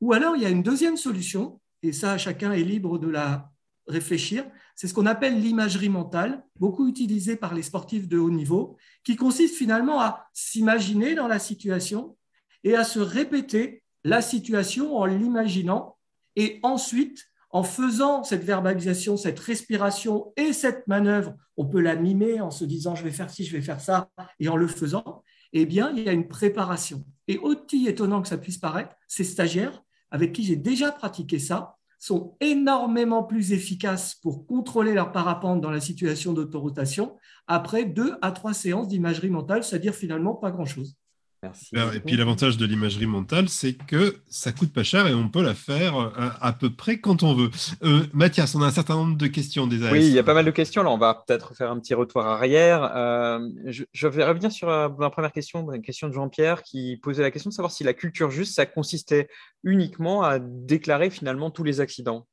Ou 0.00 0.14
alors, 0.14 0.36
il 0.36 0.42
y 0.42 0.46
a 0.46 0.50
une 0.50 0.62
deuxième 0.62 0.96
solution, 0.96 1.60
et 1.82 1.92
ça, 1.92 2.16
chacun 2.16 2.52
est 2.52 2.64
libre 2.64 2.98
de 2.98 3.08
la 3.08 3.52
réfléchir, 3.86 4.46
c'est 4.74 4.88
ce 4.88 4.94
qu'on 4.94 5.06
appelle 5.06 5.40
l'imagerie 5.40 5.90
mentale, 5.90 6.44
beaucoup 6.58 6.88
utilisée 6.88 7.36
par 7.36 7.54
les 7.54 7.62
sportifs 7.62 8.08
de 8.08 8.18
haut 8.18 8.30
niveau, 8.30 8.76
qui 9.04 9.16
consiste 9.16 9.54
finalement 9.54 10.00
à 10.00 10.28
s'imaginer 10.32 11.14
dans 11.14 11.28
la 11.28 11.38
situation 11.38 12.16
et 12.64 12.74
à 12.74 12.84
se 12.84 13.00
répéter 13.00 13.81
la 14.04 14.22
situation 14.22 14.96
en 14.96 15.04
l'imaginant, 15.04 15.96
et 16.36 16.58
ensuite, 16.62 17.24
en 17.50 17.62
faisant 17.62 18.24
cette 18.24 18.44
verbalisation, 18.44 19.16
cette 19.16 19.38
respiration 19.38 20.32
et 20.36 20.52
cette 20.52 20.86
manœuvre, 20.86 21.34
on 21.56 21.66
peut 21.66 21.80
la 21.80 21.96
mimer 21.96 22.40
en 22.40 22.50
se 22.50 22.64
disant 22.64 22.94
je 22.94 23.04
vais 23.04 23.10
faire 23.10 23.30
ci, 23.30 23.44
je 23.44 23.54
vais 23.54 23.62
faire 23.62 23.80
ça, 23.80 24.08
et 24.40 24.48
en 24.48 24.56
le 24.56 24.66
faisant, 24.66 25.22
eh 25.52 25.66
bien, 25.66 25.92
il 25.94 26.02
y 26.02 26.08
a 26.08 26.12
une 26.12 26.28
préparation. 26.28 27.04
Et 27.28 27.38
aussi 27.38 27.86
étonnant 27.86 28.22
que 28.22 28.28
ça 28.28 28.38
puisse 28.38 28.58
paraître, 28.58 28.96
ces 29.06 29.24
stagiaires 29.24 29.82
avec 30.10 30.32
qui 30.32 30.44
j'ai 30.44 30.56
déjà 30.56 30.92
pratiqué 30.92 31.38
ça 31.38 31.76
sont 31.98 32.36
énormément 32.40 33.22
plus 33.22 33.52
efficaces 33.52 34.16
pour 34.16 34.46
contrôler 34.46 34.92
leur 34.92 35.12
parapente 35.12 35.60
dans 35.60 35.70
la 35.70 35.80
situation 35.80 36.32
d'autorotation 36.32 37.16
après 37.46 37.84
deux 37.84 38.16
à 38.22 38.32
trois 38.32 38.54
séances 38.54 38.88
d'imagerie 38.88 39.30
mentale, 39.30 39.62
c'est-à-dire 39.62 39.94
finalement 39.94 40.34
pas 40.34 40.50
grand-chose. 40.50 40.96
Et 41.44 42.00
puis 42.00 42.16
l'avantage 42.16 42.56
de 42.56 42.64
l'imagerie 42.66 43.06
mentale, 43.06 43.48
c'est 43.48 43.72
que 43.72 44.16
ça 44.28 44.52
coûte 44.52 44.72
pas 44.72 44.84
cher 44.84 45.08
et 45.08 45.14
on 45.14 45.28
peut 45.28 45.42
la 45.42 45.54
faire 45.54 45.98
euh, 45.98 46.10
à, 46.40 46.52
peu 46.52 46.70
près 46.70 46.98
quand 46.98 47.24
on 47.24 47.34
veut. 47.34 47.50
Euh, 47.82 48.02
Mathias, 48.12 48.54
on 48.54 48.62
a 48.62 48.66
un 48.66 48.70
certain 48.70 48.94
nombre 48.94 49.16
de 49.16 49.26
questions 49.26 49.66
des 49.66 49.82
Oui, 49.90 50.06
il 50.06 50.12
y 50.12 50.20
a 50.20 50.22
pas 50.22 50.34
mal 50.34 50.44
de 50.44 50.52
questions. 50.52 50.82
Alors 50.82 50.94
on 50.94 50.98
va 50.98 51.14
peut-être 51.26 51.54
faire 51.56 51.72
un 51.72 51.80
petit 51.80 51.94
retour 51.94 52.22
arrière. 52.22 52.92
Euh, 52.94 53.40
je, 53.66 54.06
vais 54.06 54.24
revenir 54.24 54.52
sur 54.52 54.68
ma 54.68 55.10
première 55.10 55.32
question, 55.32 55.72
une 55.72 55.82
question 55.82 56.06
de 56.06 56.12
Jean-Pierre 56.12 56.62
qui 56.62 56.98
posait 57.02 57.22
la 57.22 57.32
question 57.32 57.48
de 57.48 57.54
savoir 57.54 57.72
si 57.72 57.82
la 57.82 57.94
culture 57.94 58.30
juste, 58.30 58.54
ça 58.54 58.64
consistait 58.64 59.28
uniquement 59.64 60.22
à 60.22 60.38
déclarer 60.38 61.10
finalement 61.10 61.50
tous 61.50 61.64
les 61.64 61.80
accidents. 61.80 62.28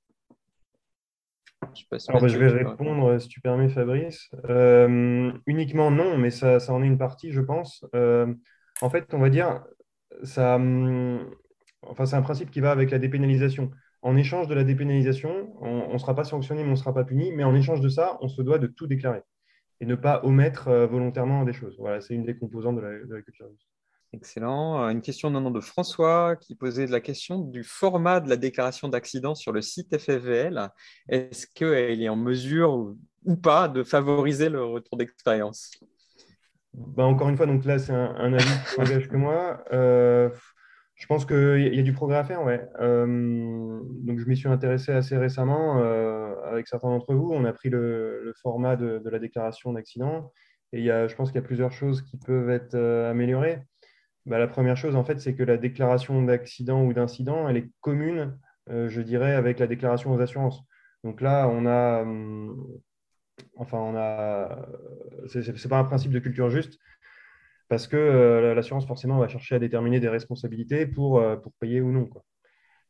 Je, 1.73 1.83
Alors, 2.09 2.21
bah, 2.21 2.27
je 2.27 2.37
vais 2.37 2.47
répondre, 2.47 3.19
si 3.19 3.27
tu 3.27 3.41
permets, 3.41 3.69
Fabrice. 3.69 4.29
uniquement 5.47 5.89
non, 5.89 6.19
mais 6.19 6.29
ça, 6.29 6.59
ça, 6.59 6.73
en 6.73 6.83
est 6.83 6.87
une 6.87 6.99
partie, 6.99 7.31
je 7.31 7.41
pense 7.41 7.83
en 8.81 8.89
fait, 8.89 9.13
on 9.13 9.19
va 9.19 9.29
dire, 9.29 9.63
ça, 10.23 10.55
hum, 10.55 11.29
c'est 12.05 12.15
un 12.15 12.21
principe 12.21 12.51
qui 12.51 12.59
va 12.59 12.71
avec 12.71 12.91
la 12.91 12.99
dépénalisation. 12.99 13.71
En 14.01 14.15
échange 14.15 14.47
de 14.47 14.53
la 14.53 14.63
dépénalisation, 14.63 15.53
on 15.61 15.93
ne 15.93 15.97
sera 15.97 16.15
pas 16.15 16.23
sanctionné, 16.23 16.63
mais 16.63 16.69
on 16.69 16.73
ne 16.73 16.77
sera 16.77 16.93
pas 16.93 17.03
puni. 17.03 17.31
Mais 17.33 17.43
en 17.43 17.53
échange 17.55 17.81
de 17.81 17.89
ça, 17.89 18.17
on 18.21 18.29
se 18.29 18.41
doit 18.41 18.57
de 18.57 18.67
tout 18.67 18.87
déclarer 18.87 19.23
et 19.81 19.85
ne 19.85 19.95
pas 19.95 20.21
omettre 20.23 20.67
euh, 20.67 20.87
volontairement 20.87 21.43
des 21.43 21.53
choses. 21.53 21.75
Voilà, 21.79 22.01
c'est 22.01 22.13
une 22.13 22.25
des 22.25 22.37
composantes 22.37 22.77
de 22.77 22.81
la, 22.81 23.21
culture 23.21 23.47
Excellent. 24.11 24.83
Euh, 24.83 24.89
une 24.89 25.01
question 25.01 25.29
nom 25.29 25.51
de 25.51 25.59
François 25.61 26.35
qui 26.35 26.55
posait 26.55 26.87
la 26.87 26.99
question 26.99 27.39
du 27.39 27.63
format 27.63 28.19
de 28.19 28.29
la 28.29 28.37
déclaration 28.37 28.89
d'accident 28.89 29.35
sur 29.35 29.51
le 29.51 29.61
site 29.61 29.97
FFVL. 29.97 30.69
Est-ce 31.07 31.47
qu'elle 31.53 32.01
est 32.01 32.09
en 32.09 32.15
mesure 32.15 32.95
ou 33.25 33.35
pas 33.35 33.67
de 33.67 33.83
favoriser 33.83 34.49
le 34.49 34.63
retour 34.63 34.97
d'expérience? 34.97 35.71
Bah, 36.79 37.03
encore 37.03 37.29
une 37.29 37.35
fois, 37.35 37.45
donc 37.45 37.65
là, 37.65 37.77
c'est 37.77 37.93
un, 37.93 38.33
avis 38.33 38.45
qui 38.73 38.81
engage 38.81 39.09
que 39.09 39.17
moi. 39.17 39.63
Euh, 39.73 40.29
je 40.95 41.05
pense 41.07 41.25
qu'il 41.25 41.73
y 41.75 41.79
a 41.79 41.81
du 41.81 41.93
progrès 41.93 42.17
à 42.17 42.23
faire, 42.23 42.43
ouais. 42.43 42.67
Euh, 42.79 43.05
donc, 44.03 44.19
je 44.19 44.25
m'y 44.25 44.37
suis 44.37 44.47
intéressé 44.47 44.91
assez 44.91 45.17
récemment 45.17 45.79
euh, 45.79 46.35
avec 46.45 46.67
certains 46.67 46.89
d'entre 46.89 47.13
vous. 47.13 47.31
On 47.33 47.45
a 47.45 47.53
pris 47.53 47.69
le, 47.69 48.33
format 48.41 48.75
de, 48.75 49.01
la 49.09 49.19
déclaration 49.19 49.73
d'accident 49.73 50.31
et 50.71 50.81
y 50.81 50.91
a, 50.91 51.07
je 51.07 51.15
pense 51.15 51.31
qu'il 51.31 51.41
y 51.41 51.43
a 51.43 51.47
plusieurs 51.47 51.71
choses 51.71 52.01
qui 52.01 52.17
peuvent 52.17 52.49
être 52.49 52.75
améliorées. 52.75 53.59
Bah, 54.25 54.39
la 54.39 54.47
première 54.47 54.77
chose, 54.77 54.95
en 54.95 55.03
fait, 55.03 55.19
c'est 55.19 55.35
que 55.35 55.43
la 55.43 55.57
déclaration 55.57 56.21
d'accident 56.23 56.83
ou 56.85 56.93
d'incident, 56.93 57.49
elle 57.49 57.57
est 57.57 57.71
commune, 57.81 58.37
je 58.69 59.01
dirais, 59.01 59.33
avec 59.33 59.59
la 59.59 59.67
déclaration 59.67 60.13
aux 60.13 60.21
assurances. 60.21 60.63
Donc 61.03 61.21
là, 61.21 61.49
on 61.49 61.65
a, 61.65 62.01
hum, 62.03 62.55
Enfin, 63.55 63.77
on 63.77 63.95
a. 63.95 64.67
C'est 65.27 65.69
pas 65.69 65.79
un 65.79 65.83
principe 65.83 66.11
de 66.11 66.19
culture 66.19 66.49
juste 66.49 66.79
parce 67.69 67.87
que 67.87 67.95
euh, 67.95 68.53
l'assurance 68.55 68.85
forcément 68.87 69.19
va 69.19 69.27
chercher 69.27 69.55
à 69.55 69.59
déterminer 69.59 69.99
des 69.99 70.09
responsabilités 70.09 70.85
pour, 70.87 71.19
euh, 71.19 71.37
payer 71.59 71.81
ou 71.81 71.91
non. 71.91 72.09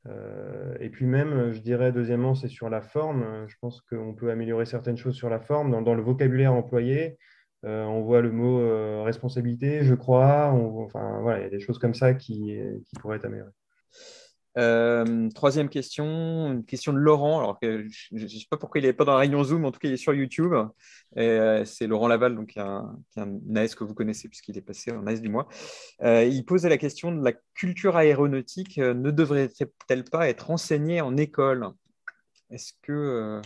Euh, 0.08 0.76
et 0.80 0.90
puis 0.90 1.06
même, 1.06 1.52
je 1.52 1.60
dirais, 1.60 1.92
deuxièmement, 1.92 2.34
c'est 2.34 2.48
sur 2.48 2.69
la 2.69 2.82
forme. 2.82 3.46
Je 3.48 3.56
pense 3.62 3.82
qu'on 3.82 4.15
peut 4.15 4.32
améliorer 4.32 4.65
certaines 4.65 4.98
choses 4.98 5.15
sur 5.15 5.30
la 5.30 5.40
forme. 5.40 5.84
Dans, 5.84 5.94
le 5.94 6.02
vocabulaire 6.02 6.54
employé, 6.54 7.17
on 7.63 8.02
voit 8.02 8.21
le 8.21 8.32
mot 8.32 9.04
responsabilité, 9.04 9.84
je 9.84 9.94
crois. 9.94 10.52
enfin, 10.54 11.19
voilà, 11.21 11.40
il 11.40 11.44
y 11.44 11.48
a 11.48 11.50
des 11.50 11.60
choses 11.60 11.78
comme 11.78 11.94
ça 11.94 12.13
qui 12.13 12.58
pourraient 13.02 13.17
être 13.17 13.26
améliorées. 13.26 13.52
Euh, 14.58 15.29
troisième 15.29 15.69
question, 15.69 16.52
une 16.52 16.65
question 16.65 16.93
de 16.93 16.97
Laurent. 16.97 17.39
Alors 17.39 17.60
que 17.60 17.85
je 18.12 18.23
ne 18.23 18.27
sais 18.27 18.45
pas 18.50 18.58
pourquoi 18.58 18.81
il 18.81 18.85
n'est 18.85 18.93
pas 18.93 19.06
dans 19.06 19.13
la 19.13 19.19
réunion 19.19 19.43
Zoom, 19.43 19.65
en 19.65 19.71
tout 19.71 19.79
cas 19.79 19.87
il 19.87 19.93
est 19.93 19.97
sur 19.97 20.13
YouTube. 20.13 20.54
Euh, 21.17 21.65
c'est 21.65 21.87
Laurent 21.87 22.08
Laval, 22.08 22.35
donc 22.35 22.47
qui 22.47 22.60
est 22.60 22.62
un, 22.62 22.97
que 23.15 23.83
vous 23.83 23.93
connaissez 23.93 24.27
puisqu'il 24.27 24.58
est 24.58 24.62
passé 24.62 24.91
en 24.91 25.06
AS 25.08 25.21
du 25.21 25.29
mois. 25.29 25.47
Euh, 26.02 26.23
il 26.23 26.43
posait 26.45 26.69
la 26.69 26.77
question 26.77 27.12
de 27.12 27.23
la 27.23 27.33
culture 27.54 27.95
aéronautique 27.95 28.77
ne 28.77 29.12
devrait-elle 29.12 30.04
pas 30.04 30.29
être 30.29 30.52
enseignée 30.52 31.02
en 31.02 31.15
école? 31.17 31.69
Est-ce 32.50 32.73
que 32.81 33.41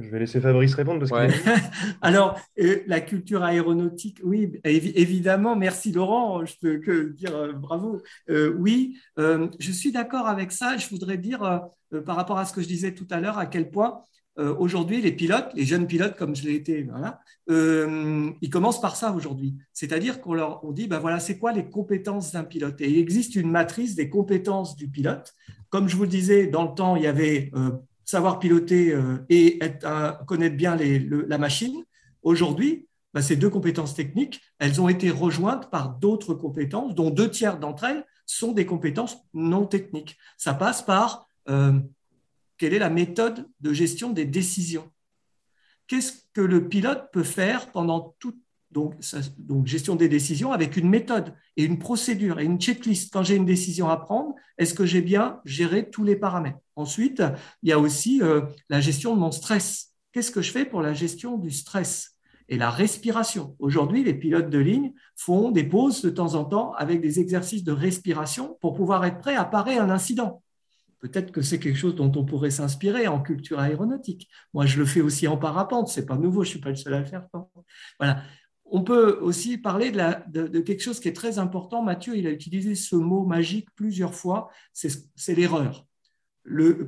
je 0.00 0.08
vais 0.10 0.20
laisser 0.20 0.40
Fabrice 0.40 0.74
répondre. 0.74 1.06
Alors, 2.02 2.40
euh, 2.60 2.80
la 2.86 3.00
culture 3.00 3.42
aéronautique, 3.42 4.20
oui, 4.22 4.60
évidemment. 4.64 5.56
Merci 5.56 5.92
Laurent, 5.92 6.44
je 6.44 6.54
peux 6.60 6.78
que 6.78 7.12
dire 7.12 7.34
euh, 7.34 7.52
bravo. 7.52 8.00
Euh, 8.30 8.54
oui, 8.58 8.98
je 9.16 9.72
suis 9.72 9.92
d'accord 9.92 10.26
avec 10.26 10.52
ça. 10.52 10.76
Je 10.76 10.88
voudrais 10.88 11.18
dire, 11.18 11.62
par 12.06 12.16
rapport 12.16 12.38
à 12.38 12.44
ce 12.44 12.52
que 12.52 12.60
je 12.60 12.68
disais 12.68 12.94
tout 12.94 13.06
à 13.10 13.20
l'heure, 13.20 13.38
à 13.38 13.46
quel 13.46 13.70
point 13.70 14.02
aujourd'hui 14.36 15.02
les 15.02 15.10
pilotes, 15.10 15.50
les 15.54 15.64
jeunes 15.64 15.88
pilotes 15.88 16.16
comme 16.16 16.36
je 16.36 16.44
l'ai 16.44 16.54
été, 16.54 16.84
voilà, 16.84 17.20
ils 17.48 18.50
commencent 18.50 18.80
par 18.80 18.94
ça 18.94 19.12
aujourd'hui. 19.12 19.56
C'est-à-dire 19.72 20.20
qu'on 20.20 20.34
leur 20.34 20.64
on 20.64 20.70
dit, 20.70 20.86
ben 20.86 21.00
voilà, 21.00 21.18
c'est 21.18 21.38
quoi 21.38 21.52
les 21.52 21.68
compétences 21.68 22.32
d'un 22.32 22.44
pilote? 22.44 22.80
Et 22.80 22.88
il 22.88 22.98
existe 22.98 23.34
une 23.34 23.50
matrice 23.50 23.96
des 23.96 24.08
compétences 24.08 24.76
du 24.76 24.88
pilote. 24.88 25.34
Comme 25.70 25.88
je 25.88 25.96
vous 25.96 26.04
le 26.04 26.08
disais, 26.08 26.46
dans 26.46 26.64
le 26.64 26.74
temps, 26.74 26.94
il 26.94 27.02
y 27.02 27.08
avait 27.08 27.50
savoir 28.08 28.38
piloter 28.38 28.94
euh, 28.94 29.18
et 29.28 29.58
connaître 30.26 30.56
bien 30.56 30.78
la 30.78 31.36
machine. 31.36 31.84
Aujourd'hui, 32.22 32.88
bah, 33.12 33.20
ces 33.20 33.36
deux 33.36 33.50
compétences 33.50 33.94
techniques, 33.94 34.40
elles 34.58 34.80
ont 34.80 34.88
été 34.88 35.10
rejointes 35.10 35.70
par 35.70 35.90
d'autres 35.90 36.32
compétences, 36.32 36.94
dont 36.94 37.10
deux 37.10 37.30
tiers 37.30 37.58
d'entre 37.58 37.84
elles 37.84 38.06
sont 38.24 38.52
des 38.52 38.64
compétences 38.64 39.18
non 39.34 39.66
techniques. 39.66 40.16
Ça 40.38 40.54
passe 40.54 40.80
par 40.80 41.26
euh, 41.50 41.78
quelle 42.56 42.72
est 42.72 42.78
la 42.78 42.88
méthode 42.88 43.46
de 43.60 43.74
gestion 43.74 44.08
des 44.08 44.24
décisions? 44.24 44.90
Qu'est-ce 45.86 46.22
que 46.32 46.40
le 46.40 46.66
pilote 46.66 47.10
peut 47.12 47.22
faire 47.22 47.70
pendant 47.72 48.16
toute 48.20 48.40
donc, 48.70 48.94
gestion 49.64 49.96
des 49.96 50.08
décisions 50.08 50.52
avec 50.52 50.76
une 50.76 50.88
méthode 50.88 51.34
et 51.56 51.64
une 51.64 51.78
procédure 51.78 52.38
et 52.38 52.44
une 52.44 52.60
checklist. 52.60 53.12
Quand 53.12 53.22
j'ai 53.22 53.36
une 53.36 53.46
décision 53.46 53.88
à 53.88 53.96
prendre, 53.96 54.34
est-ce 54.58 54.74
que 54.74 54.84
j'ai 54.84 55.00
bien 55.00 55.40
géré 55.44 55.88
tous 55.88 56.04
les 56.04 56.16
paramètres? 56.16 56.58
Ensuite, 56.76 57.22
il 57.62 57.70
y 57.70 57.72
a 57.72 57.78
aussi 57.78 58.22
euh, 58.22 58.42
la 58.68 58.80
gestion 58.80 59.14
de 59.14 59.20
mon 59.20 59.30
stress. 59.30 59.94
Qu'est-ce 60.12 60.30
que 60.30 60.42
je 60.42 60.52
fais 60.52 60.64
pour 60.64 60.82
la 60.82 60.92
gestion 60.92 61.38
du 61.38 61.50
stress 61.50 62.16
et 62.50 62.58
la 62.58 62.70
respiration? 62.70 63.56
Aujourd'hui, 63.58 64.04
les 64.04 64.14
pilotes 64.14 64.50
de 64.50 64.58
ligne 64.58 64.92
font 65.16 65.50
des 65.50 65.64
pauses 65.64 66.02
de 66.02 66.10
temps 66.10 66.34
en 66.34 66.44
temps 66.44 66.72
avec 66.74 67.00
des 67.00 67.20
exercices 67.20 67.64
de 67.64 67.72
respiration 67.72 68.58
pour 68.60 68.74
pouvoir 68.74 69.04
être 69.06 69.18
prêts 69.18 69.36
à 69.36 69.44
parer 69.44 69.78
un 69.78 69.88
incident. 69.88 70.42
Peut-être 71.00 71.30
que 71.30 71.42
c'est 71.42 71.60
quelque 71.60 71.78
chose 71.78 71.94
dont 71.94 72.12
on 72.16 72.24
pourrait 72.24 72.50
s'inspirer 72.50 73.06
en 73.06 73.20
culture 73.20 73.60
aéronautique. 73.60 74.28
Moi, 74.52 74.66
je 74.66 74.78
le 74.78 74.84
fais 74.84 75.00
aussi 75.00 75.28
en 75.28 75.36
parapente. 75.36 75.88
C'est 75.88 76.06
pas 76.06 76.16
nouveau. 76.16 76.42
Je 76.42 76.50
suis 76.50 76.60
pas 76.60 76.70
le 76.70 76.76
seul 76.76 76.94
à 76.94 77.00
le 77.00 77.06
faire. 77.06 77.26
Voilà 77.98 78.22
on 78.70 78.82
peut 78.82 79.18
aussi 79.20 79.58
parler 79.58 79.90
de, 79.90 80.60
quelque 80.60 80.82
chose 80.82 81.00
qui 81.00 81.08
est 81.08 81.14
très 81.14 81.38
important. 81.38 81.82
Mathieu, 81.82 82.16
il 82.16 82.26
a 82.26 82.30
utilisé 82.30 82.74
ce 82.74 82.96
mot 82.96 83.24
magique 83.24 83.68
plusieurs 83.74 84.14
fois, 84.14 84.50
c'est 84.72 85.34
l'erreur. 85.34 85.86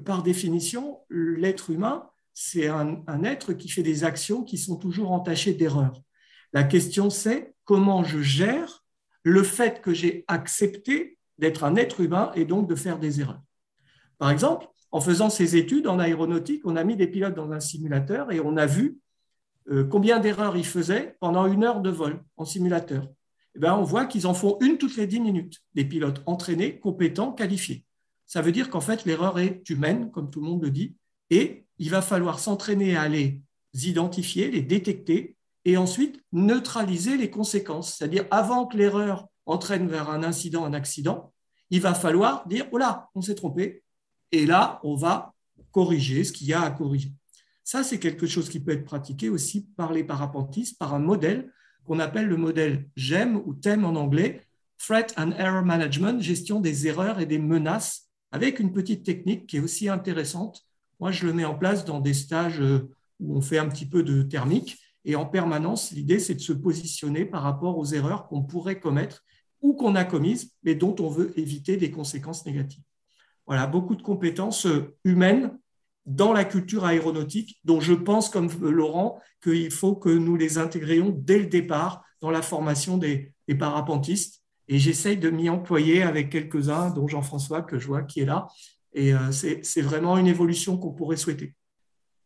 par 0.05 0.22
définition, 0.22 1.01
l'être 1.11 1.70
humain, 1.70 2.09
c'est 2.35 2.68
un, 2.68 3.24
être 3.24 3.53
qui 3.53 3.68
fait 3.68 3.83
des 3.83 4.05
actions 4.05 4.45
qui 4.45 4.59
sont 4.59 4.76
toujours 4.76 5.12
entachées 5.12 5.55
d'erreurs. 5.55 6.01
La 6.53 6.64
question, 6.64 7.11
c'est 7.11 7.55
comment 7.64 8.05
je 8.05 8.20
gère 8.20 8.85
le 9.22 9.43
fait 9.43 9.81
que 9.81 9.93
j'ai 9.93 10.24
accepté 10.28 11.18
d'être 11.39 11.64
un 11.64 11.76
être 11.76 12.01
humain 12.01 12.33
et 12.35 12.45
donc 12.45 12.68
de 12.68 12.74
faire 12.74 12.99
des 12.99 13.20
erreurs. 13.20 13.43
Par 14.18 14.31
exemple, 14.31 14.66
en 14.91 15.01
faisant 15.01 15.31
ces 15.31 15.57
études 15.57 15.87
en 15.87 15.99
aéronautique, 15.99 16.62
on 16.64 16.76
a 16.76 16.85
mis 16.85 16.97
des 16.97 17.07
pilotes 17.07 17.35
dans 17.35 17.53
un 17.53 17.61
simulateur 17.61 18.33
et 18.33 18.41
on 18.41 18.57
a 18.57 18.66
vu 18.66 18.99
euh, 19.71 19.85
combien 19.85 20.18
d'erreurs 20.18 20.57
ils 20.57 20.66
faisaient 20.66 21.16
pendant 21.21 21.47
une 21.47 21.64
heure 21.64 21.81
de 21.81 21.91
vol 21.91 22.23
en 22.37 22.45
simulateur? 22.45 23.09
Eh 23.55 23.59
bien, 23.59 23.75
on 23.75 23.83
voit 23.83 24.07
qu'ils 24.07 24.27
en 24.27 24.35
font 24.35 24.59
une 24.61 24.79
toutes 24.79 24.97
les 24.97 25.07
dix 25.07 25.21
minutes, 25.21 25.61
des 25.75 25.85
pilotes 25.85 26.23
entraînés, 26.27 26.79
compétents, 26.79 27.33
qualifiés. 27.33 27.85
Ça 28.27 28.43
veut 28.43 28.53
dire 28.53 28.71
qu'en 28.71 28.81
fait, 28.81 29.05
l'erreur 29.05 29.39
est 29.39 29.68
humaine, 29.68 30.11
comme 30.11 30.31
tout 30.31 30.41
le 30.41 30.47
monde 30.47 30.62
le 30.62 30.71
dit, 30.71 30.95
et 31.31 31.64
il 31.79 31.91
va 31.91 32.03
falloir 32.03 32.39
s'entraîner 32.39 32.97
à 32.97 33.09
les 33.09 33.41
identifier, 33.75 34.51
les 34.51 34.62
détecter, 34.62 35.37
et 35.64 35.77
ensuite 35.77 36.23
neutraliser 36.33 37.16
les 37.16 37.31
conséquences. 37.31 37.97
C'est-à-dire, 37.97 38.27
avant 38.31 38.66
que 38.66 38.77
l'erreur 38.77 39.29
entraîne 39.47 39.89
vers 39.89 40.11
un 40.11 40.23
incident, 40.23 40.64
un 40.64 40.75
accident, 40.75 41.33
il 41.71 41.81
va 41.81 41.95
falloir 41.95 42.47
dire, 42.47 42.66
oh 42.73 42.79
là, 42.79 43.09
on 43.14 43.21
s'est 43.21 43.35
trompé, 43.35 43.83
et 44.33 44.47
là, 44.47 44.81
on 44.85 44.95
va 44.95 45.35
corriger 45.73 46.25
ce 46.25 46.33
qu'il 46.33 46.47
y 46.47 46.53
a 46.53 46.62
à 46.62 46.71
corriger. 46.71 47.12
Ça, 47.71 47.85
c'est 47.85 48.01
quelque 48.01 48.27
chose 48.27 48.49
qui 48.49 48.59
peut 48.59 48.73
être 48.73 48.85
pratiqué 48.85 49.29
aussi 49.29 49.64
par 49.77 49.93
les 49.93 50.03
parapentistes, 50.03 50.77
par 50.77 50.93
un 50.93 50.99
modèle 50.99 51.53
qu'on 51.85 52.01
appelle 52.01 52.27
le 52.27 52.37
modèle 52.37 52.89
GEM 52.97 53.41
ou 53.47 53.55
TEM 53.55 53.85
en 53.85 53.95
anglais, 53.95 54.41
Threat 54.77 55.14
and 55.16 55.31
Error 55.39 55.64
Management, 55.64 56.21
gestion 56.21 56.59
des 56.59 56.89
erreurs 56.89 57.21
et 57.21 57.27
des 57.27 57.39
menaces, 57.39 58.09
avec 58.33 58.59
une 58.59 58.73
petite 58.73 59.05
technique 59.05 59.47
qui 59.47 59.59
est 59.59 59.61
aussi 59.61 59.89
intéressante. 59.89 60.66
Moi, 60.99 61.12
je 61.12 61.25
le 61.25 61.33
mets 61.33 61.45
en 61.45 61.55
place 61.55 61.85
dans 61.85 62.01
des 62.01 62.12
stages 62.12 62.61
euh, 62.61 62.91
où 63.21 63.37
on 63.37 63.41
fait 63.41 63.59
un 63.59 63.68
petit 63.68 63.87
peu 63.87 64.03
de 64.03 64.23
thermique. 64.23 64.77
Et 65.05 65.14
en 65.14 65.25
permanence, 65.25 65.93
l'idée, 65.93 66.18
c'est 66.18 66.35
de 66.35 66.41
se 66.41 66.53
positionner 66.53 67.25
par 67.25 67.45
rapport 67.45 67.79
aux 67.79 67.87
erreurs 67.87 68.27
qu'on 68.27 68.43
pourrait 68.43 68.81
commettre 68.81 69.23
ou 69.62 69.75
qu'on 69.75 69.95
a 69.95 70.05
commises, 70.05 70.57
mais 70.64 70.75
dont 70.75 70.97
on 70.99 71.09
veut 71.09 71.33
éviter 71.39 71.77
des 71.77 71.93
conséquences 71.93 72.45
négatives. 72.47 72.83
Voilà, 73.47 73.68
beaucoup 73.68 73.95
de 73.95 74.03
compétences 74.03 74.66
euh, 74.66 74.97
humaines 75.05 75.57
dans 76.07 76.32
la 76.32 76.44
culture 76.44 76.84
aéronautique, 76.84 77.61
dont 77.64 77.80
je 77.80 77.92
pense, 77.92 78.28
comme 78.28 78.48
Laurent, 78.61 79.20
qu'il 79.42 79.70
faut 79.70 79.94
que 79.94 80.09
nous 80.09 80.36
les 80.36 80.59
intégrions 80.59 81.14
dès 81.16 81.38
le 81.38 81.46
départ 81.46 82.03
dans 82.20 82.30
la 82.30 82.42
formation 82.42 82.98
des, 82.98 83.32
parapentistes. 83.59 84.44
Et 84.68 84.78
j'essaye 84.78 85.16
de 85.16 85.28
m'y 85.28 85.48
employer 85.48 86.03
avec 86.03 86.30
quelques-uns, 86.30 86.90
dont 86.90 87.09
Jean-François, 87.09 87.62
que 87.62 87.80
je 87.80 87.88
vois 87.88 88.03
qui 88.03 88.20
est 88.20 88.24
là. 88.24 88.46
Et 88.92 89.12
euh, 89.12 89.32
c'est 89.32 89.82
vraiment 89.82 90.16
une 90.18 90.28
évolution 90.28 90.76
qu'on 90.76 90.92
pourrait 90.92 91.16
souhaiter. 91.16 91.55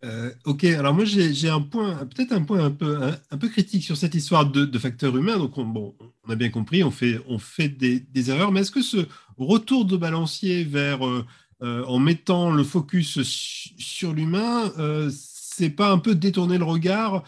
Euh, 0.05 0.31
ok, 0.45 0.65
alors 0.65 0.93
moi 0.93 1.07
j'ai 1.07 1.49
un 1.49 1.63
point, 1.63 1.95
peut-être 2.05 2.33
un 2.33 2.43
point 2.43 2.63
un 2.63 2.71
peu, 2.71 3.11
un, 3.31 3.39
peu 3.39 3.49
critique 3.49 3.83
sur 3.83 3.97
cette 3.97 4.15
histoire 4.15 4.45
de, 4.45 4.67
de 4.67 4.79
facteur 4.79 5.17
humain. 5.17 5.39
Donc 5.39 5.57
on, 5.57 5.65
bon, 5.65 5.95
on 6.27 6.31
a 6.31 6.37
bien 6.37 6.51
compris, 6.51 6.85
on 6.85 6.91
fait, 6.91 7.19
on 7.27 7.39
fait 7.39 7.71
des, 7.71 8.01
des 8.01 8.31
erreurs, 8.31 8.53
mais 8.53 8.61
est-ce 8.61 8.71
que 8.71 8.83
ce 8.83 9.07
retour 9.39 9.87
de 9.87 9.97
balancier 9.97 10.65
vers 10.65 11.07
euh, 11.07 11.25
euh, 11.63 11.85
en 11.85 11.99
mettant 11.99 12.51
le 12.51 12.65
focus 12.65 13.23
sur 13.23 14.13
l'humain, 14.13 14.73
euh, 14.79 15.11
c'est 15.13 15.71
pas 15.71 15.91
un 15.91 15.99
peu 15.99 16.15
détourner 16.15 16.59
le 16.59 16.65
regard 16.65 17.23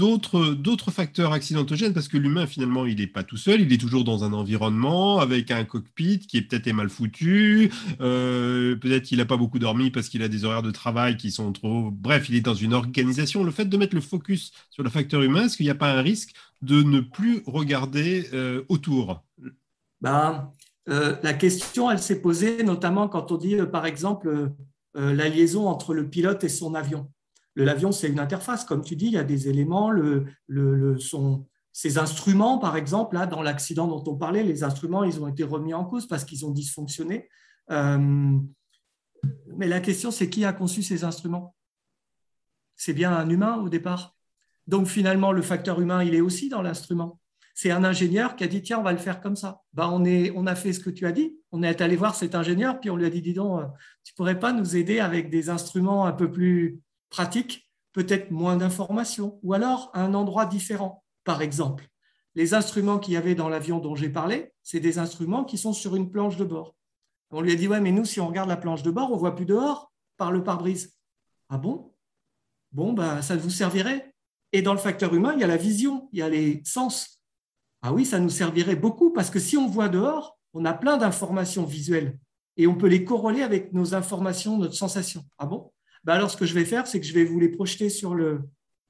d'autres 0.00 0.90
facteurs 0.90 1.32
accidentogènes 1.32 1.92
parce 1.92 2.08
que 2.08 2.16
l'humain 2.16 2.46
finalement 2.46 2.86
il 2.86 3.00
n'est 3.00 3.06
pas 3.06 3.22
tout 3.22 3.36
seul, 3.36 3.60
il 3.60 3.70
est 3.70 3.76
toujours 3.76 4.02
dans 4.02 4.24
un 4.24 4.32
environnement 4.32 5.18
avec 5.20 5.50
un 5.50 5.64
cockpit 5.64 6.20
qui 6.20 6.38
est 6.38 6.42
peut-être 6.42 6.72
mal 6.72 6.88
foutu, 6.88 7.70
euh, 8.00 8.76
peut-être 8.76 9.12
il 9.12 9.18
n'a 9.18 9.26
pas 9.26 9.36
beaucoup 9.36 9.58
dormi 9.58 9.90
parce 9.90 10.08
qu'il 10.08 10.22
a 10.22 10.28
des 10.28 10.46
horaires 10.46 10.62
de 10.62 10.70
travail 10.70 11.18
qui 11.18 11.30
sont 11.30 11.52
trop, 11.52 11.90
bref 11.90 12.30
il 12.30 12.36
est 12.36 12.40
dans 12.40 12.54
une 12.54 12.72
organisation. 12.72 13.44
Le 13.44 13.50
fait 13.50 13.66
de 13.66 13.76
mettre 13.76 13.94
le 13.94 14.00
focus 14.00 14.52
sur 14.70 14.82
le 14.82 14.88
facteur 14.88 15.20
humain, 15.20 15.44
est-ce 15.44 15.58
qu'il 15.58 15.66
n'y 15.66 15.70
a 15.70 15.74
pas 15.74 15.92
un 15.92 16.00
risque 16.00 16.32
de 16.62 16.82
ne 16.82 17.00
plus 17.00 17.42
regarder 17.46 18.26
autour? 18.68 19.22
Bah, 20.00 20.50
euh, 20.88 21.16
la 21.22 21.34
question, 21.34 21.90
elle 21.90 21.98
s'est 21.98 22.20
posée 22.20 22.62
notamment 22.62 23.08
quand 23.08 23.32
on 23.32 23.36
dit, 23.36 23.56
euh, 23.56 23.66
par 23.66 23.86
exemple, 23.86 24.28
euh, 24.96 25.14
la 25.14 25.28
liaison 25.28 25.68
entre 25.68 25.94
le 25.94 26.08
pilote 26.08 26.42
et 26.44 26.48
son 26.48 26.74
avion. 26.74 27.12
L'avion, 27.56 27.92
c'est 27.92 28.08
une 28.08 28.20
interface, 28.20 28.64
comme 28.64 28.82
tu 28.82 28.96
dis, 28.96 29.06
il 29.06 29.12
y 29.12 29.18
a 29.18 29.24
des 29.24 29.48
éléments, 29.48 29.90
le, 29.90 30.26
instruments, 31.96 32.58
par 32.58 32.76
exemple, 32.76 33.16
là, 33.16 33.26
dans 33.26 33.42
l'accident 33.42 33.86
dont 33.86 34.02
on 34.10 34.16
parlait, 34.16 34.42
les 34.42 34.64
instruments, 34.64 35.04
ils 35.04 35.20
ont 35.20 35.28
été 35.28 35.44
remis 35.44 35.74
en 35.74 35.84
cause 35.84 36.06
parce 36.06 36.24
qu'ils 36.24 36.46
ont 36.46 36.50
dysfonctionné. 36.50 37.28
mais 37.68 38.48
la 39.68 39.80
question, 39.80 40.10
c'est 40.10 40.30
qui 40.30 40.44
a 40.44 40.52
conçu 40.52 40.82
ces 40.82 41.04
instruments? 41.04 41.54
C'est 42.76 42.94
bien 42.94 43.12
un 43.14 43.28
humain 43.28 43.56
au 43.56 43.68
départ? 43.68 44.16
Donc 44.66 44.86
finalement, 44.86 45.32
le 45.32 45.42
facteur 45.42 45.80
humain, 45.80 46.02
il 46.02 46.14
est 46.14 46.20
aussi 46.20 46.48
dans 46.48 46.62
l'instrument? 46.62 47.19
C'est 47.60 47.70
un 47.70 47.84
ingénieur 47.84 48.36
qui 48.36 48.44
a 48.44 48.46
dit 48.46 48.62
tiens, 48.62 48.78
on 48.78 48.82
va 48.82 48.92
le 48.92 48.96
faire 48.96 49.20
comme 49.20 49.36
ça. 49.36 49.60
Bah, 49.74 49.90
on, 49.92 50.02
est, 50.06 50.32
on 50.34 50.46
a 50.46 50.54
fait 50.54 50.72
ce 50.72 50.80
que 50.80 50.88
tu 50.88 51.04
as 51.04 51.12
dit. 51.12 51.36
On 51.52 51.62
est 51.62 51.82
allé 51.82 51.94
voir 51.94 52.14
cet 52.14 52.34
ingénieur, 52.34 52.80
puis 52.80 52.88
on 52.88 52.96
lui 52.96 53.04
a 53.04 53.10
dit 53.10 53.20
dis 53.20 53.34
donc, 53.34 53.60
euh, 53.60 53.66
tu 54.02 54.14
pourrais 54.14 54.38
pas 54.38 54.54
nous 54.54 54.76
aider 54.76 54.98
avec 54.98 55.28
des 55.28 55.50
instruments 55.50 56.06
un 56.06 56.12
peu 56.12 56.32
plus 56.32 56.80
pratiques, 57.10 57.68
peut-être 57.92 58.30
moins 58.30 58.56
d'informations, 58.56 59.38
ou 59.42 59.52
alors 59.52 59.90
à 59.92 60.02
un 60.02 60.14
endroit 60.14 60.46
différent. 60.46 61.04
Par 61.22 61.42
exemple, 61.42 61.86
les 62.34 62.54
instruments 62.54 62.98
qu'il 62.98 63.12
y 63.12 63.18
avait 63.18 63.34
dans 63.34 63.50
l'avion 63.50 63.78
dont 63.78 63.94
j'ai 63.94 64.08
parlé, 64.08 64.54
c'est 64.62 64.80
des 64.80 64.98
instruments 64.98 65.44
qui 65.44 65.58
sont 65.58 65.74
sur 65.74 65.96
une 65.96 66.10
planche 66.10 66.38
de 66.38 66.46
bord. 66.46 66.74
On 67.30 67.42
lui 67.42 67.52
a 67.52 67.56
dit 67.56 67.68
ouais, 67.68 67.82
mais 67.82 67.92
nous, 67.92 68.06
si 68.06 68.20
on 68.20 68.28
regarde 68.28 68.48
la 68.48 68.56
planche 68.56 68.82
de 68.82 68.90
bord, 68.90 69.12
on 69.12 69.18
voit 69.18 69.34
plus 69.34 69.44
dehors 69.44 69.92
par 70.16 70.32
le 70.32 70.42
pare-brise. 70.42 70.96
Ah 71.50 71.58
bon? 71.58 71.92
Bon, 72.72 72.94
bah, 72.94 73.20
ça 73.20 73.36
vous 73.36 73.50
servirait. 73.50 74.14
Et 74.52 74.62
dans 74.62 74.72
le 74.72 74.78
facteur 74.78 75.12
humain, 75.14 75.34
il 75.34 75.40
y 75.40 75.44
a 75.44 75.46
la 75.46 75.58
vision, 75.58 76.08
il 76.14 76.20
y 76.20 76.22
a 76.22 76.30
les 76.30 76.62
sens. 76.64 77.19
Ah 77.82 77.92
oui, 77.92 78.04
ça 78.04 78.18
nous 78.18 78.28
servirait 78.28 78.76
beaucoup 78.76 79.12
parce 79.12 79.30
que 79.30 79.38
si 79.38 79.56
on 79.56 79.68
voit 79.68 79.88
dehors, 79.88 80.38
on 80.52 80.64
a 80.64 80.74
plein 80.74 80.96
d'informations 80.98 81.64
visuelles 81.64 82.18
et 82.56 82.66
on 82.66 82.74
peut 82.74 82.88
les 82.88 83.04
corroler 83.04 83.42
avec 83.42 83.72
nos 83.72 83.94
informations, 83.94 84.58
notre 84.58 84.74
sensation. 84.74 85.24
Ah 85.38 85.46
bon? 85.46 85.72
Ben 86.04 86.14
Alors, 86.14 86.30
ce 86.30 86.36
que 86.36 86.46
je 86.46 86.54
vais 86.54 86.64
faire, 86.64 86.86
c'est 86.86 87.00
que 87.00 87.06
je 87.06 87.14
vais 87.14 87.24
vous 87.24 87.38
les 87.38 87.48
projeter 87.48 87.88
sur 87.88 88.14
le 88.14 88.42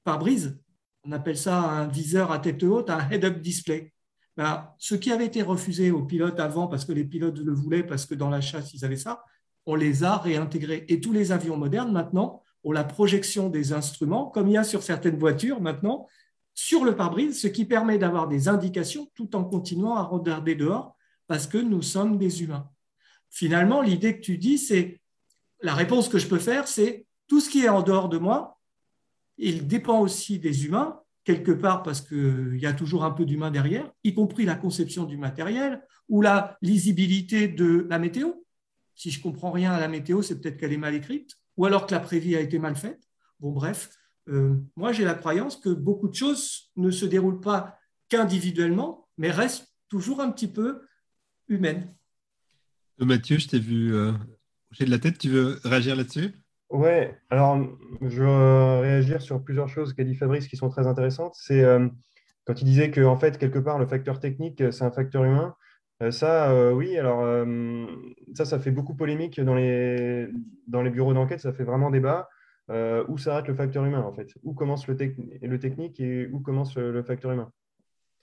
pare-brise. 0.05 0.59
On 1.05 1.13
appelle 1.13 1.37
ça 1.37 1.59
un 1.59 1.89
viseur 1.89 2.31
à 2.31 2.39
tête 2.39 2.63
haute, 2.63 2.91
un 2.91 3.09
head-up 3.11 3.41
display. 3.41 3.93
Ben, 4.37 4.69
ce 4.79 4.95
qui 4.95 5.13
avait 5.13 5.27
été 5.27 5.43
refusé 5.43 5.91
aux 5.91 6.05
pilotes 6.05 6.41
avant, 6.41 6.67
parce 6.67 6.85
que 6.85 6.93
les 6.93 7.05
pilotes 7.05 7.39
le 7.39 7.53
voulaient, 7.53 7.83
parce 7.83 8.07
que 8.07 8.15
dans 8.15 8.31
la 8.31 8.41
chasse, 8.41 8.73
ils 8.75 8.85
avaient 8.85 8.97
ça, 8.97 9.25
on 9.67 9.75
les 9.75 10.05
a 10.05 10.17
réintégrés. 10.17 10.85
Et 10.89 11.01
tous 11.01 11.13
les 11.13 11.33
avions 11.33 11.57
modernes, 11.57 11.93
maintenant, 11.93 12.43
ont 12.65 12.73
la 12.73 12.85
projection 12.85 13.49
des 13.49 13.73
instruments, 13.73 14.27
comme 14.27 14.49
il 14.49 14.55
y 14.55 14.59
a 14.59 14.65
sur 14.65 14.83
certaines 14.83 15.17
voitures 15.17 15.61
maintenant, 15.61 16.07
sur 16.63 16.85
le 16.85 16.95
pare-brise, 16.95 17.41
ce 17.41 17.47
qui 17.47 17.65
permet 17.65 17.97
d'avoir 17.97 18.29
des 18.29 18.47
indications 18.47 19.11
tout 19.15 19.35
en 19.35 19.45
continuant 19.45 19.97
à 19.97 20.03
regarder 20.03 20.55
dehors, 20.55 20.95
parce 21.27 21.47
que 21.47 21.57
nous 21.57 21.81
sommes 21.81 22.19
des 22.19 22.43
humains. 22.43 22.69
Finalement, 23.31 23.81
l'idée 23.81 24.15
que 24.17 24.21
tu 24.21 24.37
dis, 24.37 24.59
c'est 24.59 25.01
la 25.63 25.75
réponse 25.75 26.11
que 26.11 26.19
je 26.19 26.27
peux 26.27 26.39
faire, 26.39 26.69
c'est 26.69 27.07
tout 27.29 27.41
ce 27.41 27.49
qui 27.49 27.65
est 27.65 27.71
en 27.71 27.81
dehors 27.81 28.11
de 28.11 28.19
moi, 28.19 28.61
il 29.39 29.69
dépend 29.69 30.01
aussi 30.01 30.39
des 30.39 30.67
humains, 30.67 31.01
quelque 31.25 31.51
part 31.51 31.83
parce 31.83 32.03
qu'il 32.03 32.59
y 32.61 32.67
a 32.67 32.75
toujours 32.75 33.05
un 33.05 33.11
peu 33.11 33.25
d'humain 33.25 33.51
derrière, 33.51 33.91
y 34.05 34.13
compris 34.13 34.45
la 34.45 34.55
conception 34.55 35.05
du 35.05 35.17
matériel 35.17 35.83
ou 36.11 36.21
la 36.21 36.59
lisibilité 36.61 37.49
de 37.49 37.87
la 37.89 37.99
météo. 37.99 38.33
Si 38.95 39.11
je 39.11 39.23
comprends 39.23 39.51
rien 39.51 39.73
à 39.73 39.81
la 39.81 39.89
météo, 39.89 40.21
c'est 40.21 40.39
peut-être 40.39 40.59
qu'elle 40.59 40.75
est 40.75 40.77
mal 40.77 40.95
écrite, 40.95 41.39
ou 41.57 41.65
alors 41.65 41.87
que 41.87 41.95
la 41.95 42.01
prévie 42.01 42.37
a 42.37 42.41
été 42.41 42.59
mal 42.59 42.77
faite. 42.77 43.01
Bon, 43.39 43.51
bref, 43.51 43.97
euh, 44.31 44.57
moi 44.77 44.93
j'ai 44.93 45.05
la 45.05 45.15
croyance 45.15 45.57
que 45.57 45.69
beaucoup 45.69 46.09
de 46.09 46.15
choses 46.15 46.71
ne 46.77 46.91
se 46.91 47.05
déroulent 47.05 47.41
pas 47.41 47.79
qu'individuellement, 48.09 49.09
mais 49.19 49.31
restent 49.31 49.69
toujours 49.89 50.21
un 50.21 50.31
petit 50.31 50.49
peu 50.49 50.83
humaines. 51.49 51.95
Euh, 53.01 53.05
Mathieu, 53.05 53.39
je 53.39 53.49
t'ai 53.49 53.59
vu 53.59 53.95
euh, 53.95 54.13
de 54.79 54.91
la 54.91 54.99
tête, 54.99 55.19
tu 55.19 55.29
veux 55.29 55.59
réagir 55.65 55.97
là-dessus? 55.97 56.35
Ouais, 56.71 57.19
alors 57.31 57.59
je 58.01 58.23
veux 58.23 58.81
réagir 58.81 59.21
sur 59.21 59.43
plusieurs 59.43 59.69
choses 59.69 59.93
qu'a 59.93 60.05
dit 60.05 60.15
Fabrice 60.15 60.47
qui 60.47 60.57
sont 60.57 60.69
très 60.69 60.87
intéressantes. 60.87 61.35
C'est 61.35 61.65
euh, 61.65 61.89
quand 62.45 62.61
il 62.63 62.65
disait 62.65 62.91
que 62.91 63.01
en 63.01 63.17
fait 63.17 63.39
quelque 63.39 63.59
part 63.59 63.79
le 63.79 63.87
facteur 63.87 64.21
technique 64.21 64.63
c'est 64.73 64.85
un 64.85 64.93
facteur 64.93 65.25
humain. 65.25 65.55
Ça, 66.11 66.51
euh, 66.51 66.73
oui, 66.73 66.97
alors 66.97 67.47
ça, 68.33 68.47
ça 68.47 68.59
fait 68.59 68.71
beaucoup 68.71 68.95
polémique 68.95 69.39
dans 69.39 69.55
les, 69.55 70.29
dans 70.67 70.81
les 70.81 70.89
bureaux 70.89 71.13
d'enquête, 71.13 71.41
ça 71.41 71.53
fait 71.53 71.63
vraiment 71.63 71.91
débat. 71.91 72.27
Où 72.69 73.19
s'arrête 73.19 73.49
le 73.49 73.55
facteur 73.55 73.85
humain 73.85 74.03
en 74.03 74.13
fait 74.13 74.29
Où 74.43 74.55
commence 74.55 74.87
le, 74.87 74.97
le 74.97 75.59
technique 75.59 75.99
et 76.01 76.29
où 76.29 76.41
commence 76.41 76.77
le 76.77 77.03
facteur 77.03 77.33
humain 77.33 77.51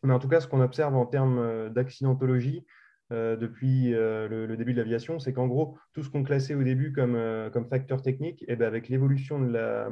Mais 0.04 0.14
en 0.14 0.20
tout 0.20 0.30
cas, 0.30 0.40
ce 0.40 0.48
qu'on 0.48 0.62
observe 0.62 0.96
en 0.96 1.06
termes 1.06 1.70
d'accidentologie, 1.70 2.66
euh, 3.14 3.38
depuis 3.38 3.94
euh, 3.94 4.28
le, 4.28 4.58
début 4.58 4.74
de 4.74 4.80
l'aviation, 4.80 5.18
c'est 5.18 5.32
qu'en 5.32 5.48
gros, 5.48 5.78
tout 5.94 6.04
ce 6.04 6.10
qu'on 6.10 6.24
classait 6.24 6.56
au 6.56 6.64
début 6.64 6.92
comme, 6.92 7.16
euh, 7.16 7.50
comme 7.50 7.66
facteur 7.70 8.02
technique, 8.02 8.44
eh 8.50 8.58
ben 8.58 8.68
avec 8.68 8.90
l'évolution 8.90 9.40
de 9.40 9.50
la, 9.50 9.90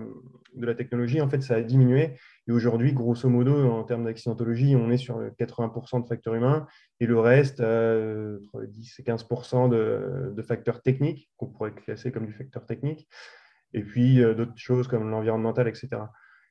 de 0.54 0.66
la 0.66 0.76
technologie, 0.76 1.22
en 1.22 1.30
fait, 1.30 1.41
ça 1.41 1.56
a 1.56 1.62
diminué. 1.62 2.16
Et 2.48 2.52
aujourd'hui, 2.52 2.91
grosso 2.91 3.30
modo, 3.30 3.72
en 3.72 3.84
termes 3.86 4.04
d'accidentologie, 4.04 4.76
on 4.76 4.91
est 4.91 4.98
sur 4.98 5.18
80% 5.39 6.04
de 6.04 6.08
facteurs 6.08 6.36
humains 6.36 6.68
et 7.00 7.06
le 7.06 7.18
reste, 7.18 7.62
entre 7.62 8.66
10 8.66 9.00
et 9.00 9.04
15% 9.04 9.70
de, 9.70 10.34
de 10.36 10.41
facteurs 10.41 10.82
techniques, 10.82 11.32
qu'on 11.38 11.48
pourrait 11.48 11.72
classer 11.72 12.12
comme 12.12 12.26
du 12.26 12.34
facteur 12.34 12.66
technique. 12.66 13.08
Et 13.76 13.84
puis 13.84 14.21
d'autres 14.21 14.53
choses 14.55 14.88
comme 14.88 15.09
l'environnemental, 15.09 15.67
etc. 15.67 15.89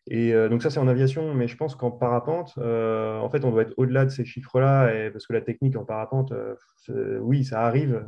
Et 0.07 0.35
euh, 0.35 0.49
donc 0.51 0.63
ça, 0.63 0.71
c'est 0.71 0.79
en 0.79 0.89
aviation, 0.89 1.33
mais 1.33 1.49
je 1.49 1.57
pense 1.57 1.75
qu'en 1.75 1.91
parapente, 1.91 2.53
euh, 2.59 3.19
en 3.19 3.31
fait, 3.31 3.45
on 3.45 3.51
doit 3.51 3.63
être 3.63 3.75
au-delà 3.79 4.05
de 4.05 4.11
ces 4.11 4.25
chiffres-là, 4.25 5.11
parce 5.11 5.27
que 5.27 5.33
la 5.33 5.41
technique 5.41 5.77
en 5.77 5.85
parapente, 5.85 6.33
euh, 6.33 7.19
oui, 7.21 7.45
ça 7.45 7.63
arrive. 7.63 8.07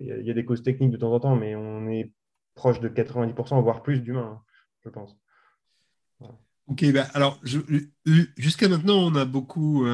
Il 0.00 0.24
y, 0.24 0.30
a 0.30 0.34
des 0.34 0.44
causes 0.44 0.62
techniques 0.62 0.90
de 0.90 0.96
temps 0.96 1.12
en 1.12 1.20
temps, 1.20 1.36
mais 1.36 1.54
on 1.54 1.88
est 1.88 2.10
proche 2.54 2.80
de 2.80 2.88
90%, 2.88 3.62
voire 3.62 3.82
plus 3.82 4.00
d'humains, 4.02 4.40
hein, 4.40 4.42
je 4.84 4.88
pense. 4.88 5.16
Ok, 6.66 6.84
bah, 6.92 7.04
alors 7.14 7.40
jusqu'à 8.36 8.68
maintenant, 8.68 8.96
on 8.96 9.14
a 9.14 9.24
beaucoup 9.24 9.86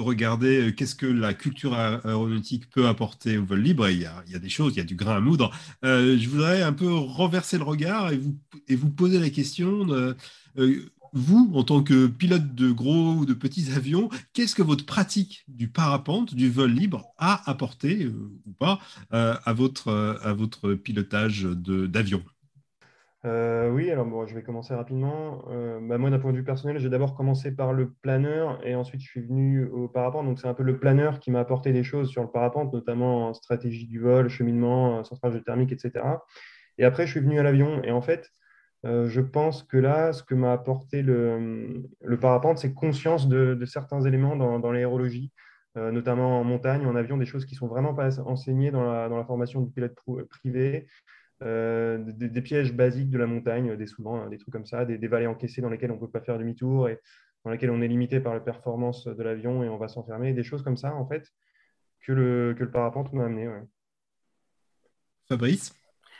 regardé 0.00 0.74
qu'est-ce 0.76 0.94
que 0.94 1.06
la 1.06 1.34
culture 1.34 1.74
aéronautique 1.74 2.70
peut 2.70 2.86
apporter 2.86 3.38
au 3.38 3.44
vol 3.44 3.60
libre. 3.60 3.88
il, 3.88 4.00
y 4.00 4.06
a, 4.06 4.38
des 4.38 4.48
choses, 4.48 4.74
il 4.74 4.78
y 4.78 4.80
a 4.80 4.84
du 4.84 4.96
grain 4.96 5.16
à 5.16 5.20
moudre. 5.20 5.50
je 5.82 6.28
voudrais 6.28 6.62
un 6.62 6.72
peu 6.72 6.92
renverser 6.92 7.58
le 7.58 7.64
regard 7.64 8.10
et 8.12 8.76
vous, 8.76 8.90
poser 8.90 9.18
la 9.18 9.30
question 9.30 9.86
euh, 10.58 10.90
vous, 11.12 11.50
en 11.54 11.64
tant 11.64 11.82
que 11.82 12.06
pilote 12.06 12.54
de 12.54 12.70
gros 12.70 13.14
ou 13.14 13.26
de 13.26 13.34
petits 13.34 13.72
avions, 13.76 14.08
qu'est-ce 14.32 14.54
que 14.54 14.62
votre 14.62 14.86
pratique 14.86 15.44
du 15.48 15.68
parapente, 15.68 16.34
du 16.34 16.50
vol 16.50 16.72
libre, 16.72 17.06
a 17.18 17.48
apporté 17.50 18.04
euh, 18.04 18.30
ou 18.46 18.52
pas 18.52 18.78
euh, 19.12 19.34
à 19.44 19.52
votre 19.52 20.74
pilotage 20.74 21.42
d'avion? 21.42 22.22
Oui, 23.24 23.90
alors 23.90 24.06
bon, 24.06 24.26
je 24.26 24.34
vais 24.34 24.42
commencer 24.42 24.74
rapidement. 24.74 25.44
Bah, 25.82 25.98
moi, 25.98 26.10
d'un 26.10 26.18
point 26.18 26.32
de 26.32 26.36
vue 26.38 26.44
personnel, 26.44 26.78
j'ai 26.78 26.88
d'abord 26.88 27.14
commencé 27.14 27.54
par 27.54 27.72
le 27.72 27.90
planeur 28.02 28.64
et 28.66 28.74
ensuite 28.74 29.00
je 29.02 29.08
suis 29.08 29.20
venu 29.20 29.64
au 29.66 29.88
parapente. 29.88 30.26
Donc, 30.26 30.38
c'est 30.38 30.48
un 30.48 30.54
peu 30.54 30.62
le 30.62 30.78
planeur 30.78 31.20
qui 31.20 31.30
m'a 31.30 31.40
apporté 31.40 31.72
des 31.72 31.84
choses 31.84 32.08
sur 32.08 32.22
le 32.22 32.30
parapente, 32.30 32.72
notamment 32.72 33.28
en 33.28 33.34
stratégie 33.34 33.86
du 33.86 34.00
vol, 34.00 34.28
cheminement, 34.28 35.04
centrage 35.04 35.34
de 35.34 35.40
thermique, 35.40 35.72
etc. 35.72 36.04
Et 36.78 36.84
après, 36.84 37.06
je 37.06 37.12
suis 37.12 37.20
venu 37.20 37.38
à 37.38 37.42
l'avion. 37.42 37.82
Et 37.84 37.90
en 37.90 38.00
fait, 38.00 38.30
euh, 38.86 39.08
je 39.08 39.20
pense 39.20 39.62
que 39.62 39.76
là, 39.76 40.12
ce 40.12 40.22
que 40.22 40.34
m'a 40.34 40.52
apporté 40.52 41.02
le, 41.02 41.84
parapente, 42.20 42.58
c'est 42.58 42.72
conscience 42.72 43.28
de, 43.28 43.62
certains 43.66 44.00
éléments 44.02 44.36
dans, 44.36 44.72
l'aérologie, 44.72 45.32
euh, 45.76 45.90
notamment 45.92 46.40
en 46.40 46.44
montagne, 46.44 46.86
en 46.86 46.96
avion, 46.96 47.16
des 47.16 47.26
choses 47.26 47.44
qui 47.44 47.54
ne 47.54 47.58
sont 47.58 47.68
vraiment 47.68 47.94
pas 47.94 48.20
enseignées 48.20 48.70
dans 48.70 48.84
la, 48.84 49.24
formation 49.24 49.60
du 49.60 49.70
pilote 49.70 49.94
privé, 50.30 50.86
euh, 51.42 51.98
des, 51.98 52.42
pièges 52.42 52.74
basiques 52.74 53.10
de 53.10 53.18
la 53.18 53.26
montagne, 53.26 53.76
des 53.76 53.86
souvent, 53.86 54.16
hein, 54.16 54.28
des 54.28 54.38
trucs 54.38 54.52
comme 54.52 54.66
ça, 54.66 54.84
des, 54.84 55.08
vallées 55.08 55.26
encaissées 55.26 55.62
dans 55.62 55.70
lesquelles 55.70 55.90
on 55.90 55.94
ne 55.96 56.00
peut 56.00 56.10
pas 56.10 56.20
faire 56.20 56.38
demi-tour 56.38 56.88
et 56.88 57.00
dans 57.44 57.50
lesquelles 57.50 57.70
on 57.70 57.80
est 57.80 57.88
limité 57.88 58.20
par 58.20 58.34
la 58.34 58.40
performance 58.40 59.06
de 59.06 59.22
l'avion 59.22 59.62
et 59.64 59.68
on 59.68 59.78
va 59.78 59.88
s'enfermer, 59.88 60.32
des 60.34 60.42
choses 60.42 60.62
comme 60.62 60.76
ça, 60.76 60.94
en 60.94 61.06
fait, 61.06 61.32
que 62.02 62.12
le, 62.12 62.54
que 62.58 62.64
le 62.64 62.70
parapente 62.70 63.12
m'a 63.12 63.24
amené. 63.24 63.48
Fabrice? 65.28 65.72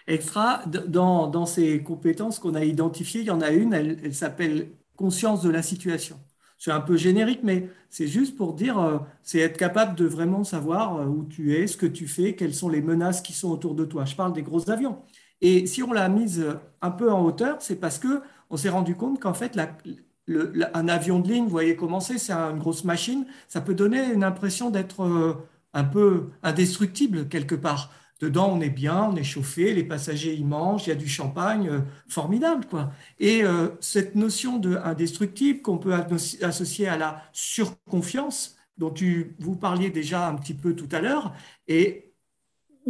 Extra, 0.06 0.64
dans, 0.66 1.28
dans 1.28 1.46
ces 1.46 1.82
compétences 1.82 2.38
qu'on 2.38 2.54
a 2.54 2.64
identifiées, 2.64 3.20
il 3.20 3.26
y 3.26 3.30
en 3.30 3.40
a 3.40 3.50
une, 3.50 3.74
elle, 3.74 4.14
s'appelle 4.14 4.70
conscience 4.96 5.42
de 5.42 5.50
la 5.50 5.62
situation. 5.62 6.18
C'est 6.58 6.72
un 6.72 6.80
peu 6.80 6.96
générique, 6.96 7.40
mais 7.42 7.68
c'est 7.88 8.06
juste 8.06 8.36
pour 8.36 8.54
dire, 8.54 8.78
euh, 8.78 8.98
c'est 9.22 9.38
être 9.38 9.56
capable 9.56 9.94
de 9.96 10.04
vraiment 10.04 10.44
savoir 10.44 10.96
euh, 10.96 11.06
où 11.06 11.24
tu 11.24 11.54
es, 11.56 11.66
ce 11.66 11.76
que 11.76 11.86
tu 11.86 12.06
fais, 12.06 12.34
quelles 12.34 12.54
sont 12.54 12.68
les 12.68 12.82
menaces 12.82 13.22
qui 13.22 13.32
sont 13.32 13.50
autour 13.50 13.74
de 13.74 13.84
toi. 13.84 14.04
Je 14.04 14.14
parle 14.14 14.32
des 14.32 14.42
gros 14.42 14.68
avions. 14.70 14.98
Et 15.40 15.66
si 15.66 15.82
on 15.82 15.92
l'a 15.92 16.08
mise 16.08 16.44
un 16.82 16.90
peu 16.90 17.10
en 17.12 17.24
hauteur, 17.24 17.56
c'est 17.60 17.76
parce 17.76 17.98
que 17.98 18.22
on 18.50 18.56
s'est 18.56 18.68
rendu 18.68 18.94
compte 18.96 19.20
qu'en 19.20 19.34
fait, 19.34 19.56
un 20.74 20.88
avion 20.88 21.20
de 21.20 21.28
ligne, 21.28 21.44
vous 21.44 21.50
voyez 21.50 21.76
comment 21.76 22.00
c'est, 22.00 22.18
c'est 22.18 22.32
une 22.32 22.58
grosse 22.58 22.84
machine, 22.84 23.26
ça 23.48 23.60
peut 23.60 23.74
donner 23.74 24.12
une 24.12 24.24
impression 24.24 24.70
d'être 24.70 25.02
euh, 25.04 25.34
un 25.72 25.84
peu 25.84 26.30
indestructible 26.42 27.28
quelque 27.28 27.54
part. 27.54 27.92
Dedans, 28.20 28.50
on 28.52 28.60
est 28.60 28.70
bien, 28.70 29.04
on 29.04 29.16
est 29.16 29.24
chauffé, 29.24 29.72
les 29.72 29.84
passagers 29.84 30.34
y 30.34 30.44
mangent, 30.44 30.86
il 30.86 30.90
y 30.90 30.92
a 30.92 30.96
du 30.96 31.08
champagne, 31.08 31.68
euh, 31.68 31.80
formidable. 32.06 32.66
quoi. 32.66 32.92
Et 33.18 33.42
euh, 33.42 33.68
cette 33.80 34.14
notion 34.14 34.58
d'indestructible 34.58 35.62
qu'on 35.62 35.78
peut 35.78 35.94
associer 36.42 36.86
à 36.86 36.98
la 36.98 37.22
surconfiance, 37.32 38.56
dont 38.76 38.90
tu, 38.90 39.36
vous 39.38 39.56
parliez 39.56 39.90
déjà 39.90 40.28
un 40.28 40.34
petit 40.34 40.54
peu 40.54 40.74
tout 40.74 40.88
à 40.92 41.00
l'heure, 41.00 41.32
et 41.66 42.09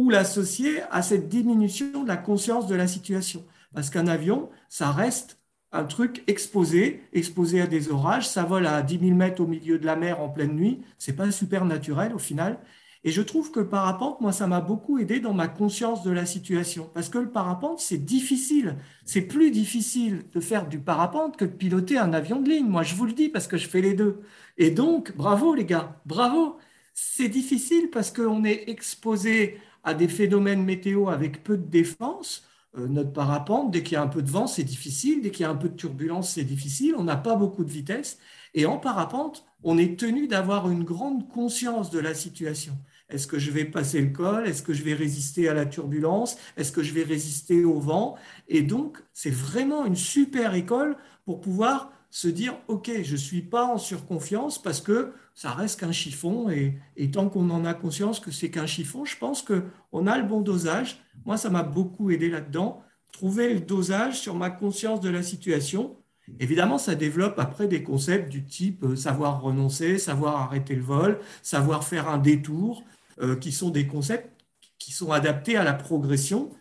ou 0.01 0.09
l'associer 0.09 0.81
à 0.89 1.03
cette 1.03 1.29
diminution 1.29 2.01
de 2.03 2.07
la 2.07 2.17
conscience 2.17 2.65
de 2.65 2.73
la 2.73 2.87
situation. 2.87 3.45
Parce 3.75 3.91
qu'un 3.91 4.07
avion, 4.07 4.49
ça 4.67 4.91
reste 4.91 5.37
un 5.71 5.83
truc 5.83 6.23
exposé, 6.25 7.03
exposé 7.13 7.61
à 7.61 7.67
des 7.67 7.89
orages, 7.91 8.27
ça 8.27 8.43
vole 8.43 8.65
à 8.65 8.81
10 8.81 8.99
000 8.99 9.15
mètres 9.15 9.43
au 9.43 9.47
milieu 9.47 9.77
de 9.77 9.85
la 9.85 9.95
mer 9.95 10.19
en 10.19 10.27
pleine 10.27 10.55
nuit, 10.55 10.81
c'est 10.97 11.15
pas 11.15 11.29
super 11.29 11.65
naturel 11.65 12.15
au 12.15 12.17
final, 12.17 12.57
et 13.03 13.11
je 13.11 13.21
trouve 13.21 13.51
que 13.51 13.59
le 13.59 13.69
parapente, 13.69 14.21
moi, 14.21 14.31
ça 14.31 14.47
m'a 14.47 14.61
beaucoup 14.61 14.97
aidé 14.97 15.19
dans 15.19 15.33
ma 15.33 15.47
conscience 15.47 16.03
de 16.03 16.11
la 16.11 16.25
situation. 16.25 16.89
Parce 16.93 17.09
que 17.09 17.17
le 17.17 17.31
parapente, 17.31 17.79
c'est 17.79 17.97
difficile. 17.97 18.77
C'est 19.05 19.23
plus 19.23 19.49
difficile 19.49 20.25
de 20.31 20.39
faire 20.39 20.67
du 20.67 20.79
parapente 20.79 21.35
que 21.35 21.45
de 21.45 21.51
piloter 21.51 21.97
un 21.97 22.13
avion 22.13 22.39
de 22.39 22.49
ligne. 22.49 22.67
Moi, 22.67 22.83
je 22.83 22.95
vous 22.95 23.05
le 23.05 23.13
dis 23.13 23.29
parce 23.29 23.47
que 23.47 23.57
je 23.57 23.67
fais 23.67 23.81
les 23.81 23.95
deux. 23.95 24.21
Et 24.57 24.69
donc, 24.69 25.15
bravo 25.15 25.55
les 25.55 25.65
gars, 25.65 25.99
bravo. 26.05 26.57
C'est 26.93 27.29
difficile 27.29 27.89
parce 27.89 28.11
qu'on 28.11 28.43
est 28.43 28.69
exposé 28.69 29.59
à 29.83 29.93
des 29.93 30.07
phénomènes 30.07 30.63
météo 30.63 31.09
avec 31.09 31.43
peu 31.43 31.57
de 31.57 31.67
défense. 31.67 32.43
Euh, 32.77 32.87
notre 32.87 33.11
parapente, 33.11 33.71
dès 33.71 33.83
qu'il 33.83 33.93
y 33.93 33.95
a 33.97 34.01
un 34.01 34.07
peu 34.07 34.21
de 34.21 34.29
vent, 34.29 34.47
c'est 34.47 34.63
difficile. 34.63 35.21
Dès 35.21 35.31
qu'il 35.31 35.43
y 35.43 35.45
a 35.45 35.49
un 35.49 35.55
peu 35.55 35.69
de 35.69 35.75
turbulence, 35.75 36.33
c'est 36.33 36.43
difficile. 36.43 36.95
On 36.97 37.03
n'a 37.03 37.17
pas 37.17 37.35
beaucoup 37.35 37.63
de 37.63 37.71
vitesse. 37.71 38.17
Et 38.53 38.65
en 38.65 38.77
parapente, 38.77 39.45
on 39.63 39.77
est 39.77 39.99
tenu 39.99 40.27
d'avoir 40.27 40.69
une 40.69 40.83
grande 40.83 41.27
conscience 41.29 41.89
de 41.89 41.99
la 41.99 42.13
situation. 42.13 42.77
Est-ce 43.09 43.27
que 43.27 43.39
je 43.39 43.51
vais 43.51 43.65
passer 43.65 44.01
le 44.01 44.09
col? 44.09 44.47
Est-ce 44.47 44.63
que 44.63 44.73
je 44.73 44.83
vais 44.83 44.93
résister 44.93 45.49
à 45.49 45.53
la 45.53 45.65
turbulence? 45.65 46.37
Est-ce 46.57 46.71
que 46.71 46.81
je 46.81 46.93
vais 46.93 47.03
résister 47.03 47.65
au 47.65 47.79
vent? 47.79 48.15
Et 48.47 48.61
donc, 48.61 48.97
c'est 49.13 49.31
vraiment 49.31 49.85
une 49.85 49.97
super 49.97 50.53
école 50.53 50.95
pour 51.25 51.41
pouvoir 51.41 51.91
se 52.09 52.27
dire, 52.27 52.57
OK, 52.67 52.89
je 53.03 53.13
ne 53.13 53.17
suis 53.17 53.41
pas 53.41 53.65
en 53.65 53.77
surconfiance 53.77 54.61
parce 54.61 54.81
que 54.81 55.13
ça 55.41 55.53
reste 55.53 55.79
qu'un 55.79 55.91
chiffon. 55.91 56.51
Et, 56.51 57.11
tant 57.11 57.27
qu'on 57.27 57.49
en 57.49 57.65
a 57.65 57.73
conscience 57.73 58.19
que 58.19 58.29
c'est 58.29 58.51
qu'un 58.51 58.67
chiffon, 58.67 59.05
je 59.05 59.17
pense 59.17 59.41
qu'on 59.41 60.05
a 60.05 60.17
le 60.19 60.23
bon 60.23 60.41
dosage. 60.41 61.01
Moi, 61.25 61.35
ça 61.35 61.49
m'a 61.49 61.63
beaucoup 61.63 62.11
aidé 62.11 62.29
là-dedans. 62.29 62.83
Trouver 63.11 63.55
le 63.55 63.59
dosage 63.59 64.19
sur 64.19 64.35
ma 64.35 64.51
conscience 64.51 65.01
de 65.01 65.09
la 65.09 65.23
situation. 65.23 65.97
Évidemment, 66.39 66.77
ça 66.77 66.93
développe 66.93 67.39
après 67.39 67.67
des 67.67 67.81
concepts 67.81 68.29
du 68.29 68.45
type 68.45 68.83
euh, 68.83 68.95
savoir 68.95 69.41
renoncer, 69.41 69.97
savoir 69.97 70.35
arrêter 70.35 70.75
le 70.75 70.83
vol, 70.83 71.19
savoir 71.41 71.83
faire 71.83 72.07
un 72.07 72.19
détour, 72.19 72.83
euh, 73.19 73.35
qui 73.35 73.51
sont 73.51 73.71
des 73.71 73.87
concepts 73.87 74.29
qui 74.77 74.91
sont 74.91 75.11
adaptés 75.11 75.57
à 75.57 75.63
la 75.63 75.73
progression 75.73 76.51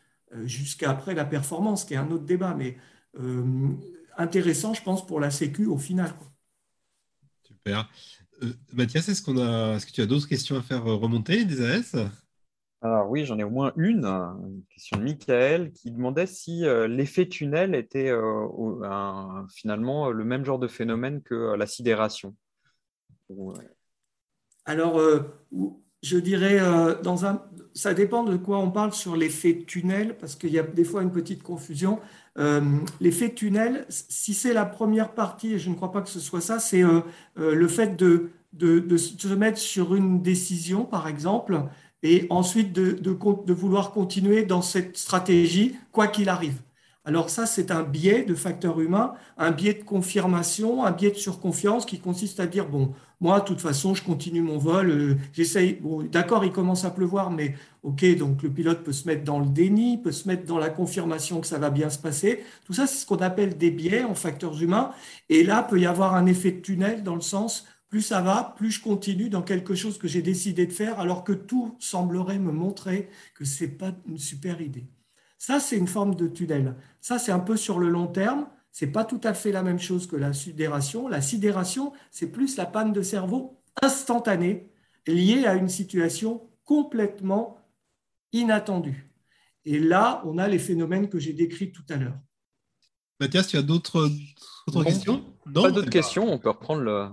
jusqu'à 0.44 0.90
après 0.90 1.14
la 1.14 1.26
performance, 1.26 1.84
qui 1.84 1.94
est 1.94 1.98
un 1.98 2.10
autre 2.10 2.24
débat, 2.24 2.54
mais 2.54 2.76
intéressant, 4.16 4.74
je 4.74 4.82
pense, 4.82 5.04
pour 5.06 5.18
la 5.18 5.30
Sécu 5.30 5.66
au 5.66 5.78
final. 5.78 6.12
Super. 7.42 7.88
Mathias, 8.72 9.08
est-ce, 9.08 9.22
qu'on 9.22 9.38
a, 9.38 9.76
est-ce 9.76 9.86
que 9.86 9.92
tu 9.92 10.00
as 10.00 10.06
d'autres 10.06 10.28
questions 10.28 10.56
à 10.56 10.62
faire 10.62 10.84
remonter 10.84 11.44
des 11.44 11.62
AS 11.62 11.96
alors 12.82 13.10
oui, 13.10 13.26
j'en 13.26 13.38
ai 13.38 13.44
au 13.44 13.50
moins 13.50 13.72
une, 13.76 14.06
une 14.06 14.62
question 14.70 14.96
de 14.96 15.02
Michael 15.02 15.70
qui 15.72 15.90
demandait 15.90 16.26
si 16.26 16.64
euh, 16.64 16.88
l'effet 16.88 17.28
tunnel 17.28 17.74
était 17.74 18.10
euh, 18.10 19.46
finalement 19.54 20.10
le 20.10 20.24
même 20.24 20.46
genre 20.46 20.58
de 20.58 20.68
phénomène 20.68 21.20
que 21.22 21.34
euh, 21.34 21.56
la 21.58 21.66
sidération. 21.66 22.34
Alors, 24.64 25.00
je 26.02 26.18
dirais, 26.18 26.58
dans 27.02 27.26
un, 27.26 27.44
ça 27.74 27.94
dépend 27.94 28.24
de 28.24 28.36
quoi 28.36 28.58
on 28.58 28.70
parle 28.70 28.92
sur 28.92 29.14
l'effet 29.14 29.64
tunnel, 29.66 30.16
parce 30.16 30.34
qu'il 30.34 30.50
y 30.50 30.58
a 30.58 30.64
des 30.64 30.84
fois 30.84 31.02
une 31.02 31.12
petite 31.12 31.42
confusion. 31.42 32.00
L'effet 33.00 33.34
tunnel, 33.34 33.84
si 33.88 34.34
c'est 34.34 34.54
la 34.54 34.64
première 34.64 35.12
partie, 35.12 35.54
et 35.54 35.58
je 35.58 35.68
ne 35.68 35.74
crois 35.74 35.92
pas 35.92 36.00
que 36.00 36.08
ce 36.08 36.20
soit 36.20 36.40
ça, 36.40 36.58
c'est 36.58 36.82
le 37.36 37.68
fait 37.68 37.96
de, 37.96 38.30
se 38.96 39.34
mettre 39.34 39.58
sur 39.58 39.94
une 39.94 40.22
décision, 40.22 40.84
par 40.84 41.06
exemple, 41.06 41.64
et 42.02 42.26
ensuite 42.30 42.72
de, 42.72 43.52
vouloir 43.52 43.92
continuer 43.92 44.44
dans 44.44 44.62
cette 44.62 44.96
stratégie, 44.96 45.76
quoi 45.92 46.06
qu'il 46.08 46.28
arrive. 46.28 46.56
Alors 47.04 47.30
ça, 47.30 47.46
c'est 47.46 47.70
un 47.70 47.82
biais 47.82 48.24
de 48.24 48.34
facteur 48.34 48.78
humain, 48.80 49.14
un 49.38 49.52
biais 49.52 49.72
de 49.74 49.82
confirmation, 49.82 50.84
un 50.84 50.92
biais 50.92 51.10
de 51.10 51.16
surconfiance 51.16 51.86
qui 51.86 51.98
consiste 51.98 52.40
à 52.40 52.46
dire, 52.46 52.68
bon, 52.68 52.92
moi, 53.20 53.40
de 53.40 53.46
toute 53.46 53.60
façon, 53.60 53.94
je 53.94 54.04
continue 54.04 54.42
mon 54.42 54.58
vol, 54.58 54.90
euh, 54.90 55.16
j'essaye, 55.32 55.74
bon, 55.74 56.02
d'accord, 56.04 56.44
il 56.44 56.52
commence 56.52 56.84
à 56.84 56.90
pleuvoir, 56.90 57.30
mais 57.30 57.54
ok, 57.82 58.16
donc 58.16 58.42
le 58.42 58.50
pilote 58.50 58.84
peut 58.84 58.92
se 58.92 59.06
mettre 59.08 59.24
dans 59.24 59.40
le 59.40 59.46
déni, 59.46 59.98
peut 59.98 60.12
se 60.12 60.28
mettre 60.28 60.44
dans 60.44 60.58
la 60.58 60.68
confirmation 60.68 61.40
que 61.40 61.46
ça 61.46 61.58
va 61.58 61.70
bien 61.70 61.88
se 61.90 61.98
passer. 61.98 62.44
Tout 62.66 62.74
ça, 62.74 62.86
c'est 62.86 62.98
ce 62.98 63.06
qu'on 63.06 63.16
appelle 63.16 63.56
des 63.56 63.70
biais 63.70 64.04
en 64.04 64.14
facteurs 64.14 64.62
humains. 64.62 64.92
Et 65.30 65.42
là, 65.42 65.62
peut 65.62 65.80
y 65.80 65.86
avoir 65.86 66.14
un 66.14 66.26
effet 66.26 66.52
de 66.52 66.60
tunnel 66.60 67.02
dans 67.02 67.14
le 67.14 67.20
sens 67.22 67.66
plus 67.90 68.02
ça 68.02 68.20
va, 68.22 68.54
plus 68.56 68.70
je 68.70 68.80
continue 68.82 69.28
dans 69.28 69.42
quelque 69.42 69.74
chose 69.74 69.98
que 69.98 70.06
j'ai 70.08 70.22
décidé 70.22 70.64
de 70.66 70.72
faire, 70.72 71.00
alors 71.00 71.24
que 71.24 71.32
tout 71.32 71.76
semblerait 71.80 72.38
me 72.38 72.52
montrer 72.52 73.10
que 73.34 73.44
ce 73.44 73.64
n'est 73.64 73.70
pas 73.70 73.92
une 74.06 74.18
super 74.18 74.60
idée. 74.60 74.86
Ça, 75.38 75.58
c'est 75.58 75.76
une 75.76 75.88
forme 75.88 76.14
de 76.14 76.28
tunnel. 76.28 76.76
Ça, 77.00 77.18
c'est 77.18 77.32
un 77.32 77.40
peu 77.40 77.56
sur 77.56 77.78
le 77.78 77.88
long 77.88 78.06
terme. 78.06 78.46
Ce 78.72 78.84
n'est 78.84 78.92
pas 78.92 79.04
tout 79.04 79.20
à 79.24 79.34
fait 79.34 79.52
la 79.52 79.62
même 79.62 79.78
chose 79.78 80.06
que 80.06 80.16
la 80.16 80.32
sidération. 80.32 81.08
La 81.08 81.20
sidération, 81.20 81.92
c'est 82.10 82.30
plus 82.30 82.56
la 82.56 82.66
panne 82.66 82.92
de 82.92 83.02
cerveau 83.02 83.58
instantanée 83.82 84.70
liée 85.06 85.46
à 85.46 85.54
une 85.54 85.68
situation 85.68 86.48
complètement 86.64 87.58
inattendue. 88.32 89.10
Et 89.64 89.78
là, 89.78 90.22
on 90.24 90.38
a 90.38 90.48
les 90.48 90.58
phénomènes 90.58 91.08
que 91.08 91.18
j'ai 91.18 91.32
décrits 91.32 91.72
tout 91.72 91.84
à 91.88 91.96
l'heure. 91.96 92.18
Mathias, 93.18 93.48
tu 93.48 93.56
as 93.56 93.62
d'autres 93.62 94.08
questions 94.84 95.24
non 95.46 95.62
Pas 95.62 95.70
d'autres 95.70 95.90
questions, 95.90 96.32
on 96.32 96.38
peut 96.38 96.48
reprendre 96.48 96.82
le, 96.82 97.08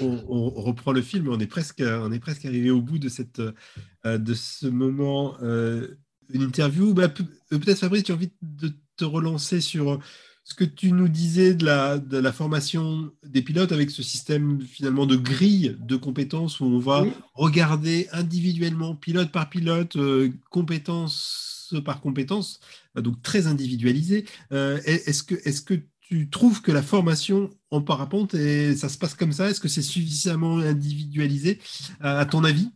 on, 0.00 0.50
reprend 0.50 0.92
le 0.92 1.02
film, 1.02 1.28
on 1.28 1.38
est 1.38 1.46
presque, 1.46 1.82
on 1.84 2.10
est 2.12 2.20
presque 2.20 2.44
arrivé 2.44 2.70
au 2.70 2.80
bout 2.80 2.98
de, 2.98 3.08
cette, 3.08 3.40
euh, 3.40 4.18
de 4.18 4.34
ce 4.34 4.66
moment. 4.66 5.36
Euh, 5.42 5.98
une 6.30 6.42
interview, 6.42 6.94
bah, 6.94 7.08
peut-être 7.08 7.78
Fabrice, 7.78 8.04
tu 8.04 8.12
as 8.12 8.14
envie 8.14 8.32
de 8.40 8.72
te 8.96 9.04
relancer 9.04 9.60
sur 9.60 10.00
ce 10.44 10.54
que 10.54 10.64
tu 10.64 10.92
nous 10.92 11.08
disais 11.08 11.54
de 11.54 11.64
la, 11.64 11.98
de 11.98 12.18
la 12.18 12.32
formation 12.32 13.10
des 13.24 13.40
pilotes 13.40 13.72
avec 13.72 13.90
ce 13.90 14.02
système 14.02 14.60
finalement 14.60 15.06
de 15.06 15.16
grille 15.16 15.76
de 15.80 15.96
compétences 15.96 16.60
où 16.60 16.66
on 16.66 16.78
va 16.78 17.06
regarder 17.32 18.08
individuellement, 18.12 18.94
pilote 18.94 19.32
par 19.32 19.48
pilote, 19.48 19.96
euh, 19.96 20.30
compétence 20.50 21.74
par 21.84 22.02
compétence, 22.02 22.60
donc 22.94 23.22
très 23.22 23.46
individualisé. 23.46 24.26
est-ce 24.50 25.22
que, 25.22 25.34
est-ce 25.48 25.62
que 25.62 25.74
tu 26.00 26.28
trouves 26.28 26.60
que 26.60 26.70
la 26.70 26.82
formation 26.82 27.50
en 27.70 27.80
parapente, 27.80 28.34
et 28.34 28.76
ça 28.76 28.88
se 28.88 28.98
passe 28.98 29.14
comme 29.14 29.32
ça? 29.32 29.48
Est-ce 29.48 29.60
que 29.60 29.68
c'est 29.68 29.82
suffisamment 29.82 30.58
individualisé, 30.58 31.58
à 32.00 32.26
ton 32.26 32.44
avis? 32.44 32.70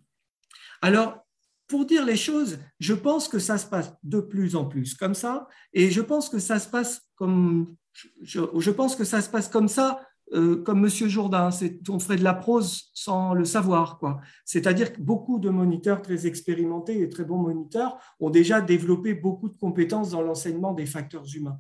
Alors, 0.80 1.27
pour 1.68 1.84
dire 1.84 2.04
les 2.04 2.16
choses, 2.16 2.58
je 2.80 2.94
pense 2.94 3.28
que 3.28 3.38
ça 3.38 3.58
se 3.58 3.66
passe 3.66 3.92
de 4.02 4.20
plus 4.20 4.56
en 4.56 4.64
plus 4.64 4.94
comme 4.94 5.14
ça, 5.14 5.46
et 5.72 5.90
je 5.90 6.00
pense 6.00 6.28
que 6.28 6.38
ça 6.38 6.58
se 6.58 6.68
passe 6.68 7.02
comme 7.14 7.76
je, 8.22 8.70
pense 8.70 8.96
que 8.96 9.04
ça 9.04 9.20
se 9.20 9.28
passe 9.28 9.48
comme 9.48 9.68
ça, 9.68 10.00
euh, 10.34 10.62
comme 10.62 10.80
Monsieur 10.80 11.08
Jourdain. 11.08 11.50
On 11.88 11.98
ferait 11.98 12.16
de 12.16 12.24
la 12.24 12.34
prose 12.34 12.90
sans 12.94 13.34
le 13.34 13.44
savoir, 13.44 13.98
quoi. 13.98 14.20
C'est-à-dire 14.44 14.92
que 14.92 15.00
beaucoup 15.00 15.38
de 15.38 15.50
moniteurs 15.50 16.02
très 16.02 16.26
expérimentés 16.26 17.00
et 17.00 17.08
très 17.08 17.24
bons 17.24 17.38
moniteurs 17.38 17.98
ont 18.20 18.30
déjà 18.30 18.60
développé 18.60 19.14
beaucoup 19.14 19.48
de 19.48 19.56
compétences 19.56 20.10
dans 20.10 20.22
l'enseignement 20.22 20.74
des 20.74 20.86
facteurs 20.86 21.24
humains. 21.34 21.58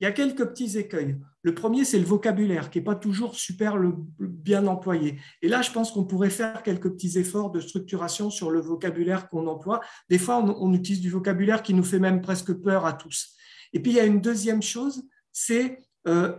Il 0.00 0.04
y 0.04 0.06
a 0.06 0.12
quelques 0.12 0.46
petits 0.46 0.78
écueils. 0.78 1.18
Le 1.42 1.54
premier, 1.54 1.84
c'est 1.84 1.98
le 1.98 2.06
vocabulaire, 2.06 2.70
qui 2.70 2.78
n'est 2.78 2.84
pas 2.84 2.94
toujours 2.94 3.34
super 3.34 3.76
bien 4.18 4.66
employé. 4.66 5.18
Et 5.42 5.48
là, 5.48 5.60
je 5.60 5.70
pense 5.70 5.92
qu'on 5.92 6.04
pourrait 6.04 6.30
faire 6.30 6.62
quelques 6.62 6.90
petits 6.90 7.18
efforts 7.18 7.50
de 7.50 7.60
structuration 7.60 8.30
sur 8.30 8.50
le 8.50 8.60
vocabulaire 8.60 9.28
qu'on 9.28 9.46
emploie. 9.46 9.80
Des 10.08 10.18
fois, 10.18 10.38
on, 10.38 10.72
utilise 10.72 11.02
du 11.02 11.10
vocabulaire 11.10 11.62
qui 11.62 11.74
nous 11.74 11.84
fait 11.84 11.98
même 11.98 12.22
presque 12.22 12.52
peur 12.54 12.86
à 12.86 12.94
tous. 12.94 13.34
Et 13.74 13.80
puis, 13.80 13.92
il 13.92 13.96
y 13.96 14.00
a 14.00 14.04
une 14.04 14.22
deuxième 14.22 14.62
chose, 14.62 15.02
c'est 15.32 15.78
euh, 16.08 16.32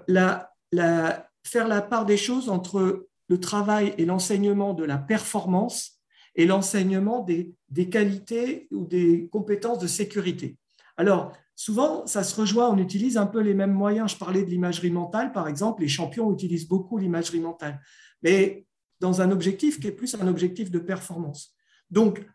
faire 1.43 1.67
la 1.67 1.81
part 1.81 2.05
des 2.05 2.17
choses 2.17 2.49
entre 2.49 3.07
le 3.27 3.39
travail 3.39 3.93
et 3.99 4.05
l'enseignement 4.05 4.73
de 4.73 4.83
la 4.83 4.97
performance 4.97 6.01
et 6.35 6.45
l'enseignement 6.45 7.21
des, 7.21 7.53
des 7.69 7.89
qualités 7.89 8.67
ou 8.71 8.85
des 8.85 9.29
compétences 9.31 9.79
de 9.79 9.87
sécurité. 9.87 10.57
Alors, 10.97 11.31
souvent, 11.61 12.07
ça 12.07 12.23
se 12.23 12.41
rejoint, 12.41 12.69
on 12.69 12.77
utilise 12.79 13.17
un 13.17 13.27
peu 13.27 13.39
les 13.39 13.53
mêmes 13.53 13.71
moyens. 13.71 14.13
Je 14.13 14.17
parlais 14.17 14.43
de 14.43 14.49
l'imagerie 14.49 14.89
mentale, 14.89 15.31
par 15.31 15.47
exemple, 15.47 15.83
les 15.83 15.87
champions 15.87 16.33
utilisent 16.33 16.67
beaucoup 16.67 16.97
l'imagerie 16.97 17.39
mentale, 17.39 17.79
mais 18.23 18.65
dans 18.99 19.21
un 19.21 19.29
objectif 19.29 19.79
qui 19.79 19.85
est 19.85 19.91
plus 19.91 20.15
un 20.15 20.27
objectif 20.27 20.71
de 20.71 20.79
performance. 20.79 21.53
Donc, 21.91 22.25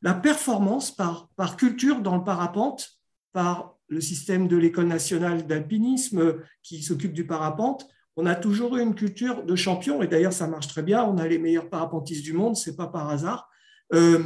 la 0.00 0.14
performance 0.14 0.94
par, 0.94 1.28
culture 1.56 2.02
dans 2.02 2.16
le 2.16 2.22
parapente, 2.22 3.00
par 3.32 3.78
le 3.88 4.00
système 4.00 4.46
de 4.46 4.56
l'École 4.56 4.86
nationale 4.86 5.44
d'alpinisme 5.44 6.36
qui 6.62 6.84
s'occupe 6.84 7.14
du 7.14 7.26
parapente, 7.26 7.88
on 8.14 8.26
a 8.26 8.36
toujours 8.36 8.76
eu 8.76 8.82
une 8.82 8.94
culture 8.94 9.42
de 9.42 9.56
champion, 9.56 10.02
et 10.02 10.06
d'ailleurs 10.06 10.32
ça 10.32 10.46
marche 10.46 10.68
très 10.68 10.84
bien, 10.84 11.02
on 11.02 11.18
a 11.18 11.26
les 11.26 11.38
meilleurs 11.38 11.68
parapentistes 11.68 12.22
du 12.22 12.32
monde, 12.32 12.54
ce 12.54 12.70
n'est 12.70 12.76
pas 12.76 12.86
par 12.86 13.08
hasard. 13.08 13.50
Euh, 13.92 14.22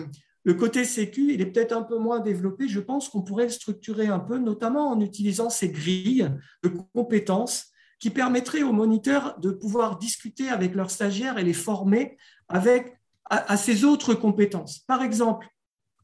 le 0.47 0.55
côté 0.55 0.85
sécu, 0.85 1.35
il 1.35 1.41
est 1.41 1.47
peut-être 1.47 1.73
un 1.73 1.83
peu 1.83 1.99
moins 1.99 2.21
développé. 2.21 2.69
Je 2.69 2.79
pense 2.79 3.09
qu'on 3.09 3.21
pourrait 3.21 3.47
le 3.47 3.51
structurer 3.51 4.07
un 4.07 4.21
peu, 4.21 4.39
notamment 4.39 4.93
en 4.93 5.01
utilisant 5.01 5.51
ces 5.51 5.71
grilles 5.71 6.31
de 6.63 6.71
compétences 6.95 7.73
qui 7.99 8.11
permettraient 8.11 8.63
aux 8.63 8.73
moniteurs 8.73 9.41
de 9.41 9.51
pouvoir 9.51 9.99
discuter 9.99 10.49
avec 10.49 10.77
leurs 10.77 10.93
stagiaires 10.93 11.39
et 11.39 11.43
les 11.43 11.53
former 11.53 12.17
avec, 12.47 12.97
à, 13.25 13.57
ces 13.57 13.85
autres 13.85 14.15
compétences. 14.15 14.79
Par 14.87 15.03
exemple, 15.03 15.49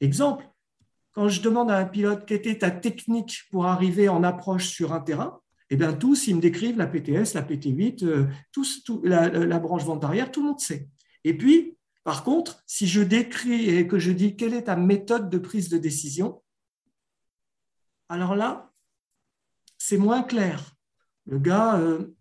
exemple, 0.01 0.45
quand 1.13 1.29
je 1.29 1.41
demande 1.41 1.71
à 1.71 1.79
un 1.79 1.85
pilote 1.85 2.27
quelle 2.27 2.39
était 2.39 2.59
ta 2.59 2.73
technique 2.73 3.43
pour 3.53 3.67
arriver 3.67 4.09
en 4.09 4.25
approche 4.25 4.67
sur 4.67 4.93
un 4.93 5.01
terrain, 5.01 5.39
eh 5.71 5.77
bien, 5.77 5.93
tous, 5.93 6.27
ils 6.27 6.35
me 6.35 6.41
décrivent 6.41 6.79
la 6.79 6.89
PTS, 6.89 7.35
la 7.35 7.43
PT8, 7.43 8.05
euh, 8.05 8.27
tous, 8.51 8.83
la, 9.05 9.29
la 9.29 9.59
branche 9.61 9.85
vente 9.85 10.03
arrière, 10.03 10.33
tout 10.33 10.41
le 10.41 10.49
monde 10.49 10.59
sait. 10.59 10.89
Et 11.23 11.37
puis, 11.37 11.77
par 12.05 12.25
contre, 12.25 12.63
si 12.67 12.87
je 12.87 13.01
décris 13.01 13.71
et 13.71 13.87
que 13.87 13.99
je 13.99 14.11
dis 14.11 14.37
quelle 14.37 14.55
est 14.55 14.65
ta 14.65 14.77
méthode 14.77 15.31
de 15.31 15.39
prise 15.39 15.69
de 15.69 15.79
décision, 15.79 16.43
alors 18.09 18.35
là, 18.35 18.73
c'est 19.79 19.99
moins 19.99 20.23
clair. 20.23 20.75
Le 21.27 21.39
gars, 21.39 21.79
euh, 21.79 22.15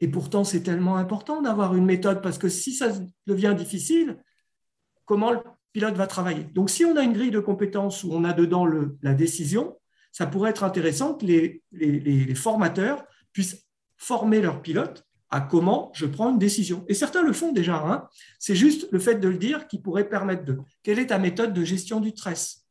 et 0.00 0.08
pourtant 0.08 0.44
c'est 0.44 0.62
tellement 0.62 0.96
important 0.96 1.42
d'avoir 1.42 1.74
une 1.74 1.84
méthode, 1.84 2.22
parce 2.22 2.38
que 2.38 2.48
si 2.48 2.72
ça 2.72 2.92
devient 3.26 3.54
difficile, 3.56 4.22
comment 5.04 5.32
le 5.32 5.40
pilote 5.72 5.94
va 5.94 6.06
travailler? 6.06 6.44
Donc 6.44 6.70
si 6.70 6.84
on 6.84 6.96
a 6.96 7.02
une 7.02 7.12
grille 7.12 7.30
de 7.30 7.40
compétences 7.40 8.02
où 8.04 8.12
on 8.12 8.24
a 8.24 8.32
dedans 8.32 8.66
la 9.02 9.14
décision, 9.14 9.78
ça 10.12 10.26
pourrait 10.26 10.50
être 10.50 10.64
intéressant 10.64 11.14
que 11.14 11.26
les 11.26 12.34
formateurs 12.34 13.04
puissent 13.32 13.66
former 13.96 14.40
leurs 14.40 14.62
pilotes 14.62 15.06
à 15.30 15.40
comment 15.40 15.90
je 15.94 16.06
prends 16.06 16.30
une 16.30 16.38
décision. 16.38 16.84
Et 16.88 16.94
certains 16.94 17.22
le 17.22 17.32
font 17.32 17.52
déjà. 17.52 17.76
Hein. 17.86 18.08
C'est 18.38 18.56
juste 18.56 18.88
le 18.90 18.98
fait 18.98 19.16
de 19.16 19.28
le 19.28 19.38
dire 19.38 19.68
qui 19.68 19.78
pourrait 19.78 20.08
permettre 20.08 20.44
de. 20.44 20.58
Quelle 20.82 20.98
est 20.98 21.08
ta 21.08 21.18
méthode 21.18 21.52
de 21.52 21.64
gestion 21.64 22.00
du 22.00 22.10
stress? 22.10 22.66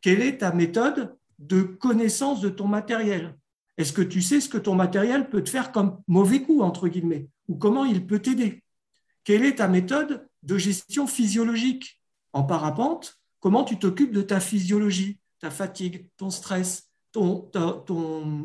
Quelle 0.00 0.20
est 0.20 0.38
ta 0.38 0.52
méthode 0.52 1.16
de 1.38 1.62
connaissance 1.62 2.40
de 2.40 2.48
ton 2.48 2.66
matériel? 2.66 3.36
Est-ce 3.78 3.92
que 3.92 4.02
tu 4.02 4.20
sais 4.20 4.40
ce 4.40 4.48
que 4.48 4.58
ton 4.58 4.74
matériel 4.74 5.30
peut 5.30 5.42
te 5.42 5.50
faire 5.50 5.72
comme 5.72 6.02
mauvais 6.06 6.42
coup, 6.42 6.60
entre 6.60 6.88
guillemets, 6.88 7.28
ou 7.48 7.56
comment 7.56 7.84
il 7.84 8.06
peut 8.06 8.18
t'aider? 8.18 8.62
Quelle 9.24 9.44
est 9.44 9.56
ta 9.56 9.68
méthode 9.68 10.28
de 10.42 10.58
gestion 10.58 11.06
physiologique? 11.06 12.00
En 12.32 12.42
parapente, 12.42 13.18
comment 13.40 13.64
tu 13.64 13.78
t'occupes 13.78 14.12
de 14.12 14.22
ta 14.22 14.40
physiologie, 14.40 15.18
ta 15.38 15.50
fatigue, 15.50 16.08
ton 16.16 16.30
stress, 16.30 16.90
ton, 17.12 17.50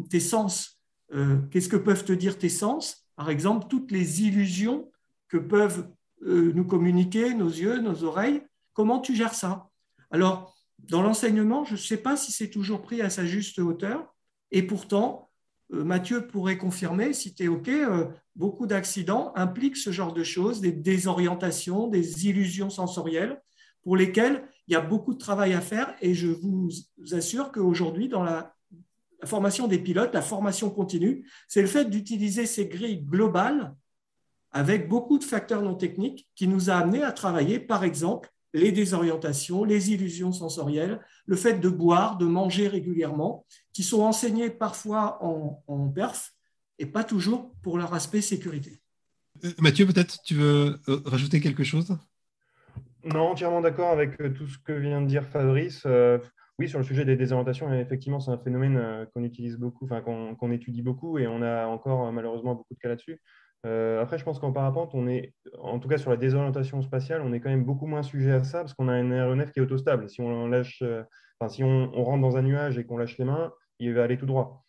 tes 0.10 0.20
sens? 0.20 0.80
Euh, 1.14 1.38
Qu'est-ce 1.52 1.70
que 1.70 1.78
peuvent 1.78 2.04
te 2.04 2.14
dire 2.14 2.38
tes 2.38 2.50
sens? 2.50 3.07
Par 3.18 3.32
exemple, 3.32 3.66
toutes 3.68 3.92
les 3.92 4.22
illusions 4.22 4.90
que 5.28 5.38
peuvent 5.38 5.90
euh, 6.24 6.54
nous 6.54 6.64
communiquer 6.64 7.34
nos 7.34 7.50
yeux, 7.50 7.80
nos 7.80 8.04
oreilles, 8.04 8.44
comment 8.74 9.00
tu 9.00 9.16
gères 9.16 9.34
ça? 9.34 9.70
Alors, 10.12 10.56
dans 10.78 11.02
l'enseignement, 11.02 11.66
je 11.66 11.74
ne 11.74 11.78
sais 11.78 11.98
pas 11.98 12.16
si 12.16 12.32
c'est 12.32 12.52
toujours 12.52 12.84
pris 12.84 13.02
à 13.02 13.10
sa 13.10 13.26
juste 13.26 13.58
hauteur. 13.58 14.16
Et 14.52 14.62
pourtant, 14.62 15.32
euh, 15.74 15.84
Mathieu 15.84 16.28
pourrait 16.28 16.60
confirmer, 16.60 17.12
si 17.12 17.34
tu 17.34 17.44
es 17.44 17.48
OK, 17.48 17.70
euh, 17.70 18.06
beaucoup 18.36 18.68
d'accidents 18.68 19.34
impliquent 19.36 19.78
ce 19.78 19.92
genre 19.92 20.14
de 20.14 20.24
choses, 20.24 20.62
des 20.62 20.72
désorientations, 20.72 21.88
des 21.88 22.28
illusions 22.28 22.70
sensorielles, 22.70 23.42
pour 23.82 23.98
lesquelles 23.98 24.48
il 24.68 24.74
y 24.74 24.76
a 24.76 24.82
beaucoup 24.82 25.16
de 25.16 25.20
travail 25.20 25.54
à 25.54 25.62
faire. 25.62 25.96
Et 26.02 26.14
je 26.14 26.28
vous 26.28 26.70
assure 27.14 27.52
qu'aujourd'hui, 27.52 28.10
dans 28.10 28.24
la, 28.24 28.54
formation 29.26 29.68
des 29.68 29.80
pilotes, 29.80 30.14
la 30.14 30.22
formation 30.22 30.70
continue, 30.70 31.28
c'est 31.48 31.62
le 31.62 31.68
fait 31.68 31.86
d'utiliser 31.86 32.46
ces 32.46 32.68
grilles 32.68 33.02
globales 33.02 33.76
avec 34.52 34.88
beaucoup 34.88 35.18
de 35.18 35.24
facteurs 35.24 35.62
non 35.62 35.76
techniques 35.76 36.28
qui 36.36 36.48
nous 36.48 36.70
a 36.70 36.76
amenés 36.76 37.04
à 37.04 37.12
travailler, 37.12 37.60
par 37.60 37.84
exemple, 37.84 38.30
les 38.54 38.72
désorientations, 38.72 39.64
les 39.64 39.92
illusions 39.92 40.32
sensorielles, 40.32 41.00
le 41.26 41.36
fait 41.36 41.60
de 41.60 41.70
boire, 41.70 42.18
de 42.18 42.26
manger 42.26 42.68
régulièrement, 42.68 43.46
qui 43.74 43.84
sont 43.84 44.02
enseignés 44.02 44.50
parfois 44.50 45.24
en, 45.24 45.90
perf 45.90 46.34
et 46.80 46.86
pas 46.86 47.04
toujours 47.04 47.54
pour 47.62 47.78
leur 47.78 47.94
aspect 47.94 48.22
sécurité. 48.22 48.80
Euh, 49.44 49.52
Mathieu, 49.60 49.86
peut-être 49.86 50.22
tu 50.24 50.36
veux 50.36 50.80
euh, 50.88 51.02
rajouter 51.06 51.40
quelque 51.42 51.64
chose? 51.64 51.96
Non, 53.04 53.32
entièrement 53.32 53.62
d'accord 53.62 53.92
avec 53.92 54.20
euh, 54.22 54.30
tout 54.30 54.48
ce 54.48 54.58
que 54.58 54.74
vient 54.74 55.02
de 55.02 55.08
dire 55.08 55.24
Fabrice. 55.26 55.86
Oui, 56.60 56.68
sur 56.70 56.80
le 56.80 56.86
sujet 56.86 57.06
des 57.06 57.16
désorientations, 57.16 57.72
effectivement, 57.74 58.20
c'est 58.20 58.32
un 58.32 58.38
phénomène 58.38 59.08
qu'on 59.14 59.24
utilise 59.24 59.58
beaucoup, 59.58 59.86
enfin 59.86 60.02
qu'on 60.02 60.52
étudie 60.52 60.82
beaucoup, 60.82 61.20
et 61.20 61.28
on 61.28 61.42
a 61.42 61.68
encore 61.68 62.12
malheureusement 62.12 62.56
beaucoup 62.56 62.74
de 62.74 62.80
cas 62.80 62.90
là-dessus. 62.90 63.22
Euh, 63.66 64.02
après, 64.02 64.18
je 64.18 64.24
pense 64.24 64.40
qu'en 64.40 64.52
parapente, 64.52 64.92
on 64.94 65.08
est, 65.08 65.34
en 65.60 65.80
tout 65.80 65.88
cas 65.88 65.98
sur 65.98 66.12
la 66.12 66.18
désorientation 66.18 66.82
spatiale, 66.82 67.22
on 67.22 67.34
est 67.34 67.40
quand 67.40 67.50
même 67.50 67.66
beaucoup 67.66 67.88
moins 67.88 68.04
sujet 68.04 68.32
à 68.32 68.44
ça 68.44 68.60
parce 68.60 68.74
qu'on 68.74 68.88
a 68.88 68.94
un 68.94 69.12
aéronef 69.12 69.52
qui 69.52 69.60
est 69.60 69.62
autostable. 69.62 70.10
Si 70.10 70.22
on 70.22 70.48
lâche, 70.48 70.82
euh, 70.84 71.04
si 71.48 71.64
on, 71.64 71.92
rentre 72.04 72.22
dans 72.22 72.38
un 72.38 72.44
nuage 72.44 72.78
et 72.78 72.86
qu'on 72.86 72.98
lâche 72.98 73.18
les 73.18 73.26
mains, 73.26 73.52
il 73.80 73.94
va 73.94 74.04
aller 74.04 74.18
tout 74.18 74.26
droit. 74.26 74.64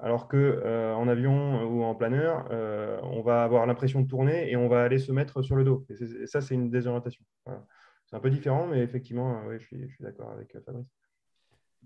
Alors 0.00 0.28
que 0.28 0.36
euh, 0.36 0.94
en 0.94 1.06
avion 1.08 1.62
ou 1.64 1.84
en 1.84 1.94
planeur, 1.94 2.48
on 3.02 3.22
va 3.22 3.44
avoir 3.44 3.66
l'impression 3.66 4.00
de 4.00 4.08
tourner 4.08 4.50
et 4.50 4.56
on 4.56 4.68
va 4.68 4.82
aller 4.82 4.98
se 4.98 5.12
mettre 5.12 5.42
sur 5.42 5.56
le 5.56 5.64
dos. 5.64 5.86
Et, 5.90 6.26
ça, 6.26 6.40
c'est 6.40 6.54
une 6.54 6.70
désorientation. 6.70 7.24
C'est 8.06 8.16
un 8.16 8.20
peu 8.20 8.30
différent, 8.30 8.66
mais 8.66 8.80
effectivement, 8.80 9.42
je 9.50 9.64
suis 9.64 9.88
d'accord 10.00 10.30
avec 10.32 10.56
Fabrice. 10.64 11.03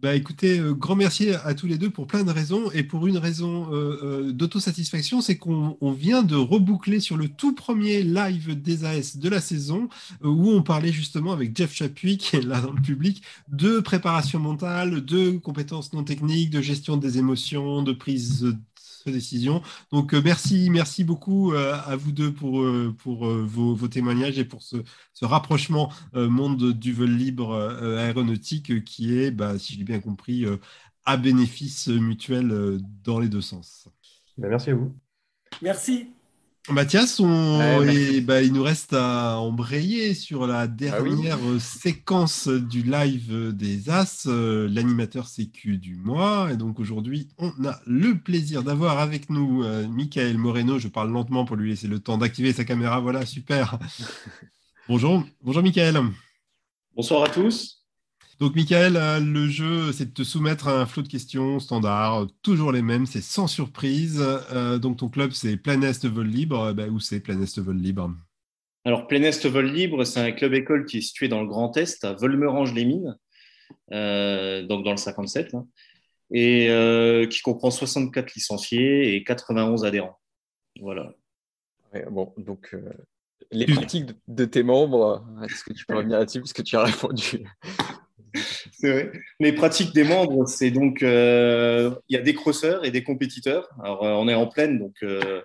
Bah 0.01 0.15
écoutez, 0.15 0.61
euh, 0.61 0.75
grand 0.75 0.95
merci 0.95 1.31
à 1.31 1.55
tous 1.55 1.67
les 1.67 1.77
deux 1.77 1.91
pour 1.91 2.07
plein 2.07 2.23
de 2.23 2.31
raisons. 2.31 2.71
Et 2.71 2.85
pour 2.85 3.09
une 3.09 3.19
raison 3.19 3.73
euh, 3.73 3.99
euh, 4.05 4.33
d'autosatisfaction, 4.33 5.21
c'est 5.21 5.37
qu'on 5.39 5.77
vient 5.93 6.23
de 6.23 6.37
reboucler 6.37 7.01
sur 7.01 7.17
le 7.17 7.27
tout 7.27 7.53
premier 7.53 8.05
live 8.05 8.63
des 8.63 8.85
AS 8.85 9.17
de 9.17 9.29
la 9.29 9.41
saison, 9.41 9.89
où 10.23 10.51
on 10.51 10.63
parlait 10.63 10.93
justement 10.93 11.33
avec 11.33 11.57
Jeff 11.57 11.75
Chapuis, 11.75 12.17
qui 12.17 12.37
est 12.37 12.43
là 12.43 12.61
dans 12.61 12.71
le 12.71 12.81
public, 12.81 13.25
de 13.49 13.81
préparation 13.81 14.39
mentale, 14.39 15.05
de 15.05 15.33
compétences 15.33 15.93
non 15.93 16.05
techniques, 16.05 16.51
de 16.51 16.61
gestion 16.61 16.97
des 16.97 17.19
émotions, 17.19 17.83
de 17.83 17.93
prise 17.93 18.55
décision. 19.11 19.63
Donc 19.93 20.15
euh, 20.15 20.23
merci, 20.25 20.71
merci 20.71 21.05
beaucoup 21.05 21.53
euh, 21.53 21.75
à 21.87 21.97
vous 21.97 22.13
deux 22.13 22.33
pour, 22.33 22.63
euh, 22.63 22.95
pour 22.99 23.27
vos, 23.27 23.89
témoignages 23.89 24.39
et 24.39 24.45
pour 24.45 24.63
ce, 24.63 24.77
rapprochement 25.23 25.91
monde 26.15 26.73
du 26.73 26.93
vol 26.93 27.11
libre 27.11 27.55
aéronautique 27.99 28.85
qui 28.85 29.19
est, 29.19 29.31
bah, 29.31 29.59
si 29.59 29.75
j'ai 29.75 29.85
bien 29.85 30.01
compris, 30.01 30.47
à 31.05 31.17
bénéfice 31.17 31.89
mutuel 31.89 32.79
dans 33.03 33.19
les 33.19 33.29
deux 33.29 33.41
sens. 33.41 33.89
Ben, 34.37 34.49
merci 34.49 34.71
à 34.71 34.75
vous. 34.75 34.95
Merci. 35.63 36.09
Mathias, 36.71 37.21
bah, 37.21 38.43
il 38.43 38.53
nous 38.53 38.63
reste 38.63 38.93
à 38.93 39.39
embrayer 39.39 40.13
sur 40.13 40.47
la 40.47 40.61
ah 40.61 40.67
dernière 40.67 41.39
séquence 41.59 42.47
du 42.49 42.83
live 42.83 43.53
des 43.55 43.89
As, 43.89 44.27
euh, 44.27 44.69
l'animateur 44.71 45.29
sécu 45.29 45.79
du 45.79 45.97
mois. 45.97 46.51
Et 46.53 46.57
donc 46.57 46.79
aujourd'hui, 46.79 47.29
on 47.39 47.53
a 47.65 47.81
le 47.87 48.19
plaisir 48.19 48.63
d'avoir 48.63 48.99
avec 48.99 49.31
nous 49.31 49.65
euh, 49.65 49.89
Michael 49.89 50.37
Moreno. 50.37 50.79
Je 50.79 50.89
parle 50.89 51.11
lentement 51.11 51.47
pour 51.47 51.57
lui 51.57 51.71
laisser 51.71 51.89
le 51.89 52.01
temps 52.01 52.19
d'activer 52.19 52.53
sa 52.53 52.65
caméra. 52.65 53.01
Voilà, 53.01 53.25
super. 53.25 53.79
bonjour, 54.89 55.25
bonjour 55.43 55.63
Michael. 55.63 56.01
Bonsoir 56.95 57.25
à 57.25 57.29
tous. 57.29 57.78
Donc, 58.41 58.55
Michael, 58.55 58.97
euh, 58.97 59.19
le 59.19 59.49
jeu, 59.49 59.91
c'est 59.91 60.07
de 60.07 60.13
te 60.13 60.23
soumettre 60.23 60.69
à 60.69 60.81
un 60.81 60.87
flot 60.87 61.03
de 61.03 61.09
questions 61.09 61.59
standard, 61.59 62.29
toujours 62.43 62.71
les 62.71 62.83
mêmes, 62.83 63.05
c'est 63.05 63.21
sans 63.21 63.49
surprise. 63.49 64.23
Euh, 64.53 64.79
donc, 64.79 64.99
ton 64.99 65.09
club, 65.09 65.33
c'est 65.33 65.57
Planest 65.57 66.07
Vol 66.07 66.29
Libre. 66.29 66.73
Ben, 66.73 66.89
où 66.89 67.01
c'est 67.01 67.19
Planest 67.19 67.59
Vol 67.59 67.77
Libre? 67.77 68.15
Alors, 68.85 69.09
Planest 69.09 69.47
Vol 69.47 69.67
Libre, 69.67 70.05
c'est 70.05 70.21
un 70.21 70.31
club 70.31 70.55
école 70.55 70.87
qui 70.87 70.99
est 70.99 71.01
situé 71.01 71.27
dans 71.27 71.41
le 71.41 71.49
Grand 71.49 71.77
Est, 71.77 72.05
à 72.05 72.13
Volmerange-les-Mines, 72.13 73.19
euh, 73.93 74.65
donc 74.65 74.85
dans 74.85 74.93
le 74.93 74.99
57, 74.99 75.55
hein, 75.55 75.67
et 76.31 77.27
qui 77.29 77.41
comprend 77.41 77.73
64 77.73 78.35
licenciés 78.35 79.17
et 79.17 79.25
91 79.25 79.85
adhérents. 79.85 80.21
Voilà. 80.81 81.13
bon, 82.13 82.33
donc 82.37 82.73
les 83.51 83.67
pratiques 83.67 84.11
de, 84.29 84.45
tes 84.45 84.63
membres, 84.63 85.27
est-ce 85.43 85.65
que 85.65 85.73
tu 85.73 85.85
peux 85.87 85.97
revenir 85.97 86.19
là-dessus? 86.19 86.41
Puisque 86.41 86.63
tu 86.63 86.77
as 86.77 86.85
répondu 86.85 87.45
Les 88.83 89.53
pratiques 89.53 89.93
des 89.93 90.05
membres, 90.05 90.47
c'est 90.47 90.71
donc 90.71 91.03
euh, 91.03 91.95
il 92.09 92.17
y 92.17 92.19
a 92.19 92.23
des 92.23 92.35
crosseurs 92.35 92.85
et 92.85 92.91
des 92.91 93.03
compétiteurs. 93.03 93.69
Alors 93.83 94.05
euh, 94.05 94.13
on 94.13 94.29
est 94.29 94.35
en 94.35 94.47
pleine, 94.47 94.79
donc 94.79 94.95
euh, 95.03 95.43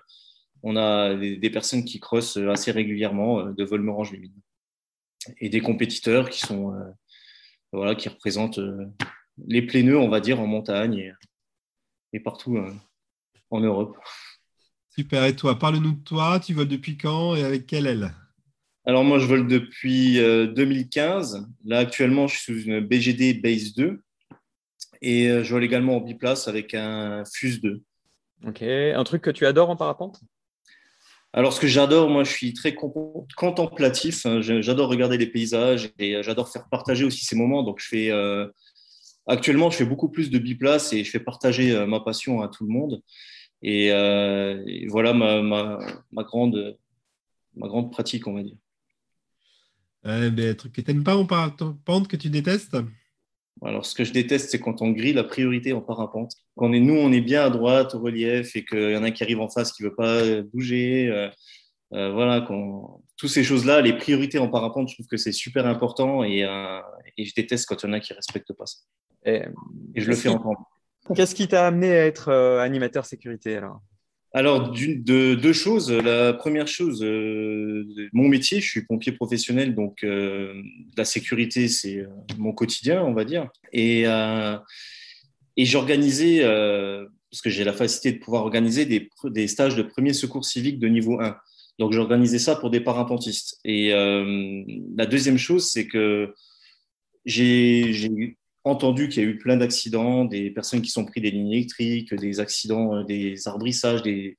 on 0.62 0.76
a 0.76 1.14
des, 1.14 1.50
personnes 1.50 1.84
qui 1.84 1.98
crossent 1.98 2.36
assez 2.36 2.70
régulièrement 2.70 3.46
de 3.46 3.64
Volmerange 3.64 4.12
les 4.12 4.18
mines 4.18 4.40
et 5.40 5.48
des 5.48 5.60
compétiteurs 5.60 6.30
qui 6.30 6.40
sont 6.40 6.74
voilà 7.72 7.94
qui 7.94 8.08
représentent 8.08 8.60
les 9.46 9.62
pléneux, 9.62 9.98
on 9.98 10.08
va 10.08 10.20
dire, 10.20 10.40
en 10.40 10.46
montagne 10.46 11.12
et, 12.12 12.20
partout 12.20 12.58
en 13.50 13.60
Europe. 13.60 13.98
Super. 14.90 15.24
Et 15.24 15.34
toi, 15.34 15.58
parle-nous 15.58 15.92
de 15.92 16.04
toi. 16.04 16.38
Tu 16.40 16.54
voles 16.54 16.68
depuis 16.68 16.96
quand 16.96 17.34
et 17.34 17.42
avec 17.42 17.66
quelle 17.66 17.86
aile? 17.86 18.14
Alors 18.86 19.02
moi, 19.02 19.18
je 19.18 19.26
vole 19.26 19.46
depuis 19.48 20.16
2015. 20.16 21.34
Euh, 21.36 21.40
Là, 21.64 21.78
actuellement, 21.78 22.26
je 22.26 22.36
suis 22.36 22.52
sous 22.52 22.68
une 22.68 22.80
BGD 22.80 23.40
Base 23.40 23.74
2 23.74 24.02
et 25.00 25.28
euh, 25.28 25.42
je 25.42 25.52
vole 25.54 25.64
également 25.64 25.96
en 25.96 26.00
biplace 26.00 26.48
avec 26.48 26.74
un 26.74 27.24
Fuse 27.24 27.62
2. 27.62 27.82
Ok. 28.46 28.62
Un 28.62 29.04
truc 29.04 29.22
que 29.22 29.30
tu 29.30 29.46
adores 29.46 29.70
en 29.70 29.76
parapente? 29.76 30.20
Alors, 31.32 31.54
ce 31.54 31.60
que 31.60 31.66
j'adore, 31.66 32.10
moi, 32.10 32.24
je 32.24 32.30
suis 32.30 32.52
très 32.52 32.74
contemplatif. 32.74 34.26
Hein. 34.26 34.42
J'adore 34.42 34.90
regarder 34.90 35.16
les 35.16 35.26
paysages 35.26 35.90
et 35.98 36.16
euh, 36.16 36.22
j'adore 36.22 36.50
faire 36.50 36.68
partager 36.68 37.04
aussi 37.04 37.24
ces 37.24 37.36
moments. 37.36 37.62
Donc, 37.62 37.80
je 37.80 37.88
fais 37.88 38.10
actuellement, 39.26 39.70
je 39.70 39.78
fais 39.78 39.86
beaucoup 39.86 40.10
plus 40.10 40.30
de 40.30 40.38
biplace 40.38 40.92
et 40.92 41.04
je 41.04 41.10
fais 41.10 41.20
partager 41.20 41.86
ma 41.86 42.00
passion 42.00 42.42
à 42.42 42.48
tout 42.48 42.66
le 42.66 42.70
monde. 42.70 43.00
Et, 43.62 43.88
voilà 44.88 45.14
ma, 45.14 45.40
ma, 45.40 46.22
grande, 46.22 46.76
ma 47.56 47.66
grande 47.66 47.90
pratique, 47.90 48.26
on 48.26 48.34
va 48.34 48.42
dire. 48.42 48.56
Euh, 50.06 50.30
ben, 50.30 50.54
truc 50.54 50.72
que 50.72 50.80
tu 50.80 50.92
n'aimes 50.92 51.04
pas 51.04 51.16
en 51.16 51.26
parapente, 51.26 52.08
que 52.08 52.16
tu 52.16 52.28
détestes? 52.28 52.76
Alors, 53.62 53.86
ce 53.86 53.94
que 53.94 54.04
je 54.04 54.12
déteste, 54.12 54.50
c'est 54.50 54.60
quand 54.60 54.82
on 54.82 54.90
grille 54.90 55.14
la 55.14 55.24
priorité 55.24 55.72
en 55.72 55.80
parapente. 55.80 56.32
Quand 56.56 56.68
on 56.68 56.72
est, 56.72 56.80
nous, 56.80 56.94
on 56.94 57.12
est 57.12 57.20
bien 57.20 57.44
à 57.44 57.50
droite, 57.50 57.94
au 57.94 58.00
relief, 58.00 58.54
et 58.56 58.64
qu'il 58.64 58.90
y 58.90 58.96
en 58.96 59.02
a 59.02 59.10
qui 59.10 59.22
arrive 59.22 59.40
en 59.40 59.48
face 59.48 59.72
qui 59.72 59.82
ne 59.82 59.88
veut 59.88 59.94
pas 59.94 60.42
bouger. 60.42 61.08
Euh, 61.08 61.30
euh, 61.94 62.12
voilà, 62.12 62.40
quand... 62.40 63.02
toutes 63.16 63.30
ces 63.30 63.44
choses-là, 63.44 63.80
les 63.80 63.96
priorités 63.96 64.38
en 64.38 64.48
parapente, 64.48 64.88
je 64.88 64.94
trouve 64.94 65.06
que 65.06 65.16
c'est 65.16 65.32
super 65.32 65.66
important 65.66 66.24
et, 66.24 66.44
euh, 66.44 66.80
et, 67.16 67.24
je 67.24 67.32
déteste 67.34 67.66
quand 67.66 67.82
il 67.82 67.86
y 67.86 67.90
en 67.90 67.92
a 67.92 68.00
qui 68.00 68.12
ne 68.12 68.16
respectent 68.16 68.52
pas 68.52 68.66
ça. 68.66 68.78
Et, 69.24 69.42
et 69.94 70.00
je 70.00 70.08
le 70.08 70.16
fais 70.16 70.28
entendre. 70.28 70.68
Qu'est-ce 71.14 71.34
qui 71.34 71.46
t'a 71.46 71.66
amené 71.66 71.90
à 71.92 72.06
être 72.06 72.32
animateur 72.32 73.06
sécurité 73.06 73.56
alors? 73.56 73.80
Alors, 74.36 74.72
de, 74.72 75.36
deux 75.36 75.52
choses. 75.52 75.92
La 75.92 76.32
première 76.32 76.66
chose, 76.66 77.04
euh, 77.04 77.84
mon 78.12 78.26
métier, 78.26 78.60
je 78.60 78.68
suis 78.68 78.84
pompier 78.84 79.12
professionnel, 79.12 79.76
donc 79.76 80.02
euh, 80.02 80.60
la 80.96 81.04
sécurité, 81.04 81.68
c'est 81.68 81.98
euh, 81.98 82.08
mon 82.36 82.52
quotidien, 82.52 83.04
on 83.04 83.14
va 83.14 83.24
dire. 83.24 83.48
Et, 83.72 84.06
et 85.56 85.64
j'organisais, 85.64 86.40
parce 86.42 87.42
que 87.42 87.50
j'ai 87.50 87.62
la 87.62 87.72
facilité 87.72 88.18
de 88.18 88.24
pouvoir 88.24 88.42
organiser 88.42 88.86
des, 88.86 89.08
des, 89.26 89.46
stages 89.46 89.76
de 89.76 89.82
premier 89.82 90.12
secours 90.12 90.44
civique 90.44 90.80
de 90.80 90.88
niveau 90.88 91.20
1. 91.20 91.36
Donc, 91.78 91.92
j'organisais 91.92 92.40
ça 92.40 92.56
pour 92.56 92.70
des 92.70 92.80
parapentistes. 92.80 93.60
Et 93.64 93.90
la 93.90 95.06
deuxième 95.06 95.38
chose, 95.38 95.70
c'est 95.70 95.86
que 95.86 96.34
j'ai 97.24 98.36
entendu 98.64 99.08
qu'il 99.08 99.22
y 99.22 99.26
a 99.26 99.28
eu 99.28 99.38
plein 99.38 99.56
d'accidents, 99.56 100.24
des 100.24 100.50
personnes 100.50 100.82
qui 100.82 100.90
sont 100.90 101.04
pris 101.04 101.20
des 101.20 101.30
lignes 101.30 101.52
électriques, 101.52 102.14
des 102.14 102.40
accidents, 102.40 102.96
euh, 102.96 103.04
des 103.04 103.46
arbrissages, 103.46 104.02
des, 104.02 104.36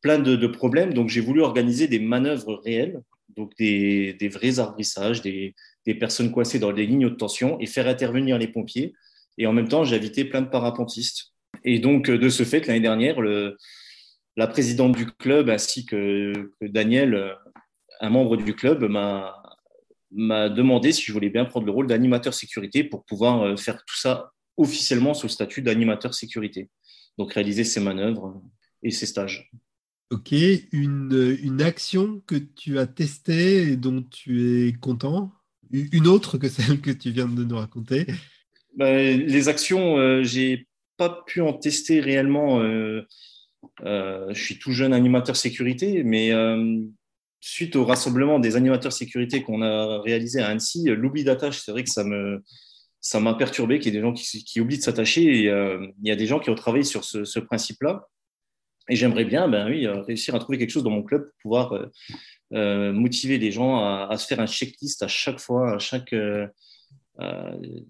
plein 0.00 0.18
de, 0.18 0.46
problèmes. 0.46 0.94
Donc, 0.94 1.08
j'ai 1.08 1.20
voulu 1.20 1.42
organiser 1.42 1.86
des 1.86 1.98
manœuvres 1.98 2.60
réelles, 2.64 3.00
donc 3.36 3.52
des, 3.58 4.16
vrais 4.32 4.58
arbrissages, 4.58 5.20
des, 5.20 5.54
personnes 6.00 6.32
coincées 6.32 6.58
dans 6.58 6.72
des 6.72 6.86
lignes 6.86 7.08
de 7.08 7.14
tension 7.14 7.60
et 7.60 7.66
faire 7.66 7.86
intervenir 7.86 8.38
les 8.38 8.48
pompiers. 8.48 8.94
Et 9.38 9.46
en 9.46 9.52
même 9.52 9.68
temps, 9.68 9.84
j'ai 9.84 9.96
invité 9.96 10.24
plein 10.24 10.42
de 10.42 10.48
parapentistes. 10.48 11.32
Et 11.64 11.78
donc, 11.78 12.10
de 12.10 12.28
ce 12.28 12.42
fait, 12.42 12.66
l'année 12.66 12.80
dernière, 12.80 13.20
la 14.36 14.46
présidente 14.46 14.96
du 14.96 15.06
club 15.06 15.48
ainsi 15.48 15.86
que, 15.86 16.32
que 16.60 16.66
Daniel, 16.66 17.36
un 18.00 18.10
membre 18.10 18.36
du 18.36 18.54
club, 18.54 18.84
m'a 18.84 19.45
m'a 20.12 20.48
demandé 20.48 20.92
si 20.92 21.02
je 21.02 21.12
voulais 21.12 21.30
bien 21.30 21.44
prendre 21.44 21.66
le 21.66 21.72
rôle 21.72 21.86
d'animateur 21.86 22.34
sécurité 22.34 22.84
pour 22.84 23.04
pouvoir 23.04 23.58
faire 23.58 23.84
tout 23.84 23.96
ça 23.96 24.32
officiellement 24.56 25.14
sous 25.14 25.26
le 25.26 25.32
statut 25.32 25.62
d'animateur 25.62 26.14
sécurité. 26.14 26.68
Donc 27.18 27.32
réaliser 27.32 27.64
ses 27.64 27.80
manœuvres 27.80 28.40
et 28.82 28.90
ses 28.90 29.06
stages. 29.06 29.50
Ok, 30.10 30.32
une, 30.72 31.36
une, 31.42 31.62
action 31.62 32.22
que 32.26 32.36
tu 32.36 32.78
as 32.78 32.86
testée 32.86 33.72
et 33.72 33.76
dont 33.76 34.02
tu 34.02 34.68
es 34.68 34.72
content? 34.72 35.32
Une 35.72 36.06
autre 36.06 36.38
que 36.38 36.48
celle 36.48 36.80
que 36.80 36.92
tu 36.92 37.10
viens 37.10 37.26
de 37.26 37.42
nous 37.42 37.56
raconter? 37.56 38.06
Ben, 38.76 39.20
Les 39.26 39.48
actions, 39.48 39.98
euh, 39.98 40.22
j'ai 40.22 40.68
pas 40.96 41.24
pu 41.26 41.40
en 41.40 41.52
tester 41.52 42.00
réellement. 42.00 42.60
Euh, 42.60 43.02
euh, 43.84 44.32
je 44.32 44.42
suis 44.42 44.58
tout 44.58 44.72
jeune 44.72 44.92
animateur 44.92 45.36
sécurité, 45.36 46.04
mais 46.04 46.32
euh, 46.32 46.82
suite 47.46 47.76
au 47.76 47.84
rassemblement 47.84 48.38
des 48.38 48.56
animateurs 48.56 48.92
sécurité 48.92 49.42
qu'on 49.42 49.62
a 49.62 50.00
réalisé 50.00 50.40
à 50.40 50.48
Annecy, 50.48 50.84
l'oubli 50.84 51.24
d'attache, 51.24 51.60
c'est 51.64 51.72
vrai 51.72 51.84
que 51.84 51.90
ça 51.90 52.04
me 52.04 52.42
ça 53.00 53.20
m'a 53.20 53.34
perturbé 53.34 53.78
qu'il 53.78 53.94
y 53.94 53.96
ait 53.96 54.00
des 54.00 54.04
gens 54.04 54.12
qui, 54.12 54.60
oublient 54.60 54.78
de 54.78 54.82
s'attacher. 54.82 55.22
Et 55.22 55.44
il 55.44 56.08
y 56.08 56.10
a 56.10 56.16
des 56.16 56.26
gens 56.26 56.40
qui 56.40 56.50
ont 56.50 56.56
travaillé 56.56 56.82
sur 56.82 57.04
ce, 57.04 57.38
principe-là. 57.38 58.08
Et 58.88 58.96
j'aimerais 58.96 59.24
bien, 59.24 59.48
ben 59.48 59.68
oui, 59.68 59.86
euh, 59.86 60.00
réussir 60.02 60.34
à 60.34 60.38
trouver 60.38 60.58
quelque 60.58 60.70
chose 60.70 60.84
dans 60.84 60.90
mon 60.90 61.02
club 61.02 61.22
pour 61.22 61.34
pouvoir 61.42 61.72
euh, 61.72 61.86
euh, 62.52 62.92
motiver 62.92 63.38
les 63.38 63.50
gens 63.50 63.84
à, 63.84 64.16
se 64.16 64.26
faire 64.26 64.40
un 64.40 64.46
checklist 64.46 65.02
à 65.02 65.08
chaque 65.08 65.40
fois, 65.40 65.74
à 65.74 65.78
chaque 65.78 66.14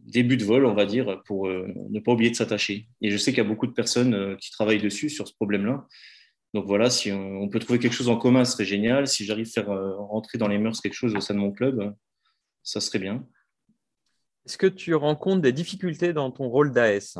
début 0.05 0.37
de 0.37 0.45
vol, 0.45 0.65
on 0.65 0.75
va 0.75 0.87
dire, 0.87 1.21
pour 1.27 1.49
ne 1.49 2.01
pas 2.01 2.13
oublier 2.13 2.31
de 2.31 2.37
s'attacher. 2.37 2.89
Et 3.03 3.11
je 3.11 3.17
sais 3.17 3.33
qu'il 3.33 3.43
y 3.43 3.47
a 3.47 3.49
beaucoup 3.49 3.67
de 3.67 3.73
personnes 3.73 4.37
qui 4.39 4.51
travaillent 4.51 4.81
dessus 4.81 5.11
sur 5.11 5.29
ce 5.29 5.35
problème-là. 5.35 5.87
Donc 6.57 6.67
voilà, 6.67 6.91
si 6.91 7.13
on, 7.13 7.49
peut 7.49 7.59
trouver 7.59 7.79
quelque 7.79 7.93
chose 7.93 8.09
en 8.09 8.17
commun, 8.17 8.45
ce 8.45 8.53
serait 8.53 8.65
génial. 8.65 9.07
Si 9.07 9.25
j'arrive 9.25 9.47
à 9.49 9.51
faire 9.51 9.69
rentrer 10.09 10.39
dans 10.39 10.49
les 10.49 10.59
mœurs 10.59 10.81
quelque 10.81 10.95
chose 10.95 11.15
au 11.15 11.21
sein 11.21 11.35
de 11.35 11.39
mon 11.39 11.53
club, 11.53 11.95
ça 12.63 12.81
serait 12.81 12.99
bien. 12.99 13.27
Est-ce 14.47 14.57
que 14.57 14.67
tu 14.67 14.95
rencontres 14.95 15.43
des 15.43 15.53
difficultés 15.53 16.13
dans 16.13 16.31
ton 16.31 16.49
rôle 16.49 16.73
d'AS 16.73 17.19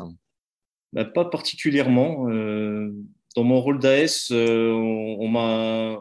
ben, 0.93 1.05
Pas 1.05 1.25
particulièrement 1.25 2.27
dans 3.37 3.43
mon 3.43 3.61
rôle 3.61 3.77
d'AS, 3.77 4.29
euh, 4.31 4.71
on, 4.71 5.35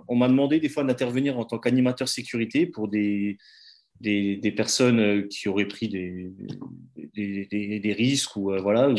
on 0.09 0.16
m'a 0.16 0.28
demandé 0.28 0.59
des 0.59 0.70
fois 0.70 0.84
d'intervenir 0.84 1.39
en 1.39 1.45
tant 1.45 1.59
qu'animateur 1.59 2.09
sécurité 2.09 2.64
pour 2.64 2.89
des, 2.89 3.37
des, 4.01 4.53
personnes 4.57 5.01
euh, 5.01 5.28
qui 5.28 5.47
auraient 5.51 5.68
pris 5.68 5.89
des, 5.91 6.32
des, 7.14 7.93
risques. 7.93 8.37
Ou, 8.37 8.53
euh, 8.53 8.61
voilà, 8.62 8.91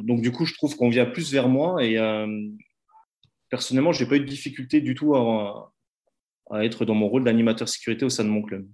donc, 0.00 0.22
du 0.22 0.32
coup, 0.32 0.46
je 0.46 0.54
trouve 0.54 0.76
qu'on 0.76 0.88
vient 0.88 1.04
plus 1.04 1.30
vers 1.30 1.50
moi. 1.50 1.84
Et 1.84 1.98
personnellement, 3.50 3.92
je 3.92 4.02
n'ai 4.02 4.08
pas 4.08 4.16
eu 4.16 4.20
de 4.20 4.24
difficulté 4.24 4.80
du 4.80 4.94
tout 4.94 5.14
à, 5.14 5.72
à 6.50 6.64
être 6.64 6.84
dans 6.84 6.94
mon 6.94 7.08
rôle 7.08 7.24
d'animateur 7.24 7.68
sécurité 7.68 8.04
au 8.04 8.10
sein 8.10 8.24
de 8.24 8.30
mon 8.30 8.42
club. 8.42 8.66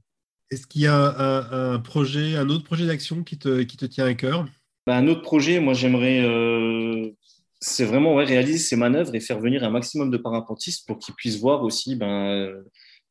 Est-ce 0.50 0.66
qu'il 0.66 0.82
y 0.82 0.86
a 0.86 1.72
un, 1.72 1.78
projet, 1.80 2.36
un 2.36 2.48
autre 2.48 2.64
projet 2.64 2.86
d'action 2.86 3.24
qui 3.24 3.38
te, 3.38 3.62
qui 3.62 3.76
te 3.76 3.86
tient 3.86 4.06
à 4.06 4.14
cœur? 4.14 4.46
Ben, 4.86 4.96
Un 4.96 5.08
autre 5.08 5.22
projet, 5.22 5.58
moi, 5.58 5.74
j'aimerais 5.74 6.22
c'est 7.66 7.86
vraiment 7.86 8.14
réaliser 8.16 8.58
ces 8.58 8.76
manœuvres 8.76 9.14
et 9.14 9.20
faire 9.20 9.40
venir 9.40 9.64
un 9.64 9.70
maximum 9.70 10.10
de 10.10 10.18
parapentistes 10.18 10.86
pour 10.86 10.98
qu'ils 10.98 11.14
puissent 11.14 11.40
voir 11.40 11.62
aussi 11.62 11.96
ben, 11.96 12.62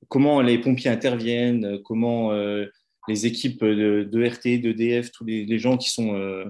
comment 0.09 0.41
les 0.41 0.59
pompiers 0.59 0.91
interviennent, 0.91 1.79
comment 1.83 2.31
euh, 2.31 2.67
les 3.07 3.25
équipes 3.25 3.63
de, 3.63 4.07
de, 4.09 4.25
RT, 4.25 4.61
d'EDF, 4.61 5.11
tous 5.11 5.25
les, 5.25 5.57
gens 5.57 5.77
qui 5.77 5.89
sont, 5.89 6.15
euh, 6.15 6.45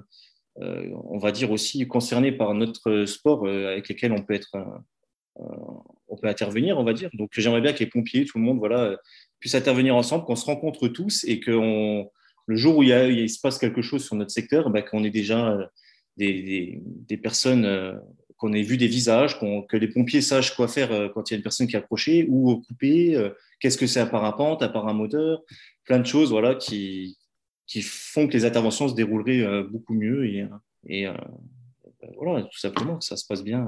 euh, 0.62 0.90
on 1.06 1.18
va 1.18 1.32
dire, 1.32 1.50
aussi 1.52 1.88
concernés 1.88 2.34
par 2.34 2.54
notre 2.54 3.06
sport 3.06 3.48
avec 3.48 3.88
lesquels 3.88 4.12
on 4.12 4.22
peut, 4.22 4.34
être, 4.34 4.58
on 5.36 6.18
peut 6.18 6.28
intervenir, 6.28 6.78
on 6.78 6.84
va 6.84 6.94
dire. 6.94 7.10
Donc 7.14 7.32
j'aimerais 7.34 7.62
bien 7.62 7.74
que 7.74 7.80
les 7.80 7.88
pompiers, 7.88 8.26
tout 8.26 8.38
le 8.38 8.44
monde, 8.44 8.60
voilà, 8.60 8.98
puissent 9.40 9.56
intervenir 9.56 9.96
ensemble, 9.96 10.26
qu'on 10.26 10.36
se 10.36 10.46
rencontre 10.46 10.88
tous 10.88 11.24
et 11.26 11.40
que 11.40 11.52
le 12.46 12.56
jour 12.56 12.78
où 12.78 12.84
il, 12.84 12.90
y 12.90 12.94
a, 12.94 13.08
il, 13.08 13.30
se 13.30 13.40
passe 13.40 13.58
quelque 13.58 13.82
chose 13.82 14.06
sur 14.06 14.16
notre 14.16 14.32
secteur, 14.32 14.70
ben, 14.70 14.82
qu'on 14.82 15.04
ait 15.04 15.10
déjà 15.10 15.58
des, 16.18 16.82
des, 16.84 17.18
personnes, 17.18 17.66
euh, 17.66 17.94
qu'on 18.38 18.54
ait 18.54 18.62
vu 18.62 18.78
des 18.78 18.88
visages, 18.88 19.40
que 19.40 19.78
les 19.78 19.88
pompiers 19.88 20.22
sachent 20.22 20.56
quoi 20.56 20.68
faire 20.68 20.92
euh, 20.92 21.10
quand 21.10 21.30
il 21.30 21.34
y 21.34 21.36
a 21.36 21.38
une 21.38 21.44
personne 21.44 21.68
qui 21.68 21.76
est 21.76 21.80
approchée, 21.80 22.26
ou 22.30 22.62
couper, 22.68 23.16
euh, 23.16 23.30
qu'est-ce 23.60 23.78
que 23.78 23.88
c'est 23.88 24.00
à 24.00 24.06
parapente, 24.06 24.62
à 24.62 24.70
paramoteur, 24.70 25.42
plein 25.86 26.00
de 26.00 26.06
choses 26.06 26.30
voilà, 26.30 26.56
qui, 26.56 27.18
font 27.82 28.28
que 28.28 28.34
les 28.34 28.46
interventions 28.46 28.88
se 28.88 28.94
dérouleraient 28.94 29.64
beaucoup 29.64 29.94
mieux. 29.94 30.28
Et, 30.28 30.46
et 30.88 31.08
voilà, 32.18 32.44
tout 32.44 32.60
simplement, 32.60 32.98
que 32.98 33.06
ça 33.06 33.18
se 33.18 33.26
passe 33.26 33.44
bien. 33.44 33.68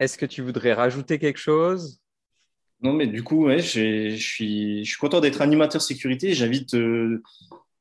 Est-ce 0.00 0.18
que 0.18 0.26
tu 0.26 0.42
voudrais 0.42 0.72
rajouter 0.72 1.18
quelque 1.18 1.38
chose? 1.38 2.00
Non, 2.80 2.92
mais 2.92 3.06
du 3.06 3.24
coup, 3.24 3.46
ouais, 3.46 3.58
je 3.58 4.16
suis, 4.16 4.88
content 5.00 5.20
d'être 5.20 5.42
animateur 5.42 5.82
sécurité. 5.82 6.32
J'invite 6.34 6.76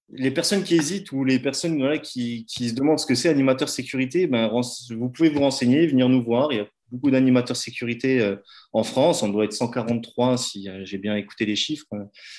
les 0.09 0.31
personnes 0.31 0.63
qui 0.63 0.75
hésitent 0.75 1.11
ou 1.11 1.23
les 1.23 1.39
personnes 1.39 2.01
qui, 2.01 2.45
se 2.47 2.73
demandent 2.73 2.99
ce 2.99 3.05
que 3.05 3.15
c'est 3.15 3.29
animateur 3.29 3.69
sécurité, 3.69 4.27
ben, 4.27 4.49
vous 4.91 5.09
pouvez 5.09 5.29
vous 5.29 5.41
renseigner, 5.41 5.85
venir 5.87 6.09
nous 6.09 6.23
voir. 6.23 6.51
Il 6.51 6.57
y 6.57 6.61
a 6.61 6.67
beaucoup 6.91 7.11
d'animateurs 7.11 7.57
sécurité 7.57 8.21
euh, 8.21 8.37
en 8.71 8.83
France. 8.83 9.21
On 9.21 9.27
doit 9.27 9.43
être 9.43 9.53
143 9.53 10.37
si 10.37 10.69
euh, 10.69 10.85
j'ai 10.85 10.97
bien 10.97 11.15
écouté 11.15 11.45
les 11.45 11.57
chiffres. 11.57 11.87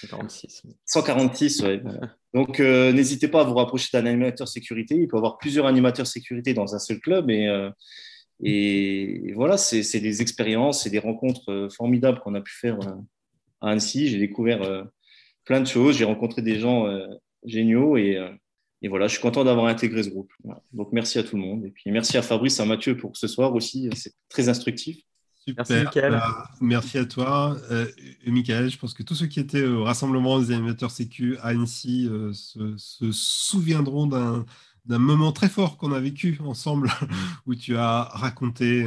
146. 0.00 0.62
146, 0.86 1.60
ouais. 1.62 1.82
Donc, 2.32 2.60
euh, 2.60 2.92
n'hésitez 2.92 3.28
pas 3.28 3.42
à 3.42 3.44
vous 3.44 3.54
rapprocher 3.54 3.88
d'un 3.92 4.06
animateur 4.06 4.48
sécurité. 4.48 4.94
Il 4.94 5.08
peut 5.08 5.16
y 5.16 5.18
avoir 5.18 5.36
plusieurs 5.36 5.66
animateurs 5.66 6.06
sécurité 6.06 6.54
dans 6.54 6.74
un 6.74 6.78
seul 6.78 7.00
club. 7.00 7.30
Et, 7.30 7.46
et 8.40 9.32
voilà, 9.34 9.56
c'est 9.56 10.00
des 10.00 10.22
expériences 10.22 10.86
et 10.86 10.90
des 10.90 10.98
rencontres 10.98 11.68
formidables 11.74 12.20
qu'on 12.20 12.34
a 12.34 12.40
pu 12.40 12.52
faire 12.52 12.78
à 13.60 13.70
Annecy. 13.70 14.08
J'ai 14.08 14.18
découvert 14.18 14.86
plein 15.44 15.60
de 15.60 15.66
choses. 15.66 15.96
J'ai 15.96 16.04
rencontré 16.04 16.42
des 16.42 16.58
gens 16.58 16.86
géniaux. 17.44 17.96
Euh, 17.96 18.30
et, 18.82 18.88
voilà, 18.88 19.06
je 19.08 19.12
suis 19.12 19.22
content 19.22 19.44
d'avoir 19.44 19.66
intégré 19.66 20.02
ce 20.02 20.10
groupe. 20.10 20.32
Donc, 20.72 20.90
merci 20.92 21.18
à 21.18 21.22
tout 21.22 21.36
le 21.36 21.42
monde. 21.42 21.64
Et 21.64 21.70
puis, 21.70 21.90
merci 21.90 22.16
à 22.16 22.22
Fabrice, 22.22 22.60
à 22.60 22.64
Mathieu 22.64 22.96
pour 22.96 23.16
ce 23.16 23.26
soir 23.26 23.54
aussi. 23.54 23.90
C'est 23.94 24.14
très 24.28 24.48
instructif. 24.48 24.98
Super. 25.46 25.64
Merci, 25.68 25.98
bah, 26.00 26.50
merci 26.60 26.98
à 26.98 27.06
toi, 27.06 27.56
euh, 27.70 27.86
Michael. 28.26 28.70
Je 28.70 28.78
pense 28.78 28.92
que 28.92 29.02
tous 29.02 29.14
ceux 29.14 29.26
qui 29.26 29.40
étaient 29.40 29.64
au 29.64 29.84
rassemblement 29.84 30.38
des 30.38 30.52
animateurs 30.52 30.90
sécu 30.90 31.38
à 31.38 31.48
Annecy 31.48 32.06
euh, 32.10 32.32
se, 32.34 33.10
souviendront 33.12 34.06
d'un 34.88 34.98
moment 34.98 35.32
très 35.32 35.48
fort 35.48 35.76
qu'on 35.76 35.92
a 35.92 36.00
vécu 36.00 36.38
ensemble 36.44 36.90
où 37.46 37.54
tu 37.54 37.76
as 37.76 38.02
raconté 38.02 38.86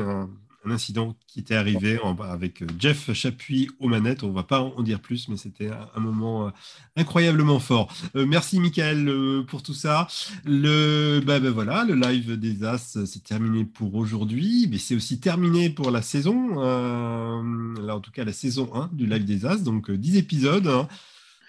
un 0.66 0.72
incident 0.72 1.16
qui 1.28 1.40
était 1.40 1.56
arrivé 1.56 2.00
avec 2.24 2.62
euh, 2.62 2.68
Jeff 2.78 3.12
Chapuis 3.14 3.70
aux 3.80 3.88
manettes. 3.88 4.24
On 4.24 4.30
ne 4.30 4.34
va 4.34 4.44
pas 4.44 4.62
en 4.62 4.84
dire 4.84 5.00
plus, 5.00 5.28
mais 5.28 5.38
c'était 5.38 5.70
un, 5.96 6.00
moment 6.00 6.48
euh, 6.48 6.52
incroyablement 6.96 7.60
fort. 7.60 7.92
Euh, 8.16 8.26
merci 8.28 8.60
Michael 8.60 9.44
pour 9.48 9.64
tout 9.64 9.74
ça. 9.74 10.08
Le, 10.46 11.22
bah, 11.26 11.40
bah, 11.40 11.50
voilà, 11.52 11.84
le 11.84 11.96
live 11.96 12.38
des 12.38 12.64
As, 12.64 12.98
c'est 13.06 13.24
terminé 13.24 13.66
pour 13.66 13.96
aujourd'hui, 13.96 14.68
mais 14.70 14.78
c'est 14.78 14.96
aussi 14.96 15.20
terminé 15.20 15.70
pour 15.70 15.90
la 15.90 16.02
saison. 16.02 16.60
là, 16.60 17.96
en 17.96 18.00
tout 18.00 18.12
cas, 18.12 18.24
la 18.24 18.34
saison 18.34 18.70
1 18.74 18.92
du 18.94 19.08
live 19.08 19.26
des 19.26 19.46
As, 19.46 19.58
donc 19.58 19.90
10 19.90 20.18
épisodes. 20.18 20.68
Hein. 20.68 20.88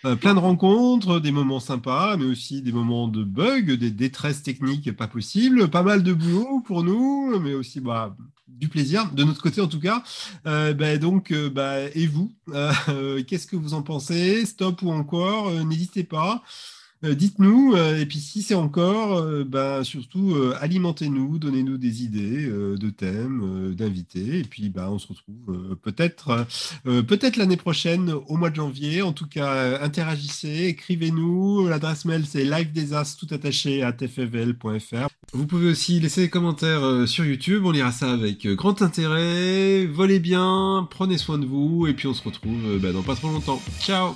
Euh, 0.04 0.16
plein 0.16 0.34
de 0.34 0.40
rencontres, 0.40 1.20
des 1.20 1.30
moments 1.30 1.60
sympas, 1.60 2.16
mais 2.16 2.24
aussi 2.24 2.60
des 2.60 2.72
moments 2.72 3.06
de 3.06 3.22
bugs, 3.22 3.76
des 3.76 3.90
détresses 3.90 4.42
techniques 4.42 4.96
pas 4.96 5.06
possibles, 5.06 5.68
pas 5.68 5.82
mal 5.82 6.02
de 6.02 6.12
boulot 6.12 6.60
pour 6.66 6.82
nous, 6.82 7.38
mais 7.38 7.54
aussi 7.54 7.80
bah, 7.80 8.16
du 8.48 8.68
plaisir, 8.68 9.12
de 9.12 9.22
notre 9.22 9.40
côté 9.40 9.60
en 9.60 9.68
tout 9.68 9.78
cas. 9.78 10.02
Euh, 10.46 10.74
bah, 10.74 10.98
donc, 10.98 11.30
euh, 11.30 11.48
bah, 11.48 11.82
et 11.94 12.06
vous, 12.08 12.32
qu'est-ce 13.26 13.46
que 13.46 13.56
vous 13.56 13.74
en 13.74 13.82
pensez? 13.82 14.44
Stop 14.44 14.82
ou 14.82 14.90
encore? 14.90 15.50
N'hésitez 15.64 16.02
pas. 16.02 16.42
Euh, 17.04 17.14
dites-nous, 17.14 17.74
euh, 17.74 17.98
et 17.98 18.06
puis 18.06 18.20
si 18.20 18.42
c'est 18.42 18.54
encore, 18.54 19.18
euh, 19.18 19.44
ben, 19.44 19.82
surtout 19.82 20.36
alimentez-nous, 20.60 21.38
donnez-nous 21.38 21.76
des 21.76 22.04
idées 22.04 22.46
de 22.46 22.90
thèmes, 22.90 23.74
d'invités, 23.76 24.40
et 24.40 24.44
puis 24.44 24.68
ben, 24.68 24.88
on 24.88 24.98
se 24.98 25.08
retrouve 25.08 25.76
peut-être 25.82 26.46
peut-être 26.84 27.36
l'année 27.36 27.56
prochaine 27.56 28.10
au 28.10 28.36
mois 28.36 28.50
de 28.50 28.56
janvier. 28.56 29.02
En 29.02 29.12
tout 29.12 29.26
cas, 29.26 29.80
interagissez, 29.82 30.66
écrivez-nous. 30.66 31.68
L'adresse 31.68 32.04
mail 32.04 32.24
c'est 32.26 32.44
live 32.44 32.72
des 32.72 32.94
as 32.94 33.16
tout 33.16 33.26
attaché 33.30 33.82
à 33.82 33.92
tfvl.fr. 33.92 35.08
Vous 35.32 35.46
pouvez 35.46 35.70
aussi 35.70 36.00
laisser 36.00 36.22
des 36.22 36.30
commentaires 36.30 37.08
sur 37.08 37.24
YouTube, 37.24 37.64
on 37.64 37.70
lira 37.70 37.92
ça 37.92 38.12
avec 38.12 38.46
grand 38.46 38.82
intérêt. 38.82 39.86
Volez 39.86 40.20
bien, 40.20 40.86
prenez 40.90 41.18
soin 41.18 41.38
de 41.38 41.46
vous, 41.46 41.86
et 41.86 41.94
puis 41.94 42.06
on 42.06 42.14
se 42.14 42.22
retrouve 42.22 42.78
ben, 42.80 42.92
dans 42.92 43.02
pas 43.02 43.16
trop 43.16 43.28
longtemps. 43.28 43.60
Ciao 43.80 44.14